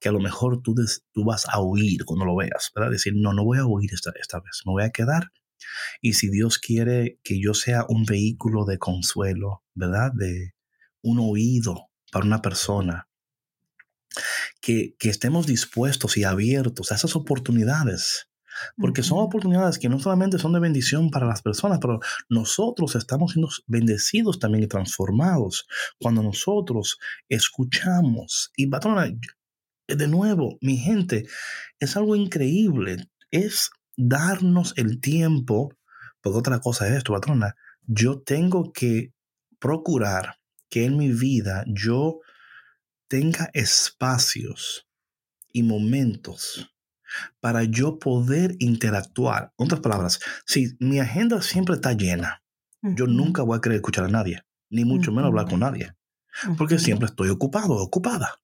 que 0.00 0.08
a 0.08 0.12
lo 0.12 0.20
mejor 0.20 0.62
tú, 0.62 0.74
des- 0.74 1.04
tú 1.12 1.24
vas 1.24 1.46
a 1.48 1.60
oír 1.60 2.04
cuando 2.04 2.24
lo 2.24 2.36
veas, 2.36 2.70
¿verdad? 2.74 2.90
Decir, 2.90 3.12
no, 3.16 3.32
no 3.32 3.44
voy 3.44 3.58
a 3.58 3.66
oír 3.66 3.90
esta, 3.92 4.12
esta 4.20 4.40
vez, 4.40 4.62
me 4.66 4.72
voy 4.72 4.82
a 4.84 4.90
quedar. 4.90 5.30
Y 6.00 6.14
si 6.14 6.30
Dios 6.30 6.58
quiere 6.58 7.18
que 7.22 7.40
yo 7.40 7.54
sea 7.54 7.84
un 7.88 8.04
vehículo 8.04 8.64
de 8.64 8.78
consuelo, 8.78 9.62
¿verdad? 9.74 10.12
De 10.14 10.54
un 11.02 11.18
oído 11.20 11.90
para 12.10 12.24
una 12.26 12.42
persona, 12.42 13.08
que, 14.60 14.94
que 14.98 15.08
estemos 15.08 15.46
dispuestos 15.46 16.16
y 16.16 16.24
abiertos 16.24 16.92
a 16.92 16.94
esas 16.96 17.16
oportunidades. 17.16 18.26
Porque 18.76 19.02
son 19.02 19.18
oportunidades 19.20 19.78
que 19.78 19.88
no 19.88 20.00
solamente 20.00 20.38
son 20.38 20.52
de 20.52 20.60
bendición 20.60 21.10
para 21.10 21.26
las 21.26 21.40
personas, 21.40 21.78
pero 21.80 22.00
nosotros 22.28 22.96
estamos 22.96 23.32
siendo 23.32 23.48
bendecidos 23.66 24.38
también 24.38 24.64
y 24.64 24.66
transformados 24.66 25.66
cuando 25.98 26.22
nosotros 26.22 26.98
escuchamos. 27.28 28.50
Y 28.56 28.66
patrona, 28.66 29.06
de 29.96 30.08
nuevo, 30.08 30.58
mi 30.60 30.76
gente, 30.76 31.26
es 31.78 31.96
algo 31.96 32.16
increíble. 32.16 33.08
Es 33.30 33.70
darnos 33.96 34.74
el 34.76 35.00
tiempo, 35.00 35.76
porque 36.20 36.38
otra 36.38 36.60
cosa 36.60 36.88
es 36.88 36.94
esto, 36.94 37.12
patrona. 37.12 37.54
Yo 37.86 38.22
tengo 38.22 38.72
que 38.72 39.12
procurar 39.58 40.36
que 40.68 40.84
en 40.84 40.96
mi 40.96 41.12
vida 41.12 41.64
yo 41.66 42.20
tenga 43.08 43.50
espacios 43.52 44.86
y 45.52 45.62
momentos 45.62 46.72
para 47.40 47.64
yo 47.64 47.98
poder 47.98 48.54
interactuar. 48.60 49.52
En 49.58 49.66
otras 49.66 49.80
palabras, 49.80 50.20
si 50.46 50.76
mi 50.78 51.00
agenda 51.00 51.42
siempre 51.42 51.74
está 51.74 51.92
llena, 51.92 52.42
yo 52.82 53.06
nunca 53.06 53.42
voy 53.42 53.58
a 53.58 53.60
querer 53.60 53.76
escuchar 53.76 54.04
a 54.04 54.08
nadie, 54.08 54.42
ni 54.70 54.84
mucho 54.84 55.12
menos 55.12 55.28
hablar 55.28 55.48
con 55.48 55.60
nadie, 55.60 55.92
porque 56.56 56.78
siempre 56.78 57.06
estoy 57.06 57.28
ocupado, 57.28 57.74
ocupada. 57.74 58.36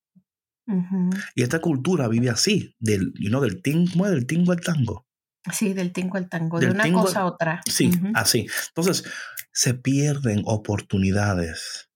Y 1.34 1.42
esta 1.42 1.60
cultura 1.60 2.08
vive 2.08 2.30
así, 2.30 2.74
del, 2.78 3.12
you 3.18 3.28
know, 3.28 3.40
del, 3.40 3.62
tingo, 3.62 4.08
del 4.08 4.26
tingo 4.26 4.52
al 4.52 4.60
tango. 4.60 5.06
Sí, 5.52 5.74
del 5.74 5.92
tingo 5.92 6.16
al 6.16 6.28
tango, 6.28 6.58
Del 6.58 6.70
de 6.70 6.74
una 6.74 6.84
tingo 6.84 7.02
cosa 7.02 7.20
a 7.20 7.26
otra. 7.26 7.60
Sí, 7.66 7.90
así. 8.14 8.46
Entonces, 8.68 9.04
se 9.52 9.74
pierden 9.74 10.42
oportunidades, 10.44 11.88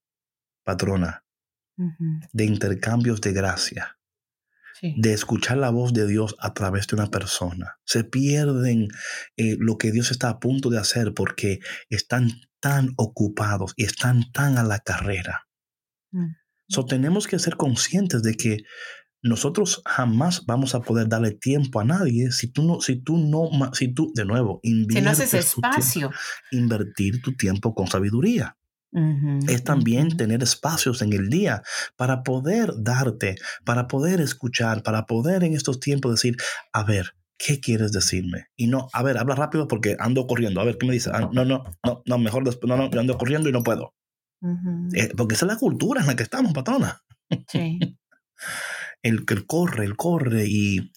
patrona, 0.63 1.25
de 2.31 2.45
intercambios 2.45 3.21
de 3.21 3.33
gracia. 3.33 3.97
Sí. 4.79 4.95
de 4.97 5.13
escuchar 5.13 5.57
la 5.57 5.69
voz 5.69 5.93
de 5.93 6.07
Dios 6.07 6.35
a 6.39 6.55
través 6.55 6.87
de 6.87 6.95
una 6.95 7.11
persona. 7.11 7.77
Se 7.85 8.03
pierden 8.03 8.87
eh, 9.37 9.55
lo 9.59 9.77
que 9.77 9.91
Dios 9.91 10.09
está 10.09 10.29
a 10.29 10.39
punto 10.39 10.71
de 10.71 10.79
hacer 10.79 11.13
porque 11.13 11.59
están 11.89 12.31
tan 12.59 12.93
ocupados 12.95 13.73
y 13.75 13.83
están 13.83 14.31
tan 14.31 14.57
a 14.57 14.63
la 14.63 14.79
carrera. 14.79 15.47
So, 16.71 16.85
tenemos 16.85 17.27
que 17.27 17.37
ser 17.37 17.57
conscientes 17.57 18.23
de 18.23 18.35
que 18.35 18.59
nosotros 19.21 19.81
jamás 19.85 20.45
vamos 20.45 20.73
a 20.73 20.79
poder 20.81 21.07
darle 21.09 21.31
tiempo 21.31 21.79
a 21.79 21.83
nadie 21.83 22.31
si 22.31 22.47
tú 22.47 22.63
no, 22.63 22.81
si 22.81 22.95
tú 22.95 23.17
no, 23.17 23.49
si 23.73 23.93
tú, 23.93 24.11
de 24.15 24.25
nuevo, 24.25 24.59
Si 24.63 24.71
no 24.71 25.09
haces 25.09 25.33
inviertes 25.33 25.51
tu 25.53 25.61
tiempo- 25.61 25.77
espacio. 25.77 26.11
invertir 26.51 27.21
tu 27.21 27.33
tiempo 27.35 27.75
con 27.75 27.87
sabiduría. 27.87 28.57
Ujú, 28.93 29.39
Es 29.47 29.63
también 29.63 30.07
ujú. 30.07 30.17
tener 30.17 30.43
espacios 30.43 31.01
en 31.01 31.13
el 31.13 31.29
día 31.29 31.61
para 31.95 32.23
poder 32.23 32.71
darte, 32.77 33.35
para 33.63 33.87
poder 33.87 34.19
escuchar, 34.21 34.81
para 34.83 35.05
poder 35.05 35.43
en 35.43 35.53
estos 35.53 35.79
tiempos 35.79 36.11
decir, 36.13 36.35
a 36.73 36.83
ver, 36.83 37.11
¿qué 37.37 37.59
quieres 37.59 37.91
decirme? 37.91 38.47
Y 38.55 38.67
no, 38.67 38.87
a 38.93 39.03
ver, 39.03 39.17
habla 39.17 39.35
rápido 39.35 39.67
porque 39.67 39.95
ando 39.99 40.25
corriendo. 40.27 40.61
A 40.61 40.65
ver, 40.65 40.77
¿qué 40.77 40.87
me 40.87 40.93
dices? 40.93 41.11
Ah, 41.13 41.29
no, 41.31 41.45
no, 41.45 41.63
no, 41.85 42.01
no, 42.05 42.17
mejor 42.17 42.43
después, 42.43 42.67
no, 42.69 42.75
no, 42.77 42.89
yo 42.89 42.99
ando 42.99 43.17
corriendo 43.17 43.49
y 43.49 43.51
no 43.51 43.63
puedo. 43.63 43.93
Eh, 44.93 45.11
porque 45.15 45.35
esa 45.35 45.45
es 45.45 45.51
la 45.51 45.57
cultura 45.57 46.01
en 46.01 46.07
la 46.07 46.15
que 46.15 46.23
estamos, 46.23 46.53
patrona. 46.53 47.01
Sí. 47.47 47.79
El 49.03 49.25
que 49.25 49.45
corre, 49.45 49.85
el 49.85 49.95
corre 49.95 50.45
y... 50.47 50.91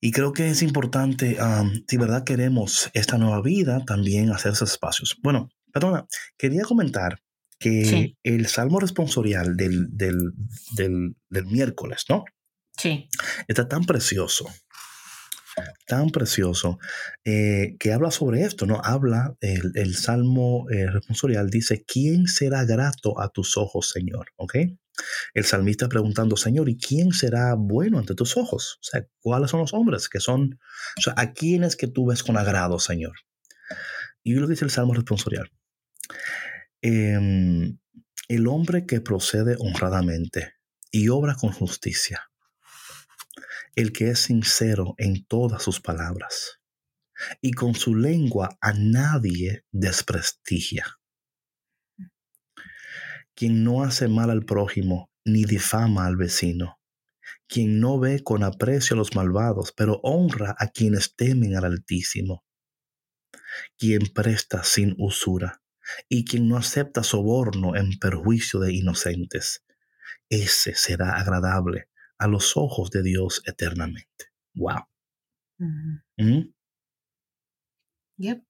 Y 0.00 0.10
creo 0.10 0.32
que 0.34 0.48
es 0.50 0.62
importante, 0.62 1.38
um, 1.42 1.70
si 1.88 1.96
verdad 1.96 2.24
queremos 2.24 2.90
esta 2.92 3.16
nueva 3.16 3.40
vida, 3.40 3.82
también 3.86 4.30
hacerse 4.30 4.64
espacios. 4.64 5.16
Bueno, 5.22 5.48
perdona, 5.72 6.06
quería 6.38 6.62
comentar 6.64 7.20
que 7.58 7.84
Sí. 7.86 8.18
el 8.22 8.46
salmo 8.46 8.80
responsorial 8.80 9.56
del, 9.56 9.86
del, 9.96 10.32
del, 10.76 11.16
del 11.30 11.46
miércoles, 11.46 12.04
¿no? 12.10 12.24
Sí. 12.76 13.08
Está 13.48 13.66
tan 13.66 13.84
precioso, 13.84 14.46
tan 15.86 16.10
precioso, 16.10 16.78
eh, 17.24 17.76
que 17.78 17.92
habla 17.92 18.10
sobre 18.10 18.42
esto, 18.42 18.66
¿no? 18.66 18.80
Habla, 18.82 19.36
el, 19.40 19.94
salmo 19.94 20.66
eh, 20.70 20.86
responsorial 20.90 21.50
dice, 21.50 21.84
¿quién 21.86 22.26
será 22.26 22.64
grato 22.64 23.20
a 23.20 23.28
tus 23.28 23.56
ojos, 23.56 23.90
Señor? 23.90 24.28
¿Ok? 24.36 24.56
El 25.34 25.44
salmista 25.44 25.88
preguntando, 25.88 26.36
Señor, 26.36 26.68
¿y 26.68 26.78
quién 26.78 27.12
será 27.12 27.54
bueno 27.54 27.98
ante 27.98 28.14
tus 28.14 28.36
ojos? 28.36 28.78
O 28.80 28.84
sea, 28.84 29.06
¿cuáles 29.20 29.50
son 29.50 29.60
los 29.60 29.74
hombres 29.74 30.08
que 30.08 30.20
son, 30.20 30.58
o 30.98 31.00
sea, 31.00 31.14
a 31.16 31.32
quiénes 31.32 31.76
que 31.76 31.88
tú 31.88 32.06
ves 32.06 32.22
con 32.22 32.36
agrado, 32.36 32.78
Señor? 32.78 33.14
Y 34.22 34.34
lo 34.34 34.46
dice 34.46 34.64
el 34.64 34.70
salmo 34.70 34.94
responsorial. 34.94 35.50
Em, 36.80 37.78
el 38.28 38.46
hombre 38.46 38.86
que 38.86 39.00
procede 39.00 39.56
honradamente 39.58 40.54
y 40.90 41.08
obra 41.08 41.34
con 41.34 41.50
justicia, 41.50 42.30
el 43.76 43.92
que 43.92 44.10
es 44.10 44.20
sincero 44.20 44.94
en 44.98 45.24
todas 45.26 45.62
sus 45.62 45.80
palabras 45.80 46.60
y 47.40 47.52
con 47.52 47.74
su 47.74 47.94
lengua 47.94 48.56
a 48.60 48.72
nadie 48.72 49.64
desprestigia, 49.72 50.86
quien 53.34 53.64
no 53.64 53.82
hace 53.82 54.08
mal 54.08 54.30
al 54.30 54.44
prójimo 54.44 55.10
ni 55.24 55.44
difama 55.44 56.06
al 56.06 56.16
vecino, 56.16 56.80
quien 57.48 57.80
no 57.80 57.98
ve 57.98 58.22
con 58.22 58.44
aprecio 58.44 58.94
a 58.94 58.98
los 58.98 59.14
malvados, 59.14 59.72
pero 59.72 60.00
honra 60.02 60.54
a 60.58 60.68
quienes 60.68 61.14
temen 61.16 61.56
al 61.56 61.64
Altísimo, 61.64 62.44
quien 63.76 64.02
presta 64.12 64.62
sin 64.64 64.94
usura 64.98 65.62
y 66.08 66.24
quien 66.24 66.48
no 66.48 66.56
acepta 66.56 67.02
soborno 67.02 67.76
en 67.76 67.98
perjuicio 67.98 68.60
de 68.60 68.72
inocentes. 68.72 69.64
Ese 70.28 70.74
será 70.74 71.16
agradable 71.18 71.88
a 72.24 72.28
los 72.28 72.56
ojos 72.56 72.90
de 72.90 73.02
Dios 73.02 73.42
eternamente. 73.46 74.32
Wow. 74.54 74.84
¿Mm? 75.58 76.52
Yep. 78.18 78.44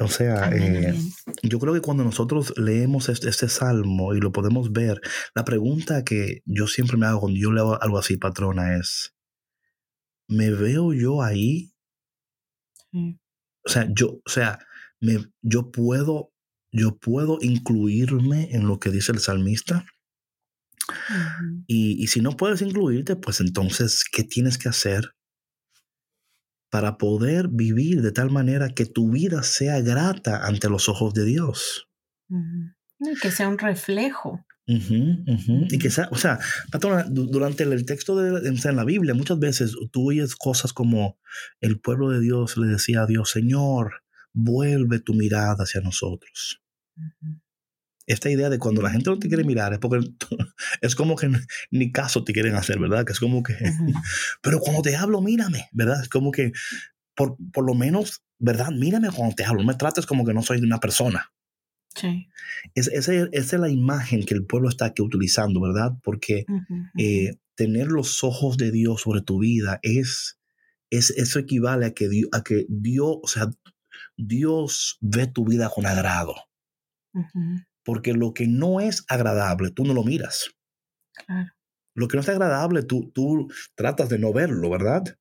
O 0.00 0.08
sea, 0.08 0.50
eh, 0.50 0.94
yo 1.42 1.60
creo 1.60 1.72
que 1.72 1.80
cuando 1.80 2.02
nosotros 2.02 2.52
leemos 2.58 3.08
este, 3.08 3.28
este 3.28 3.48
salmo 3.48 4.12
y 4.14 4.20
lo 4.20 4.32
podemos 4.32 4.72
ver, 4.72 5.00
la 5.34 5.44
pregunta 5.44 6.04
que 6.04 6.42
yo 6.44 6.66
siempre 6.66 6.96
me 6.96 7.06
hago 7.06 7.20
cuando 7.20 7.38
yo 7.38 7.52
leo 7.52 7.80
algo 7.80 7.98
así, 7.98 8.16
patrona, 8.16 8.76
es, 8.76 9.14
¿me 10.28 10.50
veo 10.50 10.92
yo 10.92 11.22
ahí? 11.22 11.72
Sí. 12.90 13.20
O 13.64 13.70
sea, 13.70 13.88
yo, 13.94 14.20
o 14.24 14.28
sea, 14.28 14.58
me, 15.00 15.18
yo 15.42 15.70
puedo, 15.70 16.32
yo 16.72 16.98
puedo 16.98 17.38
incluirme 17.40 18.50
en 18.50 18.66
lo 18.66 18.80
que 18.80 18.90
dice 18.90 19.12
el 19.12 19.20
salmista. 19.20 19.86
Y, 21.66 22.02
y 22.02 22.06
si 22.08 22.20
no 22.20 22.36
puedes 22.36 22.62
incluirte, 22.62 23.16
pues 23.16 23.40
entonces, 23.40 24.04
¿qué 24.10 24.24
tienes 24.24 24.58
que 24.58 24.68
hacer 24.68 25.14
para 26.70 26.98
poder 26.98 27.48
vivir 27.48 28.02
de 28.02 28.12
tal 28.12 28.30
manera 28.30 28.70
que 28.70 28.84
tu 28.84 29.10
vida 29.10 29.42
sea 29.42 29.80
grata 29.80 30.44
ante 30.46 30.68
los 30.68 30.88
ojos 30.88 31.14
de 31.14 31.24
Dios? 31.24 31.88
Y 32.28 33.14
que 33.20 33.30
sea 33.30 33.48
un 33.48 33.58
reflejo. 33.58 34.44
Y 34.66 35.78
que 35.78 35.90
sea, 35.90 36.08
o 36.10 36.16
sea, 36.16 36.38
durante 37.10 37.64
el, 37.64 37.84
texto 37.84 38.16
de, 38.16 38.48
en 38.48 38.76
la 38.76 38.84
Biblia, 38.84 39.14
muchas 39.14 39.38
veces 39.38 39.76
tú 39.92 40.08
oyes 40.08 40.36
cosas 40.36 40.72
como 40.72 41.18
el 41.60 41.80
pueblo 41.80 42.10
de 42.10 42.20
Dios 42.20 42.56
le 42.56 42.66
decía 42.66 43.02
a 43.02 43.06
Dios, 43.06 43.30
Señor, 43.30 44.02
vuelve 44.32 45.00
tu 45.00 45.14
mirada 45.14 45.64
hacia 45.64 45.80
nosotros. 45.80 46.62
Ujú. 46.96 47.43
Esta 48.06 48.30
idea 48.30 48.50
de 48.50 48.58
cuando 48.58 48.82
la 48.82 48.90
gente 48.90 49.08
no 49.10 49.18
te 49.18 49.28
quiere 49.28 49.44
mirar 49.44 49.72
es 49.72 49.78
porque 49.78 50.06
es 50.82 50.94
como 50.94 51.16
que 51.16 51.30
ni 51.70 51.90
caso 51.92 52.22
te 52.24 52.32
quieren 52.32 52.54
hacer, 52.54 52.78
¿verdad? 52.78 53.04
Que 53.04 53.12
es 53.12 53.20
como 53.20 53.42
que, 53.42 53.54
pero 54.42 54.60
cuando 54.60 54.82
te 54.82 54.96
hablo, 54.96 55.20
mírame, 55.20 55.68
¿verdad? 55.72 56.02
Es 56.02 56.08
como 56.08 56.30
que, 56.30 56.52
por, 57.14 57.36
por 57.52 57.64
lo 57.66 57.74
menos, 57.74 58.22
¿verdad? 58.38 58.70
Mírame 58.70 59.10
cuando 59.10 59.34
te 59.34 59.44
hablo, 59.44 59.62
no 59.62 59.68
me 59.68 59.74
trates 59.74 60.04
como 60.06 60.24
que 60.24 60.34
no 60.34 60.42
soy 60.42 60.58
una 60.60 60.80
persona. 60.80 61.32
Sí. 61.96 62.28
Es, 62.74 62.88
ese- 62.88 63.28
esa 63.32 63.56
es 63.56 63.60
la 63.60 63.68
imagen 63.70 64.24
que 64.26 64.34
el 64.34 64.44
pueblo 64.44 64.68
está 64.68 64.86
aquí 64.86 65.00
utilizando, 65.00 65.60
¿verdad? 65.60 65.92
Porque 66.02 66.44
eh, 66.98 67.38
tener 67.54 67.86
los 67.86 68.24
ojos 68.24 68.56
de 68.56 68.72
Dios 68.72 69.02
sobre 69.02 69.22
tu 69.22 69.38
vida 69.38 69.78
es, 69.82 70.38
es 70.90 71.10
eso 71.10 71.38
equivale 71.38 71.86
a 71.86 71.94
que, 71.94 72.08
Dios, 72.08 72.28
a 72.32 72.42
que 72.42 72.66
Dios, 72.68 73.16
o 73.22 73.28
sea, 73.28 73.48
Dios 74.16 74.98
ve 75.00 75.26
tu 75.28 75.44
vida 75.44 75.70
con 75.70 75.86
agrado. 75.86 76.34
Ujú. 77.12 77.60
Porque 77.84 78.12
lo 78.14 78.32
que 78.34 78.46
no 78.46 78.80
es 78.80 79.04
agradable, 79.08 79.70
tú 79.70 79.84
no 79.84 79.94
lo 79.94 80.04
miras. 80.04 80.50
Claro. 81.26 81.50
Lo 81.96 82.08
que 82.08 82.16
no 82.16 82.22
es 82.22 82.28
agradable, 82.28 82.82
tú, 82.82 83.10
tú 83.14 83.48
tratas 83.76 84.08
de 84.08 84.18
no 84.18 84.32
verlo, 84.32 84.70
¿verdad? 84.70 85.16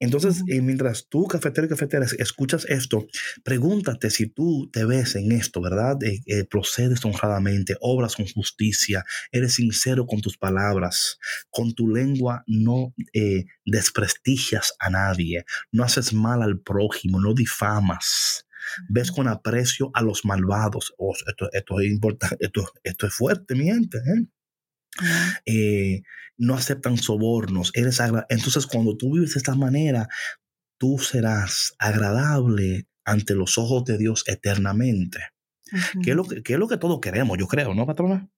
Entonces, 0.00 0.42
eh, 0.48 0.60
mientras 0.60 1.06
tú, 1.08 1.28
cafetero 1.28 1.66
y 1.66 1.70
cafetera, 1.70 2.04
es- 2.04 2.14
escuchas 2.14 2.64
esto, 2.68 3.06
pregúntate 3.44 4.10
si 4.10 4.26
tú 4.26 4.68
te 4.72 4.84
ves 4.84 5.14
en 5.14 5.30
esto, 5.30 5.60
¿verdad? 5.60 6.02
Eh, 6.02 6.18
eh, 6.26 6.44
procedes 6.44 7.04
honradamente, 7.04 7.76
obras 7.80 8.16
con 8.16 8.26
justicia, 8.26 9.04
eres 9.30 9.54
sincero 9.54 10.04
con 10.06 10.20
tus 10.20 10.36
palabras, 10.36 11.18
con 11.50 11.72
tu 11.74 11.86
lengua 11.88 12.42
no 12.48 12.92
desprestigias 13.64 14.74
a 14.80 14.90
nadie, 14.90 15.44
no 15.70 15.84
haces 15.84 16.12
mal 16.12 16.42
al 16.42 16.58
prójimo, 16.60 17.20
no 17.20 17.32
difamas, 17.32 18.44
ves 18.88 19.12
con 19.12 19.28
aprecio 19.28 19.90
a 19.94 20.02
los 20.02 20.24
malvados. 20.24 20.94
Oh, 20.98 21.14
esto, 21.26 21.48
esto 21.52 21.80
es 21.80 21.90
importante, 21.90 22.36
esto, 22.40 22.72
esto 22.82 23.06
es 23.06 23.14
fuerte, 23.14 23.54
mi 23.54 23.64
gente, 23.64 23.98
¿eh? 23.98 24.26
eh, 25.46 26.02
no 26.36 26.54
aceptan 26.54 26.96
sobornos, 26.96 27.70
eres 27.74 28.00
entonces 28.28 28.66
cuando 28.66 28.96
tú 28.96 29.14
vives 29.14 29.34
de 29.34 29.38
esta 29.38 29.54
manera, 29.54 30.08
tú 30.78 30.98
serás 30.98 31.74
agradable 31.78 32.88
ante 33.04 33.34
los 33.34 33.58
ojos 33.58 33.84
de 33.84 33.98
Dios 33.98 34.24
eternamente. 34.26 35.20
¿Qué, 36.02 36.10
es 36.10 36.16
lo 36.16 36.24
que, 36.24 36.42
es 36.44 36.58
lo 36.58 36.68
que 36.68 36.76
todos 36.76 37.00
queremos, 37.00 37.38
yo 37.38 37.46
creo, 37.46 37.74
¿no, 37.74 37.86
patrona? 37.86 38.28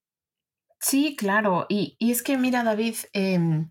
Sí, 0.78 1.16
claro. 1.16 1.66
Y, 1.68 1.96
es 1.98 2.22
que 2.22 2.36
mira, 2.36 2.62
David, 2.62 2.96
em, 3.12 3.70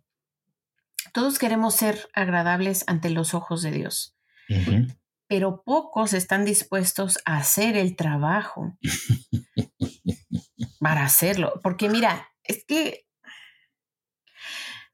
todos 1.13 1.39
queremos 1.39 1.75
ser 1.75 2.09
agradables 2.13 2.83
ante 2.87 3.09
los 3.09 3.33
ojos 3.33 3.61
de 3.61 3.71
Dios, 3.71 4.17
pero 5.33 5.63
pocos 5.63 6.13
están 6.13 6.45
dispuestos 6.45 7.17
a 7.25 7.37
hacer 7.37 7.75
el 7.75 7.95
trabajo 7.95 8.77
para 10.79 11.03
hacerlo. 11.03 11.59
Porque 11.63 11.89
mira, 11.89 12.29
es 12.43 12.63
que... 12.67 13.07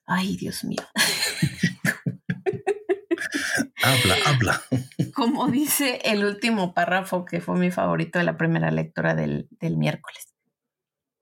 Ay, 0.06 0.38
Dios 0.38 0.64
mío. 0.64 0.80
habla, 3.84 4.16
habla. 4.28 4.64
Como 5.14 5.50
dice 5.50 6.00
el 6.06 6.24
último 6.24 6.74
párrafo 6.74 7.26
que 7.26 7.42
fue 7.42 7.60
mi 7.60 7.70
favorito 7.70 8.18
de 8.18 8.24
la 8.24 8.38
primera 8.38 8.72
lectura 8.72 9.16
del, 9.16 9.50
miércoles. 9.60 10.34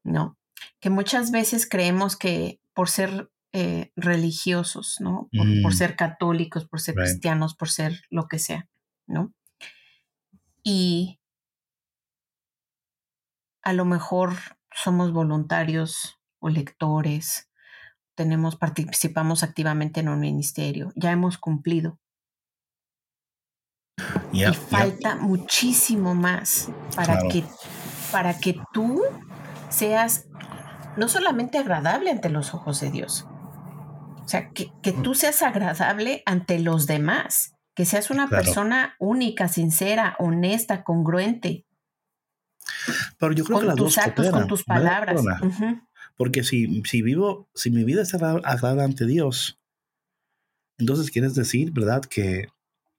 No, 0.04 0.38
que 0.80 0.92
muchas 0.92 1.32
veces 1.32 1.68
creemos 1.68 2.18
que 2.18 2.62
por 2.76 2.88
ser 2.88 3.32
eh, 3.52 3.92
religiosos, 3.96 4.98
¿no? 5.00 5.28
Por, 5.36 5.48
mm. 5.48 5.72
ser 5.72 5.96
católicos, 5.96 6.68
por 6.68 6.82
ser 6.82 6.94
cristianos, 6.94 7.56
por 7.56 7.72
ser 7.72 8.04
lo 8.12 8.28
que 8.28 8.38
sea, 8.38 8.70
¿no? 9.08 9.34
Y 10.64 11.20
a 13.64 13.74
lo 13.74 13.86
mejor 13.86 14.34
somos 14.72 15.12
voluntarios 15.12 16.20
o 16.40 16.50
lectores, 16.50 17.50
tenemos, 18.16 18.56
participamos 18.56 19.44
activamente 19.44 20.00
en 20.00 20.10
un 20.10 20.20
ministerio, 20.20 20.92
ya 20.96 21.12
hemos 21.12 21.38
cumplido. 21.38 22.00
y 24.32 24.44
falta 24.54 25.16
muchísimo 25.16 26.14
más 26.14 26.70
para, 26.96 27.20
que, 27.30 27.44
para 28.12 28.38
que 28.38 28.60
tú 28.74 29.02
seas 29.70 30.28
no 30.96 31.08
solamente 31.08 31.58
agradable 31.58 32.12
ante 32.12 32.30
los 32.30 32.54
ojos 32.54 32.80
de 32.80 32.92
Dios, 32.92 33.28
o 34.28 34.30
sea, 34.30 34.50
que, 34.50 34.92
tú 34.92 35.16
seas 35.16 35.42
agradable 35.42 36.22
ante 36.26 36.60
los 36.60 36.86
demás, 36.86 37.57
que 37.78 37.86
seas 37.86 38.10
una 38.10 38.28
persona 38.28 38.96
única, 38.98 39.48
sincera, 39.48 40.16
honesta, 40.18 40.84
congruente. 40.84 41.68
Pero 43.20 43.34
yo 43.34 43.46
creo 43.46 43.60
que 43.60 43.66
las 43.68 43.76
tus 43.76 43.96
dos 43.96 44.04
actos, 44.04 44.32
con 44.32 44.48
tus 44.48 44.64
palabras. 44.64 45.22
Porque 46.16 46.44
si, 46.44 46.82
si 46.86 47.04
vivo, 47.04 47.48
si 47.54 47.70
mi 47.70 47.84
vida 47.84 48.02
es 48.02 48.16
agradable 48.16 48.82
ante 48.82 49.06
Dios, 49.06 49.60
entonces 50.80 51.12
quieres 51.12 51.36
decir, 51.36 51.72
¿verdad? 51.72 52.02
Que, 52.02 52.48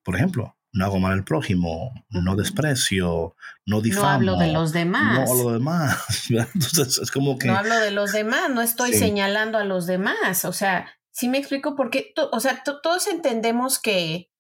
por 0.05 0.15
ejemplo, 0.15 0.57
no 0.71 0.85
hago 0.85 1.01
mal 1.01 1.13
al 1.15 1.25
prójimo, 1.25 1.93
no 2.11 2.37
desprecio, 2.37 3.35
no 3.67 3.81
difamo. 3.81 4.07
No 4.07 4.13
hablo 4.13 4.37
de 4.37 4.53
los 4.53 4.73
demás. 4.73 5.15
No 5.15 5.21
hablo 5.23 5.37
de 5.37 5.43
los 5.43 5.53
demás. 5.55 6.07
Entonces 6.55 6.99
es 6.99 7.11
como 7.11 7.37
que... 7.37 7.49
No 7.49 7.57
hablo 7.57 7.81
de 7.81 7.91
los 7.91 8.13
demás, 8.13 8.49
no 8.49 8.63
estoy 8.63 8.93
señalando 8.93 9.59
a 9.59 9.65
los 9.65 9.87
demás. 9.87 10.45
O 10.45 10.53
sea, 10.53 10.87
sí 11.11 11.27
me 11.27 11.39
explico 11.39 11.75
porque, 11.75 12.15
o 12.31 12.39
sea, 12.39 12.63
todos 12.63 13.09
entendemos 13.09 13.81
que, 13.81 14.31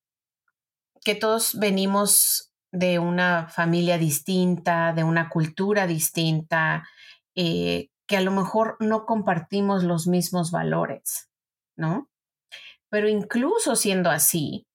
que 1.05 1.14
todos 1.14 1.59
venimos 1.59 2.53
de 2.72 2.99
una 2.99 3.49
familia 3.49 3.99
distinta, 3.99 4.92
de 4.92 5.05
una 5.05 5.28
cultura 5.28 5.86
distinta, 5.86 6.86
eh, 7.34 7.88
que 8.07 8.16
a 8.16 8.20
lo 8.20 8.30
mejor 8.30 8.76
no 8.80 9.07
compartimos 9.07 9.84
los 9.84 10.07
mismos 10.07 10.51
valores, 10.51 11.28
¿no? 11.76 12.09
Pero 12.90 13.09
incluso 13.09 13.76
siendo 13.76 14.11
así, 14.11 14.66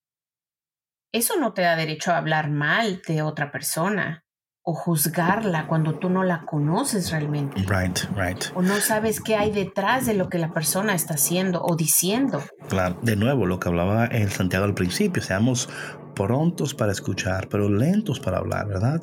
eso 1.11 1.35
no 1.39 1.53
te 1.53 1.63
da 1.63 1.75
derecho 1.75 2.11
a 2.11 2.17
hablar 2.17 2.49
mal 2.49 3.01
de 3.07 3.21
otra 3.21 3.51
persona 3.51 4.23
o 4.65 4.73
juzgarla 4.73 5.67
cuando 5.67 5.99
tú 5.99 6.09
no 6.09 6.23
la 6.23 6.45
conoces 6.45 7.11
realmente. 7.11 7.61
Right, 7.67 7.99
right. 8.15 8.45
O 8.55 8.61
no 8.61 8.77
sabes 8.77 9.19
qué 9.19 9.35
hay 9.35 9.51
detrás 9.51 10.05
de 10.05 10.13
lo 10.13 10.29
que 10.29 10.37
la 10.37 10.53
persona 10.53 10.95
está 10.95 11.15
haciendo 11.15 11.61
o 11.63 11.75
diciendo. 11.75 12.41
Claro, 12.69 12.97
de 13.01 13.17
nuevo, 13.17 13.45
lo 13.45 13.59
que 13.59 13.67
hablaba 13.67 14.05
en 14.05 14.29
Santiago 14.29 14.63
al 14.63 14.73
principio, 14.73 15.21
seamos 15.21 15.69
prontos 16.13 16.73
para 16.73 16.91
escuchar, 16.91 17.47
pero 17.49 17.69
lentos 17.69 18.19
para 18.19 18.37
hablar, 18.37 18.67
¿verdad? 18.67 19.01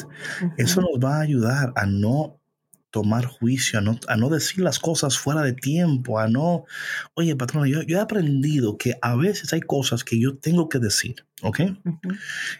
Eso 0.56 0.80
nos 0.80 0.98
va 1.02 1.16
a 1.18 1.20
ayudar 1.20 1.72
a 1.76 1.86
no 1.86 2.40
tomar 2.90 3.24
juicio, 3.24 3.78
a 3.78 4.16
no, 4.16 4.28
decir 4.28 4.64
las 4.64 4.78
cosas 4.78 5.16
fuera 5.16 5.42
de 5.42 5.52
tiempo, 5.52 6.18
a 6.18 6.28
no... 6.28 6.64
Oye, 7.14 7.36
patrón, 7.36 7.68
yo, 7.68 7.80
he 7.86 7.98
aprendido 7.98 8.76
que 8.76 8.98
a 9.00 9.14
veces 9.14 9.52
hay 9.52 9.60
cosas 9.60 10.02
que 10.02 10.20
yo 10.20 10.38
tengo 10.38 10.68
que 10.68 10.80
decir, 10.80 11.24
¿ok? 11.42 11.60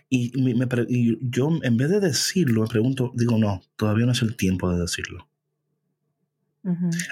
y, 0.09 0.30
yo 1.28 1.51
en 1.62 1.76
vez 1.76 1.90
de 1.90 2.01
decirlo, 2.01 2.62
me 2.62 2.68
pregunto, 2.68 3.11
digo, 3.14 3.38
no, 3.38 3.61
todavía 3.76 4.07
no 4.07 4.12
es 4.12 4.22
el 4.22 4.36
tiempo 4.36 4.72
de 4.72 4.80
decirlo. 4.80 5.28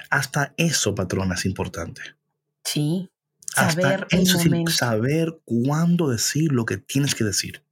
Hasta 0.09 0.53
eso, 0.57 0.95
patrona, 0.95 1.35
es 1.35 1.45
importante. 1.45 2.01
Sí. 2.63 3.09
Saber 3.53 4.07
Hasta 4.11 4.71
saber 4.71 5.39
cuándo 5.43 6.09
decir 6.09 6.51
lo 6.51 6.65
que 6.65 6.77
tienes 6.77 7.15
que 7.15 7.23
decir 7.23 7.63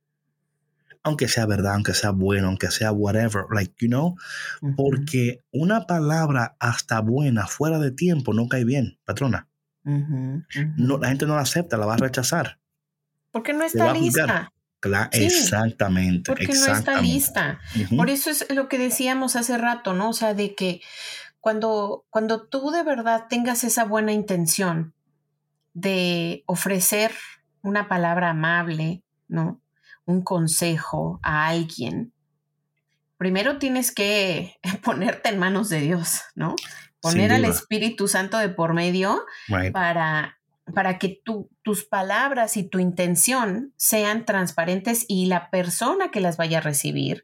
aunque 1.07 1.28
sea 1.28 1.45
verdad, 1.45 1.73
aunque 1.73 1.93
sea 1.93 2.11
bueno, 2.11 2.47
aunque 2.47 2.69
sea 2.69 2.91
whatever, 2.91 3.45
like, 3.51 3.73
you 3.80 3.88
know, 3.88 4.15
porque 4.75 5.41
una 5.51 5.88
palabra 5.88 6.57
hasta 6.59 6.99
buena 6.99 7.47
fuera 7.47 7.80
de 7.80 7.91
tiempo 7.91 8.34
no 8.34 8.47
cae 8.47 8.65
bien, 8.65 8.99
patrona. 9.05 9.47
No, 9.84 10.97
la 10.97 11.07
gente 11.07 11.25
no 11.25 11.36
la 11.36 11.43
acepta, 11.43 11.78
la 11.78 11.86
va 11.86 11.93
a 11.93 11.97
rechazar. 11.97 12.59
Porque 13.32 13.53
no 13.53 13.63
está 13.63 13.93
lista. 13.93 14.51
exactamente. 15.13 16.30
Porque 16.30 16.47
no 16.47 16.73
está 16.73 17.01
lista. 17.01 17.59
Por 17.95 18.09
eso 18.09 18.30
es 18.30 18.45
lo 18.53 18.67
que 18.67 18.78
decíamos 18.78 19.38
hace 19.38 19.57
rato, 19.57 19.93
¿no? 19.93 20.09
O 20.09 20.13
sea, 20.13 20.34
de 20.34 20.55
que 20.55 20.82
cuando, 21.39 22.05
cuando 22.09 22.47
tú 22.47 22.71
de 22.71 22.84
verdad 22.84 23.28
tengas 23.30 23.63
esa 23.63 23.86
buena 23.86 24.11
intención 24.11 24.93
de 25.78 26.43
ofrecer 26.47 27.11
una 27.61 27.88
palabra 27.88 28.32
amable, 28.32 29.03
¿no? 29.28 29.61
un 30.05 30.23
consejo 30.23 31.19
a 31.21 31.47
alguien, 31.47 32.13
primero 33.17 33.59
tienes 33.59 33.93
que 33.93 34.55
ponerte 34.84 35.30
en 35.30 35.38
manos 35.38 35.69
de 35.69 35.82
Dios, 35.82 36.21
¿no? 36.34 36.55
Poner 36.99 37.32
al 37.32 37.45
Espíritu 37.45 38.07
Santo 38.07 38.38
de 38.39 38.49
por 38.49 38.73
medio 38.73 39.23
para, 39.71 40.39
para 40.73 40.97
que 40.97 41.21
tus 41.61 41.86
palabras 41.86 42.57
y 42.57 42.63
tu 42.63 42.80
intención 42.80 43.71
sean 43.78 44.25
transparentes 44.25 45.05
y 45.07 45.28
la 45.28 45.51
persona 45.51 46.09
que 46.09 46.21
las 46.21 46.38
vaya 46.38 46.57
a 46.57 46.61
recibir 46.61 47.23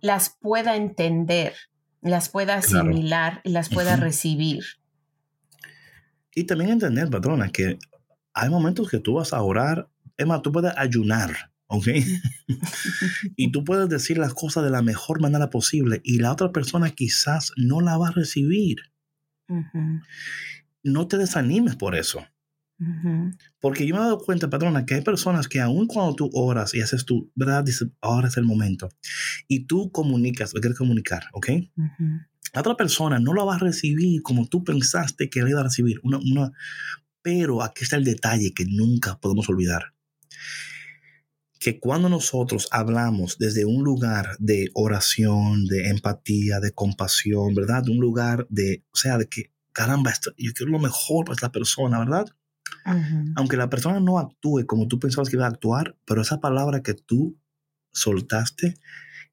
las 0.00 0.30
pueda 0.30 0.76
entender, 0.76 1.54
las 2.00 2.30
pueda 2.30 2.54
asimilar 2.54 3.42
y 3.44 3.50
las 3.50 3.68
pueda 3.68 3.96
recibir. 3.96 4.64
Y 6.34 6.44
también 6.44 6.70
entender, 6.70 7.08
patrona, 7.10 7.50
que 7.50 7.78
hay 8.34 8.50
momentos 8.50 8.88
que 8.88 8.98
tú 8.98 9.14
vas 9.14 9.32
a 9.32 9.42
orar, 9.42 9.88
Emma, 10.16 10.42
tú 10.42 10.52
puedes 10.52 10.72
ayunar 10.76 11.50
¿ok? 11.70 11.86
y 13.36 13.52
tú 13.52 13.64
puedes 13.64 13.88
decir 13.88 14.18
las 14.18 14.34
cosas 14.34 14.64
de 14.64 14.70
la 14.70 14.82
mejor 14.82 15.20
manera 15.20 15.50
posible 15.50 16.00
y 16.04 16.18
la 16.18 16.32
otra 16.32 16.52
persona 16.52 16.90
quizás 16.90 17.52
no 17.56 17.80
la 17.80 17.96
va 17.96 18.08
a 18.08 18.12
recibir. 18.12 18.78
No 20.82 21.08
te 21.08 21.16
desanimes 21.16 21.76
por 21.76 21.94
eso. 21.94 22.24
Porque 23.60 23.86
yo 23.86 23.94
me 23.94 24.00
he 24.00 24.04
dado 24.04 24.18
cuenta, 24.18 24.48
patrona, 24.48 24.86
que 24.86 24.94
hay 24.94 25.02
personas 25.02 25.48
que 25.48 25.60
aun 25.60 25.86
cuando 25.86 26.14
tú 26.14 26.30
oras 26.32 26.74
y 26.74 26.80
haces 26.80 27.04
tu, 27.04 27.30
¿verdad? 27.34 27.62
Dices, 27.62 27.88
ahora 28.00 28.28
es 28.28 28.36
el 28.36 28.44
momento. 28.44 28.88
Y 29.48 29.66
tú 29.66 29.92
comunicas, 29.92 30.54
lo 30.54 30.60
quieres 30.60 30.78
comunicar, 30.78 31.24
¿ok? 31.32 31.48
La 32.52 32.60
otra 32.60 32.76
persona 32.76 33.18
no 33.18 33.34
la 33.34 33.44
va 33.44 33.56
a 33.56 33.58
recibir 33.58 34.22
como 34.22 34.46
tú 34.46 34.64
pensaste 34.64 35.30
que 35.30 35.42
la 35.42 35.50
iba 35.50 35.60
a 35.60 35.64
recibir. 35.64 36.00
Una, 36.02 36.18
una, 36.18 36.52
pero 37.22 37.62
aquí 37.62 37.84
está 37.84 37.96
el 37.96 38.04
detalle 38.04 38.52
que 38.54 38.64
nunca 38.66 39.18
podemos 39.18 39.48
olvidar 39.48 39.94
que 41.60 41.78
cuando 41.78 42.08
nosotros 42.08 42.68
hablamos 42.72 43.36
desde 43.38 43.66
un 43.66 43.84
lugar 43.84 44.34
de 44.38 44.70
oración, 44.72 45.66
de 45.66 45.90
empatía, 45.90 46.58
de 46.58 46.72
compasión, 46.72 47.54
¿verdad? 47.54 47.84
De 47.84 47.92
un 47.92 47.98
lugar 47.98 48.46
de, 48.48 48.82
o 48.92 48.96
sea, 48.96 49.18
de 49.18 49.28
que, 49.28 49.52
caramba, 49.72 50.10
esto, 50.10 50.32
yo 50.38 50.52
quiero 50.54 50.72
lo 50.72 50.78
mejor 50.78 51.26
para 51.26 51.34
esta 51.34 51.52
persona, 51.52 51.98
¿verdad? 51.98 52.26
Aunque 53.36 53.58
la 53.58 53.68
persona 53.68 54.00
no 54.00 54.18
actúe 54.18 54.64
como 54.66 54.88
tú 54.88 54.98
pensabas 54.98 55.28
que 55.28 55.36
iba 55.36 55.44
a 55.44 55.50
actuar, 55.50 55.96
pero 56.06 56.22
esa 56.22 56.40
palabra 56.40 56.82
que 56.82 56.94
tú 56.94 57.38
soltaste, 57.92 58.76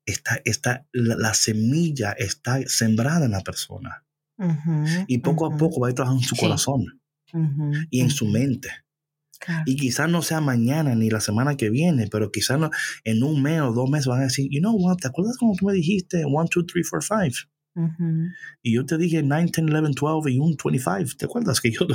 está, 0.07 0.41
está, 0.45 0.87
la, 0.91 1.33
semilla 1.33 2.13
está 2.13 2.59
sembrada 2.65 3.25
en 3.25 3.31
la 3.31 3.41
persona. 3.41 4.03
y 5.07 5.19
poco 5.19 5.45
a 5.45 5.57
poco 5.57 5.81
va 5.81 5.87
a 5.87 5.89
ir 5.91 5.95
trabajando 5.95 6.23
en 6.23 6.27
su 6.27 6.35
corazón 6.35 7.01
y 7.91 8.01
en 8.01 8.09
su 8.09 8.27
mente. 8.27 8.69
Y 9.65 9.75
quizás 9.75 10.09
no 10.09 10.21
sea 10.21 10.41
mañana 10.41 10.95
ni 10.95 11.09
la 11.09 11.19
semana 11.19 11.57
que 11.57 11.69
viene, 11.69 12.07
pero 12.07 12.31
quizás 12.31 12.59
en 13.03 13.23
un 13.23 13.41
mes 13.41 13.61
o 13.61 13.71
dos 13.71 13.89
meses 13.89 14.07
van 14.07 14.21
a 14.21 14.23
decir, 14.23 14.47
you 14.49 14.59
know 14.59 14.75
what, 14.75 14.97
¿te 14.97 15.07
acuerdas 15.07 15.37
como 15.37 15.55
tú 15.55 15.67
me 15.67 15.73
dijiste? 15.73 16.23
One, 16.25 16.49
two, 16.49 16.65
three, 16.65 16.83
four, 16.83 17.03
five. 17.03 17.33
Ujú, 17.75 18.29
Y 18.63 18.73
yo 18.73 18.85
te 18.87 18.97
dije 18.97 19.21
9, 19.21 19.51
10, 19.55 19.67
11, 19.67 19.99
12 19.99 20.31
y 20.31 20.39
un 20.39 20.57
25. 20.63 21.17
¿Te 21.17 21.25
acuerdas 21.25 21.61
que 21.61 21.71
yo 21.71 21.85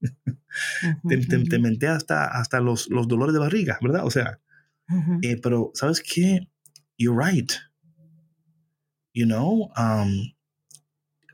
te, 1.50 1.58
menté 1.58 1.88
hasta, 1.88 2.26
hasta 2.26 2.60
los, 2.60 2.88
los 2.90 3.08
dolores 3.08 3.32
de 3.32 3.40
barriga, 3.40 3.78
¿verdad? 3.82 4.06
O 4.06 4.10
sea, 4.10 4.38
eh, 5.22 5.38
pero 5.42 5.72
¿sabes 5.74 6.00
qué? 6.00 6.48
You're 6.96 7.16
right. 7.16 7.52
You 9.14 9.26
know, 9.26 9.70
um, 9.76 10.32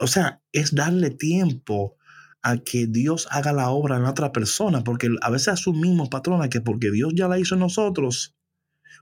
o 0.01 0.07
sea, 0.07 0.41
es 0.53 0.75
darle 0.75 1.11
tiempo 1.11 1.97
a 2.43 2.57
que 2.59 2.87
Dios 2.87 3.29
haga 3.31 3.53
la 3.53 3.71
obra 3.71 3.97
en 3.97 4.03
la 4.03 4.11
otra 4.11 4.33
persona, 4.33 4.83
porque 4.83 5.09
a 5.23 5.31
veces 5.31 5.49
asumimos, 5.49 6.09
patrona, 6.09 6.49
que 6.49 6.61
porque 6.61 6.91
Dios 6.91 7.13
ya 7.15 7.29
la 7.29 7.39
hizo 7.39 7.55
en 7.55 7.61
nosotros, 7.61 8.37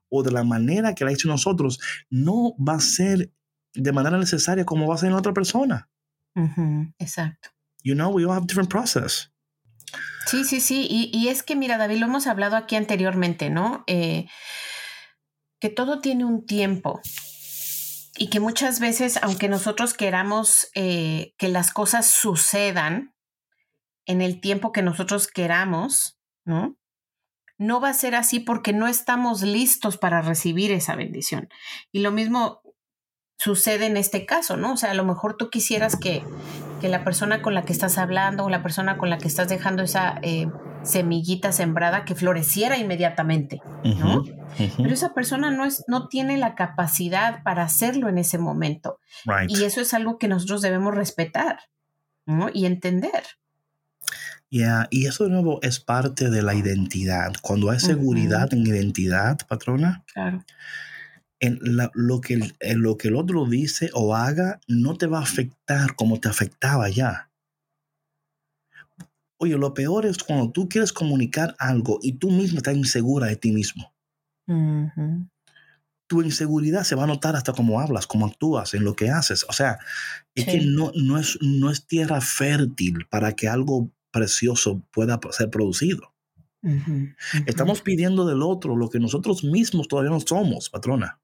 o 0.08 0.22
de 0.22 0.32
la 0.32 0.44
manera 0.44 0.94
que 0.94 1.04
la 1.04 1.12
hizo 1.12 1.28
en 1.28 1.32
nosotros, 1.32 1.78
no 2.10 2.54
va 2.56 2.74
a 2.74 2.80
ser 2.80 3.32
de 3.74 3.92
manera 3.92 4.18
necesaria 4.18 4.64
como 4.64 4.86
va 4.86 4.94
a 4.94 4.98
ser 4.98 5.08
en 5.08 5.12
la 5.14 5.18
otra 5.20 5.34
persona. 5.34 5.90
Ujú, 6.34 6.92
Exacto. 6.98 7.50
You 7.82 7.94
know, 7.94 8.10
we 8.10 8.24
all 8.24 8.32
have 8.32 8.46
different 8.46 8.70
process. 8.70 9.30
Sí, 10.26 10.44
sí, 10.44 10.60
sí. 10.60 10.86
Y, 10.90 11.10
y 11.16 11.28
es 11.28 11.42
que, 11.42 11.54
mira, 11.54 11.78
David, 11.78 11.98
lo 11.98 12.06
hemos 12.06 12.26
hablado 12.26 12.56
aquí 12.56 12.74
anteriormente, 12.74 13.48
¿no? 13.48 13.84
Eh, 13.86 14.26
que 15.60 15.70
todo 15.70 16.00
tiene 16.00 16.24
un 16.24 16.44
tiempo 16.44 17.00
y 18.18 18.28
que 18.28 18.40
muchas 18.40 18.80
veces, 18.80 19.18
aunque 19.22 19.48
nosotros 19.48 19.94
queramos 19.94 20.68
eh, 20.74 21.34
que 21.38 21.48
las 21.48 21.72
cosas 21.72 22.06
sucedan 22.06 23.14
en 24.06 24.22
el 24.22 24.40
tiempo 24.40 24.72
que 24.72 24.82
nosotros 24.82 25.26
queramos, 25.26 26.18
¿no? 26.44 26.76
No 27.58 27.80
va 27.80 27.90
a 27.90 27.94
ser 27.94 28.14
así 28.14 28.40
porque 28.40 28.72
no 28.72 28.86
estamos 28.86 29.42
listos 29.42 29.96
para 29.96 30.20
recibir 30.20 30.72
esa 30.72 30.94
bendición. 30.94 31.48
Y 31.90 32.00
lo 32.00 32.12
mismo 32.12 32.60
sucede 33.38 33.86
en 33.86 33.96
este 33.96 34.26
caso, 34.26 34.56
¿no? 34.56 34.72
O 34.72 34.76
sea, 34.76 34.90
a 34.90 34.94
lo 34.94 35.04
mejor 35.04 35.36
tú 35.36 35.50
quisieras 35.50 35.96
que, 35.96 36.22
que 36.80 36.88
la 36.88 37.04
persona 37.04 37.42
con 37.42 37.54
la 37.54 37.64
que 37.64 37.72
estás 37.72 37.98
hablando 37.98 38.44
o 38.44 38.50
la 38.50 38.62
persona 38.62 38.96
con 38.98 39.10
la 39.10 39.18
que 39.18 39.28
estás 39.28 39.48
dejando 39.48 39.82
esa 39.82 40.18
eh, 40.22 40.48
semillita 40.82 41.52
sembrada 41.52 42.04
que 42.04 42.14
floreciera 42.14 42.78
inmediatamente, 42.78 43.60
¿no? 43.84 44.24
Pero 44.56 44.90
esa 44.90 45.12
persona 45.12 45.50
no, 45.50 45.64
es, 45.64 45.84
no 45.86 46.08
tiene 46.08 46.38
la 46.38 46.54
capacidad 46.54 47.42
para 47.42 47.62
hacerlo 47.62 48.08
en 48.08 48.18
ese 48.18 48.38
momento. 48.38 49.00
Right. 49.24 49.50
Y 49.50 49.64
eso 49.64 49.80
es 49.80 49.92
algo 49.92 50.18
que 50.18 50.28
nosotros 50.28 50.62
debemos 50.62 50.94
respetar 50.94 51.60
¿no? 52.24 52.48
y 52.52 52.66
entender. 52.66 53.22
Yeah, 54.48 54.86
Y 54.90 55.06
eso 55.06 55.24
de 55.24 55.30
nuevo 55.30 55.58
es 55.62 55.80
parte 55.80 56.30
de 56.30 56.42
la 56.42 56.54
identidad. 56.54 57.32
Cuando 57.42 57.70
hay 57.70 57.80
seguridad 57.80 58.54
en 58.54 58.66
identidad, 58.66 59.38
patrona, 59.48 60.04
Claro. 60.12 60.44
En 61.40 61.58
la- 61.76 61.90
lo, 61.94 62.20
que 62.20 62.34
el, 62.34 62.56
en 62.60 62.82
lo 62.82 62.96
que 62.96 63.08
el 63.08 63.16
otro 63.16 63.44
dice 63.46 63.90
o 63.94 64.14
haga 64.14 64.60
no 64.68 64.96
te 64.96 65.06
va 65.06 65.18
a 65.18 65.22
afectar 65.22 65.94
como 65.96 66.18
te 66.20 66.28
afectaba 66.28 66.88
ya. 66.88 67.30
Oye, 69.38 69.56
lo 69.58 69.74
peor 69.74 70.06
es 70.06 70.18
cuando 70.18 70.50
tú 70.50 70.68
quieres 70.68 70.92
comunicar 70.92 71.54
algo 71.58 71.98
y 72.02 72.12
tú 72.14 72.30
mismo 72.30 72.56
estás 72.58 72.74
insegura 72.74 73.26
de 73.26 73.36
ti 73.36 73.52
mismo. 73.52 73.92
Tu 76.08 76.22
inseguridad 76.22 76.84
se 76.84 76.94
va 76.94 77.04
a 77.04 77.08
notar 77.08 77.36
hasta 77.36 77.52
cómo 77.52 77.80
hablas, 77.80 78.06
cómo 78.06 78.26
actúas, 78.26 78.72
en 78.74 78.84
lo 78.84 78.94
que 78.94 79.10
haces. 79.10 79.44
O 79.48 79.52
sea, 79.52 79.78
es 80.34 80.44
Sí. 80.44 80.50
que 80.52 80.60
no, 80.64 80.92
no, 80.94 81.18
es, 81.18 81.36
no 81.42 81.70
es 81.70 81.86
tierra 81.86 82.20
fértil 82.20 83.06
para 83.10 83.32
que 83.32 83.48
algo 83.48 83.90
precioso 84.10 84.82
pueda 84.92 85.20
ser 85.32 85.50
producido. 85.50 86.14
Estamos 87.46 87.82
pidiendo 87.82 88.24
del 88.26 88.42
otro 88.42 88.76
lo 88.76 88.88
que 88.88 88.98
nosotros 88.98 89.44
mismos 89.44 89.86
todavía 89.88 90.10
no 90.10 90.20
somos, 90.20 90.70
patrona. 90.70 91.20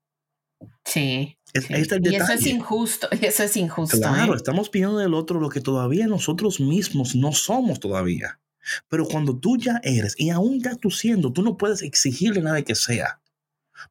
Sí. 0.85 1.37
Es, 1.55 1.69
y 1.71 1.75
eso 2.15 2.33
es 2.33 2.47
injusto. 2.47 3.09
Y 3.21 3.27
eso 3.27 3.43
es 3.43 3.57
injusto. 3.57 3.99
Claro, 3.99 4.33
¿eh? 4.33 4.37
estamos 4.37 4.71
pidiendo 4.71 4.99
del 4.99 5.15
otro 5.15 5.39
lo 5.39 5.49
que 5.51 5.61
todavía 5.61 6.07
nosotros 6.07 6.61
mismos 6.61 7.15
no 7.15 7.33
somos 7.33 7.79
todavía. 7.79 8.41
Pero 8.89 9.07
cuando 9.07 9.37
tú 9.39 9.57
ya 9.57 9.81
eres, 9.83 10.15
y 10.19 10.31
aún 10.31 10.61
ya 10.63 10.75
tú 10.77 10.91
siendo, 10.91 11.33
tú 11.33 11.43
no 11.43 11.57
puedes 11.57 11.83
exigirle 11.83 12.41
nada 12.41 12.63
que 12.63 12.75
sea. 12.75 13.21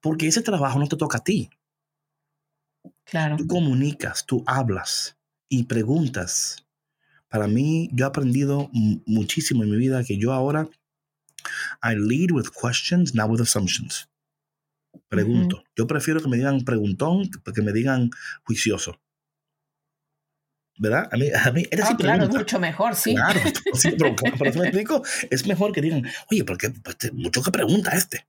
Porque 0.01 0.27
ese 0.27 0.41
trabajo 0.41 0.79
no 0.79 0.87
te 0.87 0.95
toca 0.95 1.17
a 1.17 1.23
ti. 1.23 1.49
Claro. 3.03 3.35
Tú 3.37 3.47
comunicas, 3.47 4.25
tú 4.25 4.43
hablas 4.47 5.17
y 5.49 5.63
preguntas. 5.63 6.65
Para 7.27 7.47
mí, 7.47 7.89
yo 7.93 8.05
he 8.05 8.07
aprendido 8.07 8.69
mu- 8.71 9.01
muchísimo 9.05 9.63
en 9.63 9.71
mi 9.71 9.77
vida 9.77 10.03
que 10.03 10.17
yo 10.17 10.33
ahora, 10.33 10.69
I 11.83 11.95
lead 11.95 12.31
with 12.31 12.47
questions, 12.49 13.13
not 13.13 13.29
with 13.29 13.41
assumptions. 13.41 14.07
Pregunto. 15.07 15.63
Yo 15.75 15.87
prefiero 15.87 16.21
que 16.21 16.29
me 16.29 16.37
digan 16.37 16.61
preguntón 16.61 17.29
que 17.29 17.61
me 17.61 17.73
digan 17.73 18.09
juicioso. 18.43 18.99
¿Verdad? 20.77 21.09
A 21.11 21.17
mí, 21.17 21.29
a 21.29 21.51
mí, 21.51 21.65
eres 21.69 21.85
Ah, 21.89 21.97
claro, 21.97 22.23
es 22.23 22.29
mucho 22.29 22.59
mejor, 22.59 22.95
sí. 22.95 23.13
Claro, 23.13 23.39
sí, 23.73 23.91
pero, 23.97 24.15
pero 24.15 24.49
eso 24.49 24.59
me 24.59 24.67
explico, 24.67 25.03
es 25.29 25.45
mejor 25.45 25.73
que 25.73 25.81
digan, 25.81 26.07
oye, 26.31 26.43
porque 26.43 26.71
pues, 26.71 27.13
mucho 27.13 27.43
que 27.43 27.51
pregunta 27.51 27.91
este. 27.91 28.25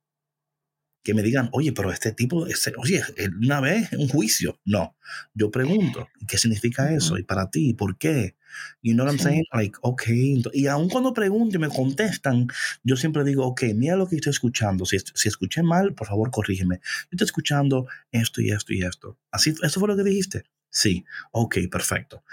Que 1.03 1.15
me 1.15 1.23
digan, 1.23 1.49
oye, 1.53 1.73
pero 1.73 1.91
este 1.91 2.13
tipo, 2.13 2.47
ese- 2.47 2.73
oye, 2.79 3.03
él 3.17 3.35
una 3.37 3.61
vez 3.61 3.93
un 3.93 4.09
juicio. 4.09 4.61
No, 4.65 4.97
yo 5.35 5.51
pregunto, 5.51 6.09
¿qué 6.29 6.39
significa 6.39 6.93
eso? 6.93 7.19
¿Y 7.19 7.25
para 7.25 7.51
ti? 7.51 7.75
¿Por 7.75 7.99
qué? 7.99 8.37
You 8.83 8.93
know 8.95 9.05
what 9.07 9.13
I'm 9.13 9.19
saying? 9.19 9.45
Like, 9.53 9.77
ok. 9.81 10.03
ento- 10.09 10.51
Y 10.53 10.67
aun 10.67 10.89
cuando 10.91 11.13
pregunto 11.15 11.57
y 11.57 11.59
me 11.59 11.69
contestan, 11.69 12.47
yo 12.85 12.97
siempre 12.97 13.25
digo, 13.25 13.47
ok, 13.47 13.63
mira 13.75 13.97
lo 13.97 14.07
que 14.07 14.17
estoy 14.17 14.31
escuchando. 14.31 14.85
Si, 14.87 14.99
si 15.15 15.29
escuché 15.29 15.63
mal, 15.63 15.95
por 15.95 16.07
favor, 16.07 16.31
corrígeme. 16.31 16.77
Yo 16.77 17.09
estoy 17.13 17.25
escuchando 17.27 17.87
esto 18.11 18.41
y 18.43 18.51
esto 18.51 18.73
y 18.75 18.83
esto. 18.83 19.19
Así, 19.31 19.55
¿Eso 19.63 19.81
fue 19.81 19.89
lo 19.89 19.97
que 19.97 20.05
dijiste? 20.05 20.45
Sí. 20.71 21.05
Ok, 21.33 21.57
perfecto. 21.71 22.25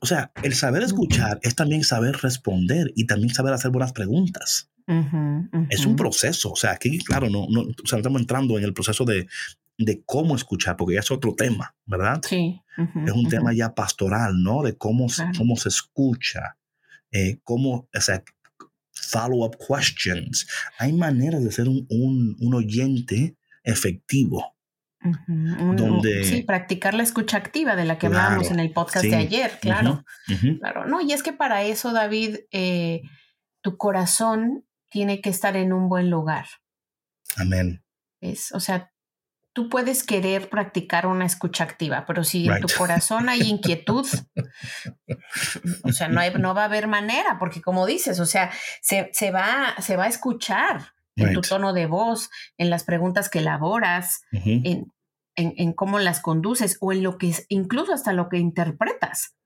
O 0.00 0.06
sea, 0.06 0.32
el 0.42 0.54
saber 0.54 0.82
escuchar 0.82 1.38
es 1.42 1.54
también 1.54 1.84
saber 1.84 2.16
responder 2.22 2.92
y 2.94 3.06
también 3.06 3.34
saber 3.34 3.52
hacer 3.52 3.70
buenas 3.70 3.92
preguntas. 3.92 4.70
Es 5.70 5.86
un 5.86 5.96
proceso. 5.96 6.52
O 6.52 6.56
sea, 6.56 6.72
aquí, 6.72 6.98
claro, 6.98 7.28
no, 7.30 7.46
no, 7.50 7.62
o 7.62 7.86
sea, 7.86 7.98
estamos 7.98 8.20
entrando 8.20 8.58
en 8.58 8.64
el 8.64 8.74
proceso 8.74 9.04
de, 9.04 9.26
de 9.78 10.02
cómo 10.04 10.36
escuchar, 10.36 10.76
porque 10.76 10.94
ya 10.94 11.00
es 11.00 11.10
otro 11.10 11.34
tema, 11.34 11.74
¿verdad? 11.86 12.20
Sí. 12.26 12.60
Es 13.06 13.12
un 13.12 13.28
tema 13.28 13.52
ya 13.52 13.74
pastoral, 13.74 14.42
¿no? 14.42 14.62
De 14.62 14.76
cómo, 14.76 15.06
cómo 15.36 15.56
se 15.56 15.68
escucha, 15.68 16.56
eh, 17.10 17.38
cómo, 17.44 17.88
o 17.94 18.00
sea, 18.00 18.22
follow-up 18.92 19.56
questions. 19.58 20.46
Hay 20.78 20.92
maneras 20.92 21.42
de 21.44 21.52
ser 21.52 21.68
un, 21.68 21.86
un, 21.88 22.36
un 22.40 22.54
oyente 22.54 23.36
efectivo. 23.62 24.56
Donde- 25.26 26.24
sí, 26.24 26.42
practicar 26.42 26.94
la 26.94 27.02
escucha 27.02 27.36
activa 27.36 27.74
de 27.74 27.84
la 27.84 27.98
que 27.98 28.06
Claro, 28.08 28.22
hablábamos 28.24 28.50
en 28.52 28.60
el 28.60 28.70
podcast 28.72 29.04
sí, 29.04 29.10
de 29.10 29.16
ayer, 29.16 29.58
claro. 29.60 30.04
Claro, 30.60 30.86
no, 30.86 31.00
y 31.00 31.12
es 31.12 31.24
que 31.24 31.32
para 31.32 31.64
eso, 31.64 31.92
David, 31.92 32.36
eh, 32.52 33.02
tu 33.62 33.76
corazón 33.76 34.64
tiene 34.92 35.20
que 35.20 35.30
estar 35.30 35.56
en 35.56 35.72
un 35.72 35.88
buen 35.88 36.10
lugar. 36.10 36.46
Amén. 37.36 37.82
¿ves? 38.20 38.52
O 38.52 38.60
sea, 38.60 38.92
tú 39.54 39.68
puedes 39.68 40.04
querer 40.04 40.48
practicar 40.48 41.06
una 41.06 41.26
escucha 41.26 41.64
activa, 41.64 42.04
pero 42.06 42.24
si 42.24 42.46
en 42.48 42.60
tu 42.60 42.68
corazón 42.78 43.28
hay 43.28 43.40
inquietud, 43.42 44.06
o 45.84 45.92
sea, 45.92 46.08
no, 46.08 46.20
hay- 46.20 46.34
no 46.34 46.54
va 46.54 46.62
a 46.62 46.66
haber 46.66 46.86
manera, 46.88 47.38
porque 47.38 47.60
como 47.60 47.86
dices, 47.86 48.20
o 48.20 48.26
sea, 48.26 48.50
se, 48.80 49.10
se 49.12 49.30
va, 49.30 49.74
se 49.80 49.96
va 49.96 50.04
a 50.04 50.08
escuchar 50.08 50.92
en 51.16 51.34
tu 51.34 51.40
tono 51.42 51.72
de 51.74 51.86
voz, 51.86 52.30
en 52.56 52.70
las 52.70 52.84
preguntas 52.84 53.28
que 53.28 53.40
elaboras, 53.40 54.22
en, 54.64 54.92
en, 55.36 55.54
en 55.56 55.72
cómo 55.74 55.98
las 55.98 56.20
conduces 56.20 56.78
o 56.80 56.92
en 56.92 57.02
lo 57.02 57.18
que 57.18 57.28
es, 57.30 57.44
incluso 57.48 57.92
hasta 57.92 58.12
lo 58.14 58.28
que 58.30 58.38
interpretas. 58.38 59.36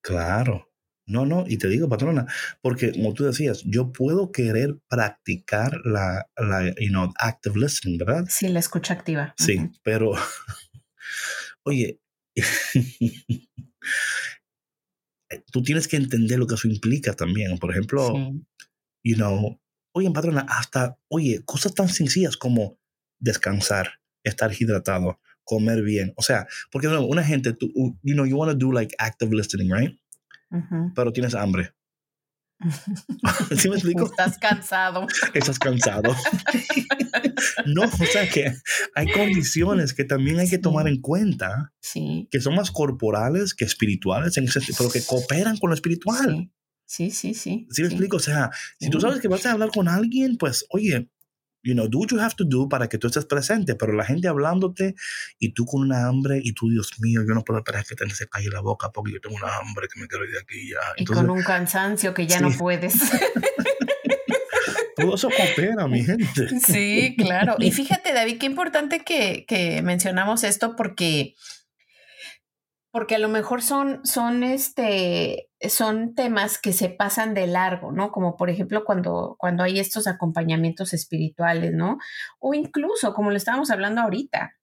Claro. 0.00 0.71
No, 1.12 1.26
no, 1.26 1.44
y 1.46 1.58
te 1.58 1.68
digo, 1.68 1.88
patrona, 1.88 2.26
porque 2.62 2.92
como 2.92 3.12
tú 3.14 3.24
decías, 3.24 3.62
yo 3.66 3.92
puedo 3.92 4.32
querer 4.32 4.78
practicar 4.88 5.72
la, 5.84 6.26
la 6.36 6.74
you 6.80 6.88
know, 6.88 7.12
active 7.18 7.58
listening, 7.58 7.98
¿verdad? 7.98 8.24
Sí, 8.28 8.48
la 8.48 8.58
escucha 8.60 8.94
activa. 8.94 9.34
Sí, 9.36 9.70
pero, 9.84 10.12
oye, 11.64 12.00
tú 15.52 15.62
tienes 15.62 15.88
que 15.88 15.96
entender 15.96 16.38
lo 16.38 16.46
que 16.46 16.54
eso 16.54 16.68
implica 16.68 17.12
también. 17.14 17.58
Por 17.58 17.70
ejemplo, 17.70 18.12
Sí. 18.14 18.44
you 19.04 19.16
know, 19.16 19.60
oye, 19.94 20.10
patrona, 20.10 20.46
hasta, 20.48 20.98
oye, 21.08 21.42
cosas 21.44 21.74
tan 21.74 21.88
sencillas 21.88 22.36
como 22.36 22.78
descansar, 23.20 24.00
estar 24.24 24.50
hidratado, 24.58 25.20
comer 25.44 25.82
bien. 25.82 26.12
O 26.16 26.22
sea, 26.22 26.46
porque 26.70 26.88
una 26.88 27.24
gente, 27.24 27.52
tú, 27.52 27.70
you 28.02 28.14
know, 28.14 28.24
you 28.26 28.36
want 28.36 28.50
to 28.52 28.56
do 28.58 28.72
like 28.72 28.94
active 28.98 29.34
listening, 29.34 29.70
right? 29.70 29.98
Pero 30.94 31.12
tienes 31.12 31.34
hambre. 31.34 31.72
¿Sí 33.58 33.68
me 33.68 33.74
explico? 33.76 34.04
Estás 34.06 34.38
cansado. 34.38 35.06
Estás 35.34 35.58
cansado. 35.58 36.14
no, 37.66 37.82
o 37.82 38.06
sea 38.06 38.28
que 38.28 38.52
hay 38.94 39.10
condiciones 39.12 39.92
que 39.94 40.04
también 40.04 40.38
hay 40.38 40.48
que 40.48 40.58
tomar 40.58 40.86
en 40.88 41.00
cuenta 41.00 41.72
Sí. 41.80 42.28
que 42.30 42.40
son 42.40 42.54
más 42.54 42.70
corporales 42.70 43.54
que 43.54 43.64
espirituales, 43.64 44.34
pero 44.78 44.90
que 44.90 45.02
cooperan 45.04 45.56
con 45.58 45.70
lo 45.70 45.74
espiritual. 45.74 46.50
Sí, 46.86 47.10
sí, 47.10 47.34
sí. 47.34 47.34
sí, 47.34 47.66
¿Sí 47.70 47.82
me 47.82 47.88
sí. 47.88 47.94
explico? 47.94 48.16
O 48.18 48.20
sea, 48.20 48.50
si 48.78 48.90
tú 48.90 49.00
sabes 49.00 49.20
que 49.20 49.28
vas 49.28 49.44
a 49.46 49.52
hablar 49.52 49.70
con 49.70 49.88
alguien, 49.88 50.36
pues, 50.36 50.64
oye, 50.70 51.08
You 51.62 51.74
know, 51.74 51.88
do 51.88 52.00
what 52.00 52.10
you 52.10 52.18
have 52.18 52.34
to 52.36 52.44
do 52.44 52.68
para 52.68 52.88
que 52.88 52.98
tú 52.98 53.06
estés 53.06 53.24
presente, 53.24 53.76
pero 53.76 53.92
la 53.92 54.04
gente 54.04 54.28
hablándote 54.28 54.94
y 55.38 55.52
tú 55.52 55.64
con 55.64 55.82
una 55.82 56.08
hambre 56.08 56.40
y 56.42 56.52
tú, 56.54 56.68
Dios 56.68 56.90
mío, 56.98 57.20
yo 57.26 57.34
no 57.34 57.44
puedo 57.44 57.58
esperar 57.58 57.84
que 57.84 57.94
te 57.94 58.08
se 58.10 58.28
calle 58.28 58.50
la 58.50 58.60
boca 58.60 58.90
porque 58.90 59.12
yo 59.12 59.20
tengo 59.20 59.36
una 59.36 59.56
hambre 59.56 59.86
que 59.92 60.00
me 60.00 60.08
quiero 60.08 60.24
ir 60.24 60.32
de 60.32 60.40
aquí 60.40 60.70
ya. 60.70 60.78
y 60.96 61.04
con 61.04 61.30
un 61.30 61.42
cansancio 61.42 62.14
que 62.14 62.26
ya 62.26 62.40
no 62.40 62.50
puedes. 62.50 62.94
Todo 64.96 65.14
eso 65.14 65.30
coopera, 65.30 65.86
mi 65.88 66.04
gente. 66.04 66.60
Sí, 66.60 67.14
claro. 67.16 67.56
Y 67.58 67.72
fíjate, 67.72 68.12
David, 68.12 68.38
qué 68.38 68.46
importante 68.46 69.04
que, 69.04 69.44
que 69.46 69.82
mencionamos 69.82 70.44
esto 70.44 70.76
porque 70.76 71.34
porque 72.92 73.14
a 73.14 73.18
lo 73.18 73.30
mejor 73.30 73.62
son, 73.62 74.04
son, 74.04 74.44
este, 74.44 75.48
son 75.68 76.14
temas 76.14 76.58
que 76.58 76.72
se 76.72 76.88
pasan 76.88 77.34
de 77.34 77.46
largo, 77.46 77.92
¿no? 77.92 78.10
Como 78.10 78.36
por 78.36 78.50
ejemplo 78.50 78.84
cuando, 78.84 79.36
cuando 79.38 79.62
hay 79.62 79.78
estos 79.78 80.06
acompañamientos 80.06 80.92
espirituales, 80.92 81.72
¿no? 81.72 81.98
O 82.38 82.54
incluso, 82.54 83.14
como 83.14 83.30
lo 83.30 83.36
estábamos 83.36 83.70
hablando 83.70 84.00
ahorita, 84.00 84.56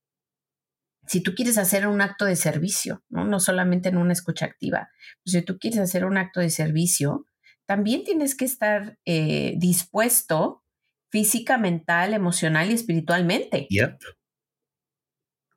si 1.08 1.22
tú 1.22 1.34
quieres 1.34 1.58
hacer 1.58 1.88
un 1.88 2.02
acto 2.02 2.26
de 2.26 2.36
servicio, 2.36 3.04
¿no? 3.10 3.26
No 3.26 3.40
solamente 3.40 3.90
en 3.90 3.98
una 3.98 4.14
escucha 4.14 4.46
activa, 4.46 4.90
pues 5.24 5.34
si 5.34 5.42
tú 5.42 5.58
quieres 5.58 5.80
hacer 5.80 6.06
un 6.06 6.18
acto 6.18 6.40
de 6.40 6.50
servicio, 6.50 7.26
también 7.66 8.04
tienes 8.04 8.36
que 8.36 8.46
estar 8.46 8.98
eh, 9.06 9.56
dispuesto 9.58 10.64
física, 11.10 11.58
mental, 11.58 12.14
emocional 12.14 12.70
y 12.70 12.74
espiritualmente. 12.74 13.68
Yep. 13.70 14.00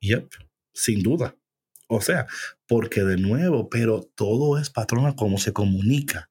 Yep, 0.01 0.31
sin 0.73 1.03
duda. 1.03 1.37
O 1.89 2.01
sea, 2.01 2.27
porque 2.67 3.03
de 3.03 3.17
nuevo, 3.17 3.69
pero 3.69 4.03
todo 4.15 4.59
es 4.59 4.71
patrona 4.71 5.15
cómo 5.15 5.39
se 5.39 5.53
comunica. 5.53 6.31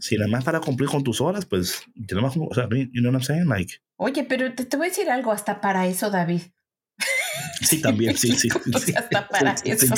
Si 0.00 0.16
nada 0.16 0.30
más 0.30 0.44
para 0.44 0.60
cumplir 0.60 0.90
con 0.90 1.02
tus 1.02 1.20
horas, 1.20 1.46
pues, 1.46 1.82
yo 1.94 2.16
nada 2.16 2.28
más, 2.28 2.36
o 2.36 2.54
sea, 2.54 2.68
you 2.70 3.00
know 3.00 3.10
what 3.10 3.20
I'm 3.20 3.22
saying? 3.22 3.48
Like. 3.48 3.76
Oye, 3.96 4.24
pero 4.24 4.54
te, 4.54 4.66
te 4.66 4.76
voy 4.76 4.86
a 4.86 4.90
decir 4.90 5.08
algo 5.08 5.32
hasta 5.32 5.60
para 5.60 5.86
eso, 5.86 6.10
David. 6.10 6.42
Sí, 7.60 7.80
también, 7.80 8.16
sí, 8.16 8.36
sí. 8.36 8.48
hasta 8.96 9.28
para 9.28 9.54
eso. 9.64 9.94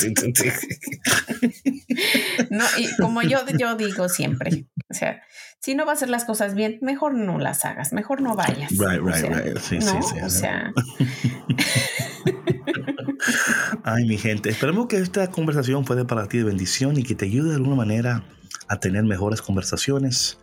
no, 2.51 2.65
y 2.79 2.97
como 2.97 3.23
yo, 3.23 3.45
yo 3.59 3.77
digo 3.77 4.09
siempre, 4.09 4.67
o 4.89 4.95
sea, 4.95 5.23
si 5.61 5.75
no 5.75 5.85
vas 5.85 5.95
a 5.95 5.97
hacer 5.97 6.11
las 6.11 6.25
cosas 6.25 6.55
bien, 6.55 6.79
mejor 6.81 7.15
no 7.15 7.39
las 7.39 7.65
hagas, 7.65 7.93
mejor 7.93 8.21
no 8.21 8.37
vayas. 8.37 8.71
Right, 8.73 9.01
right, 9.03 9.25
right. 9.25 9.59
Sí, 9.59 9.81
sí, 9.81 9.97
sí. 10.03 10.21
O 10.23 10.31
sea. 10.31 10.73
Ay, 13.89 14.05
mi 14.05 14.19
gente, 14.19 14.51
esperemos 14.51 14.89
que 14.89 14.97
esta 14.97 15.31
conversación 15.31 15.87
fue 15.87 16.05
para 16.05 16.27
ti 16.27 16.39
de 16.39 16.43
bendición 16.45 16.99
y 16.99 17.05
que 17.05 17.15
te 17.15 17.27
ayude 17.27 17.51
de 17.51 17.55
alguna 17.55 17.77
manera 17.77 18.25
a 18.67 18.81
tener 18.81 19.05
mejores 19.05 19.41
conversaciones, 19.41 20.41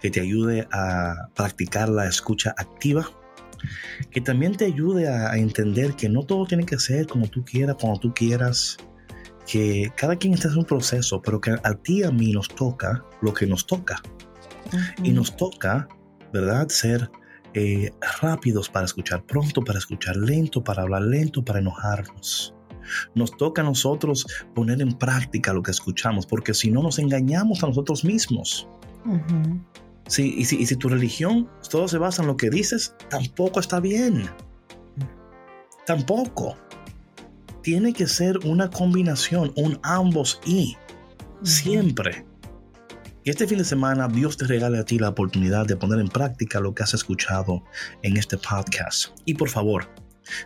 que 0.00 0.10
te 0.10 0.20
ayude 0.20 0.66
a 0.72 1.28
practicar 1.36 1.88
la 1.88 2.08
escucha 2.08 2.52
activa, 2.58 3.08
que 4.10 4.20
también 4.20 4.56
te 4.56 4.64
ayude 4.64 5.06
a, 5.06 5.36
entender 5.36 5.94
que 5.94 6.08
no 6.08 6.24
todo 6.24 6.46
tiene 6.46 6.66
que 6.66 6.80
ser 6.80 7.06
como 7.06 7.28
tú 7.28 7.44
quieras, 7.44 7.76
cuando 7.78 8.00
tú 8.00 8.12
quieras, 8.12 8.76
que 9.46 9.92
cada 9.96 10.16
quien 10.16 10.34
está 10.34 10.48
en 10.48 10.58
un 10.58 10.64
proceso, 10.64 11.22
pero 11.22 11.40
que 11.40 11.52
a 11.62 11.74
ti 11.74 12.00
y 12.00 12.02
a 12.02 12.10
mí 12.10 12.32
nos 12.32 12.48
toca 12.48 13.04
lo 13.22 13.32
que 13.32 13.46
nos 13.46 13.68
toca. 13.68 14.02
Y 15.04 15.12
nos 15.12 15.36
toca, 15.36 15.86
¿verdad? 16.32 16.66
Ser 16.70 17.08
eh, 17.54 17.92
rápidos 18.20 18.68
para 18.68 18.86
escuchar 18.86 19.24
pronto, 19.26 19.62
para 19.62 19.78
escuchar 19.78 20.16
lento, 20.16 20.64
para 20.64 20.82
hablar 20.82 21.02
lento, 21.02 21.44
para 21.44 21.60
enojarnos. 21.60 22.52
Nos 23.14 23.36
toca 23.36 23.62
a 23.62 23.64
nosotros 23.64 24.26
poner 24.54 24.80
en 24.80 24.92
práctica 24.92 25.52
lo 25.52 25.62
que 25.62 25.70
escuchamos, 25.70 26.26
porque 26.26 26.54
si 26.54 26.70
no 26.70 26.82
nos 26.82 26.98
engañamos 26.98 27.62
a 27.62 27.66
nosotros 27.66 28.04
mismos. 28.04 28.68
y, 30.18 30.44
si, 30.44 30.56
y 30.56 30.66
si 30.66 30.76
tu 30.76 30.88
religión 30.88 31.48
todo 31.70 31.88
se 31.88 31.98
basa 31.98 32.22
en 32.22 32.28
lo 32.28 32.36
que 32.36 32.50
dices, 32.50 32.94
tampoco 33.08 33.60
está 33.60 33.80
bien. 33.80 34.28
Tampoco. 35.86 36.56
Tiene 37.62 37.92
que 37.92 38.06
ser 38.06 38.38
una 38.38 38.70
combinación, 38.70 39.52
un 39.56 39.78
ambos 39.82 40.40
y. 40.46 40.76
Siempre. 41.42 42.24
Y 43.22 43.30
este 43.30 43.46
fin 43.46 43.58
de 43.58 43.64
semana 43.64 44.08
Dios 44.08 44.38
te 44.38 44.46
regale 44.46 44.78
a 44.78 44.84
ti 44.84 44.98
la 44.98 45.10
oportunidad 45.10 45.66
de 45.66 45.76
poner 45.76 46.00
en 46.00 46.08
práctica 46.08 46.58
lo 46.58 46.74
que 46.74 46.82
has 46.82 46.94
escuchado 46.94 47.62
en 48.02 48.16
este 48.16 48.38
podcast. 48.38 49.08
Y 49.26 49.34
por 49.34 49.50
favor, 49.50 49.88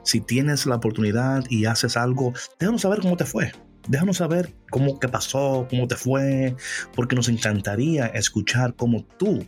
si 0.03 0.21
tienes 0.21 0.67
la 0.67 0.77
oportunidad 0.77 1.45
y 1.49 1.67
haces 1.67 1.97
algo, 1.97 2.33
déjanos 2.59 2.83
saber 2.83 3.01
cómo 3.01 3.17
te 3.17 3.25
fue. 3.25 3.53
Déjanos 3.89 4.17
saber 4.17 4.55
cómo 4.71 4.99
que 4.99 5.09
pasó, 5.09 5.67
cómo 5.69 5.87
te 5.87 5.97
fue, 5.97 6.57
porque 6.95 7.17
nos 7.17 7.29
encantaría 7.29 8.07
escuchar 8.07 8.75
cómo 8.77 9.05
tú 9.05 9.47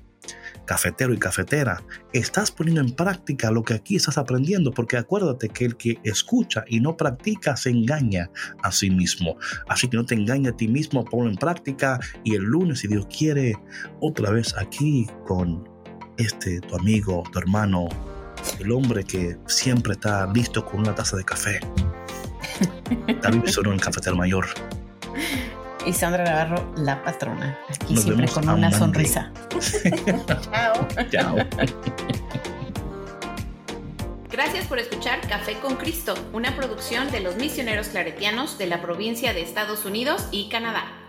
cafetero 0.64 1.14
y 1.14 1.18
cafetera, 1.18 1.82
estás 2.12 2.50
poniendo 2.50 2.80
en 2.80 2.90
práctica 2.90 3.50
lo 3.50 3.62
que 3.62 3.74
aquí 3.74 3.96
estás 3.96 4.18
aprendiendo, 4.18 4.72
porque 4.72 4.96
acuérdate 4.96 5.48
que 5.48 5.64
el 5.64 5.76
que 5.76 5.98
escucha 6.02 6.64
y 6.66 6.80
no 6.80 6.96
practica 6.96 7.56
se 7.56 7.70
engaña 7.70 8.30
a 8.62 8.72
sí 8.72 8.90
mismo. 8.90 9.36
Así 9.68 9.88
que 9.88 9.96
no 9.96 10.04
te 10.04 10.14
engañes 10.14 10.52
a 10.52 10.56
ti 10.56 10.68
mismo, 10.68 11.04
ponlo 11.04 11.30
en 11.30 11.36
práctica 11.36 12.00
y 12.24 12.34
el 12.34 12.42
lunes, 12.42 12.80
si 12.80 12.88
Dios 12.88 13.06
quiere, 13.06 13.54
otra 14.00 14.30
vez 14.30 14.54
aquí 14.56 15.06
con 15.24 15.68
este, 16.18 16.60
tu 16.60 16.76
amigo, 16.76 17.22
tu 17.32 17.38
hermano, 17.38 17.88
el 18.58 18.72
hombre 18.72 19.04
que 19.04 19.36
siempre 19.46 19.92
está 19.92 20.26
listo 20.26 20.64
con 20.64 20.80
una 20.80 20.94
taza 20.94 21.16
de 21.16 21.24
café. 21.24 21.60
David 23.22 23.42
en 23.64 23.72
el 23.72 23.80
cafetero 23.80 24.16
mayor 24.16 24.46
y 25.86 25.92
Sandra 25.92 26.24
Navarro, 26.24 26.72
la 26.76 27.02
patrona. 27.02 27.58
Aquí 27.68 27.96
siempre 27.96 28.28
con 28.28 28.48
una 28.48 28.72
sonrisa. 28.72 29.30
Chao. 30.50 30.88
Chao. 31.10 31.36
Gracias 34.28 34.66
por 34.66 34.78
escuchar 34.80 35.20
Café 35.28 35.54
con 35.60 35.76
Cristo, 35.76 36.14
una 36.32 36.56
producción 36.56 37.10
de 37.10 37.20
los 37.20 37.36
misioneros 37.36 37.88
claretianos 37.88 38.58
de 38.58 38.66
la 38.66 38.82
provincia 38.82 39.32
de 39.32 39.42
Estados 39.42 39.84
Unidos 39.84 40.26
y 40.32 40.48
Canadá. 40.48 41.05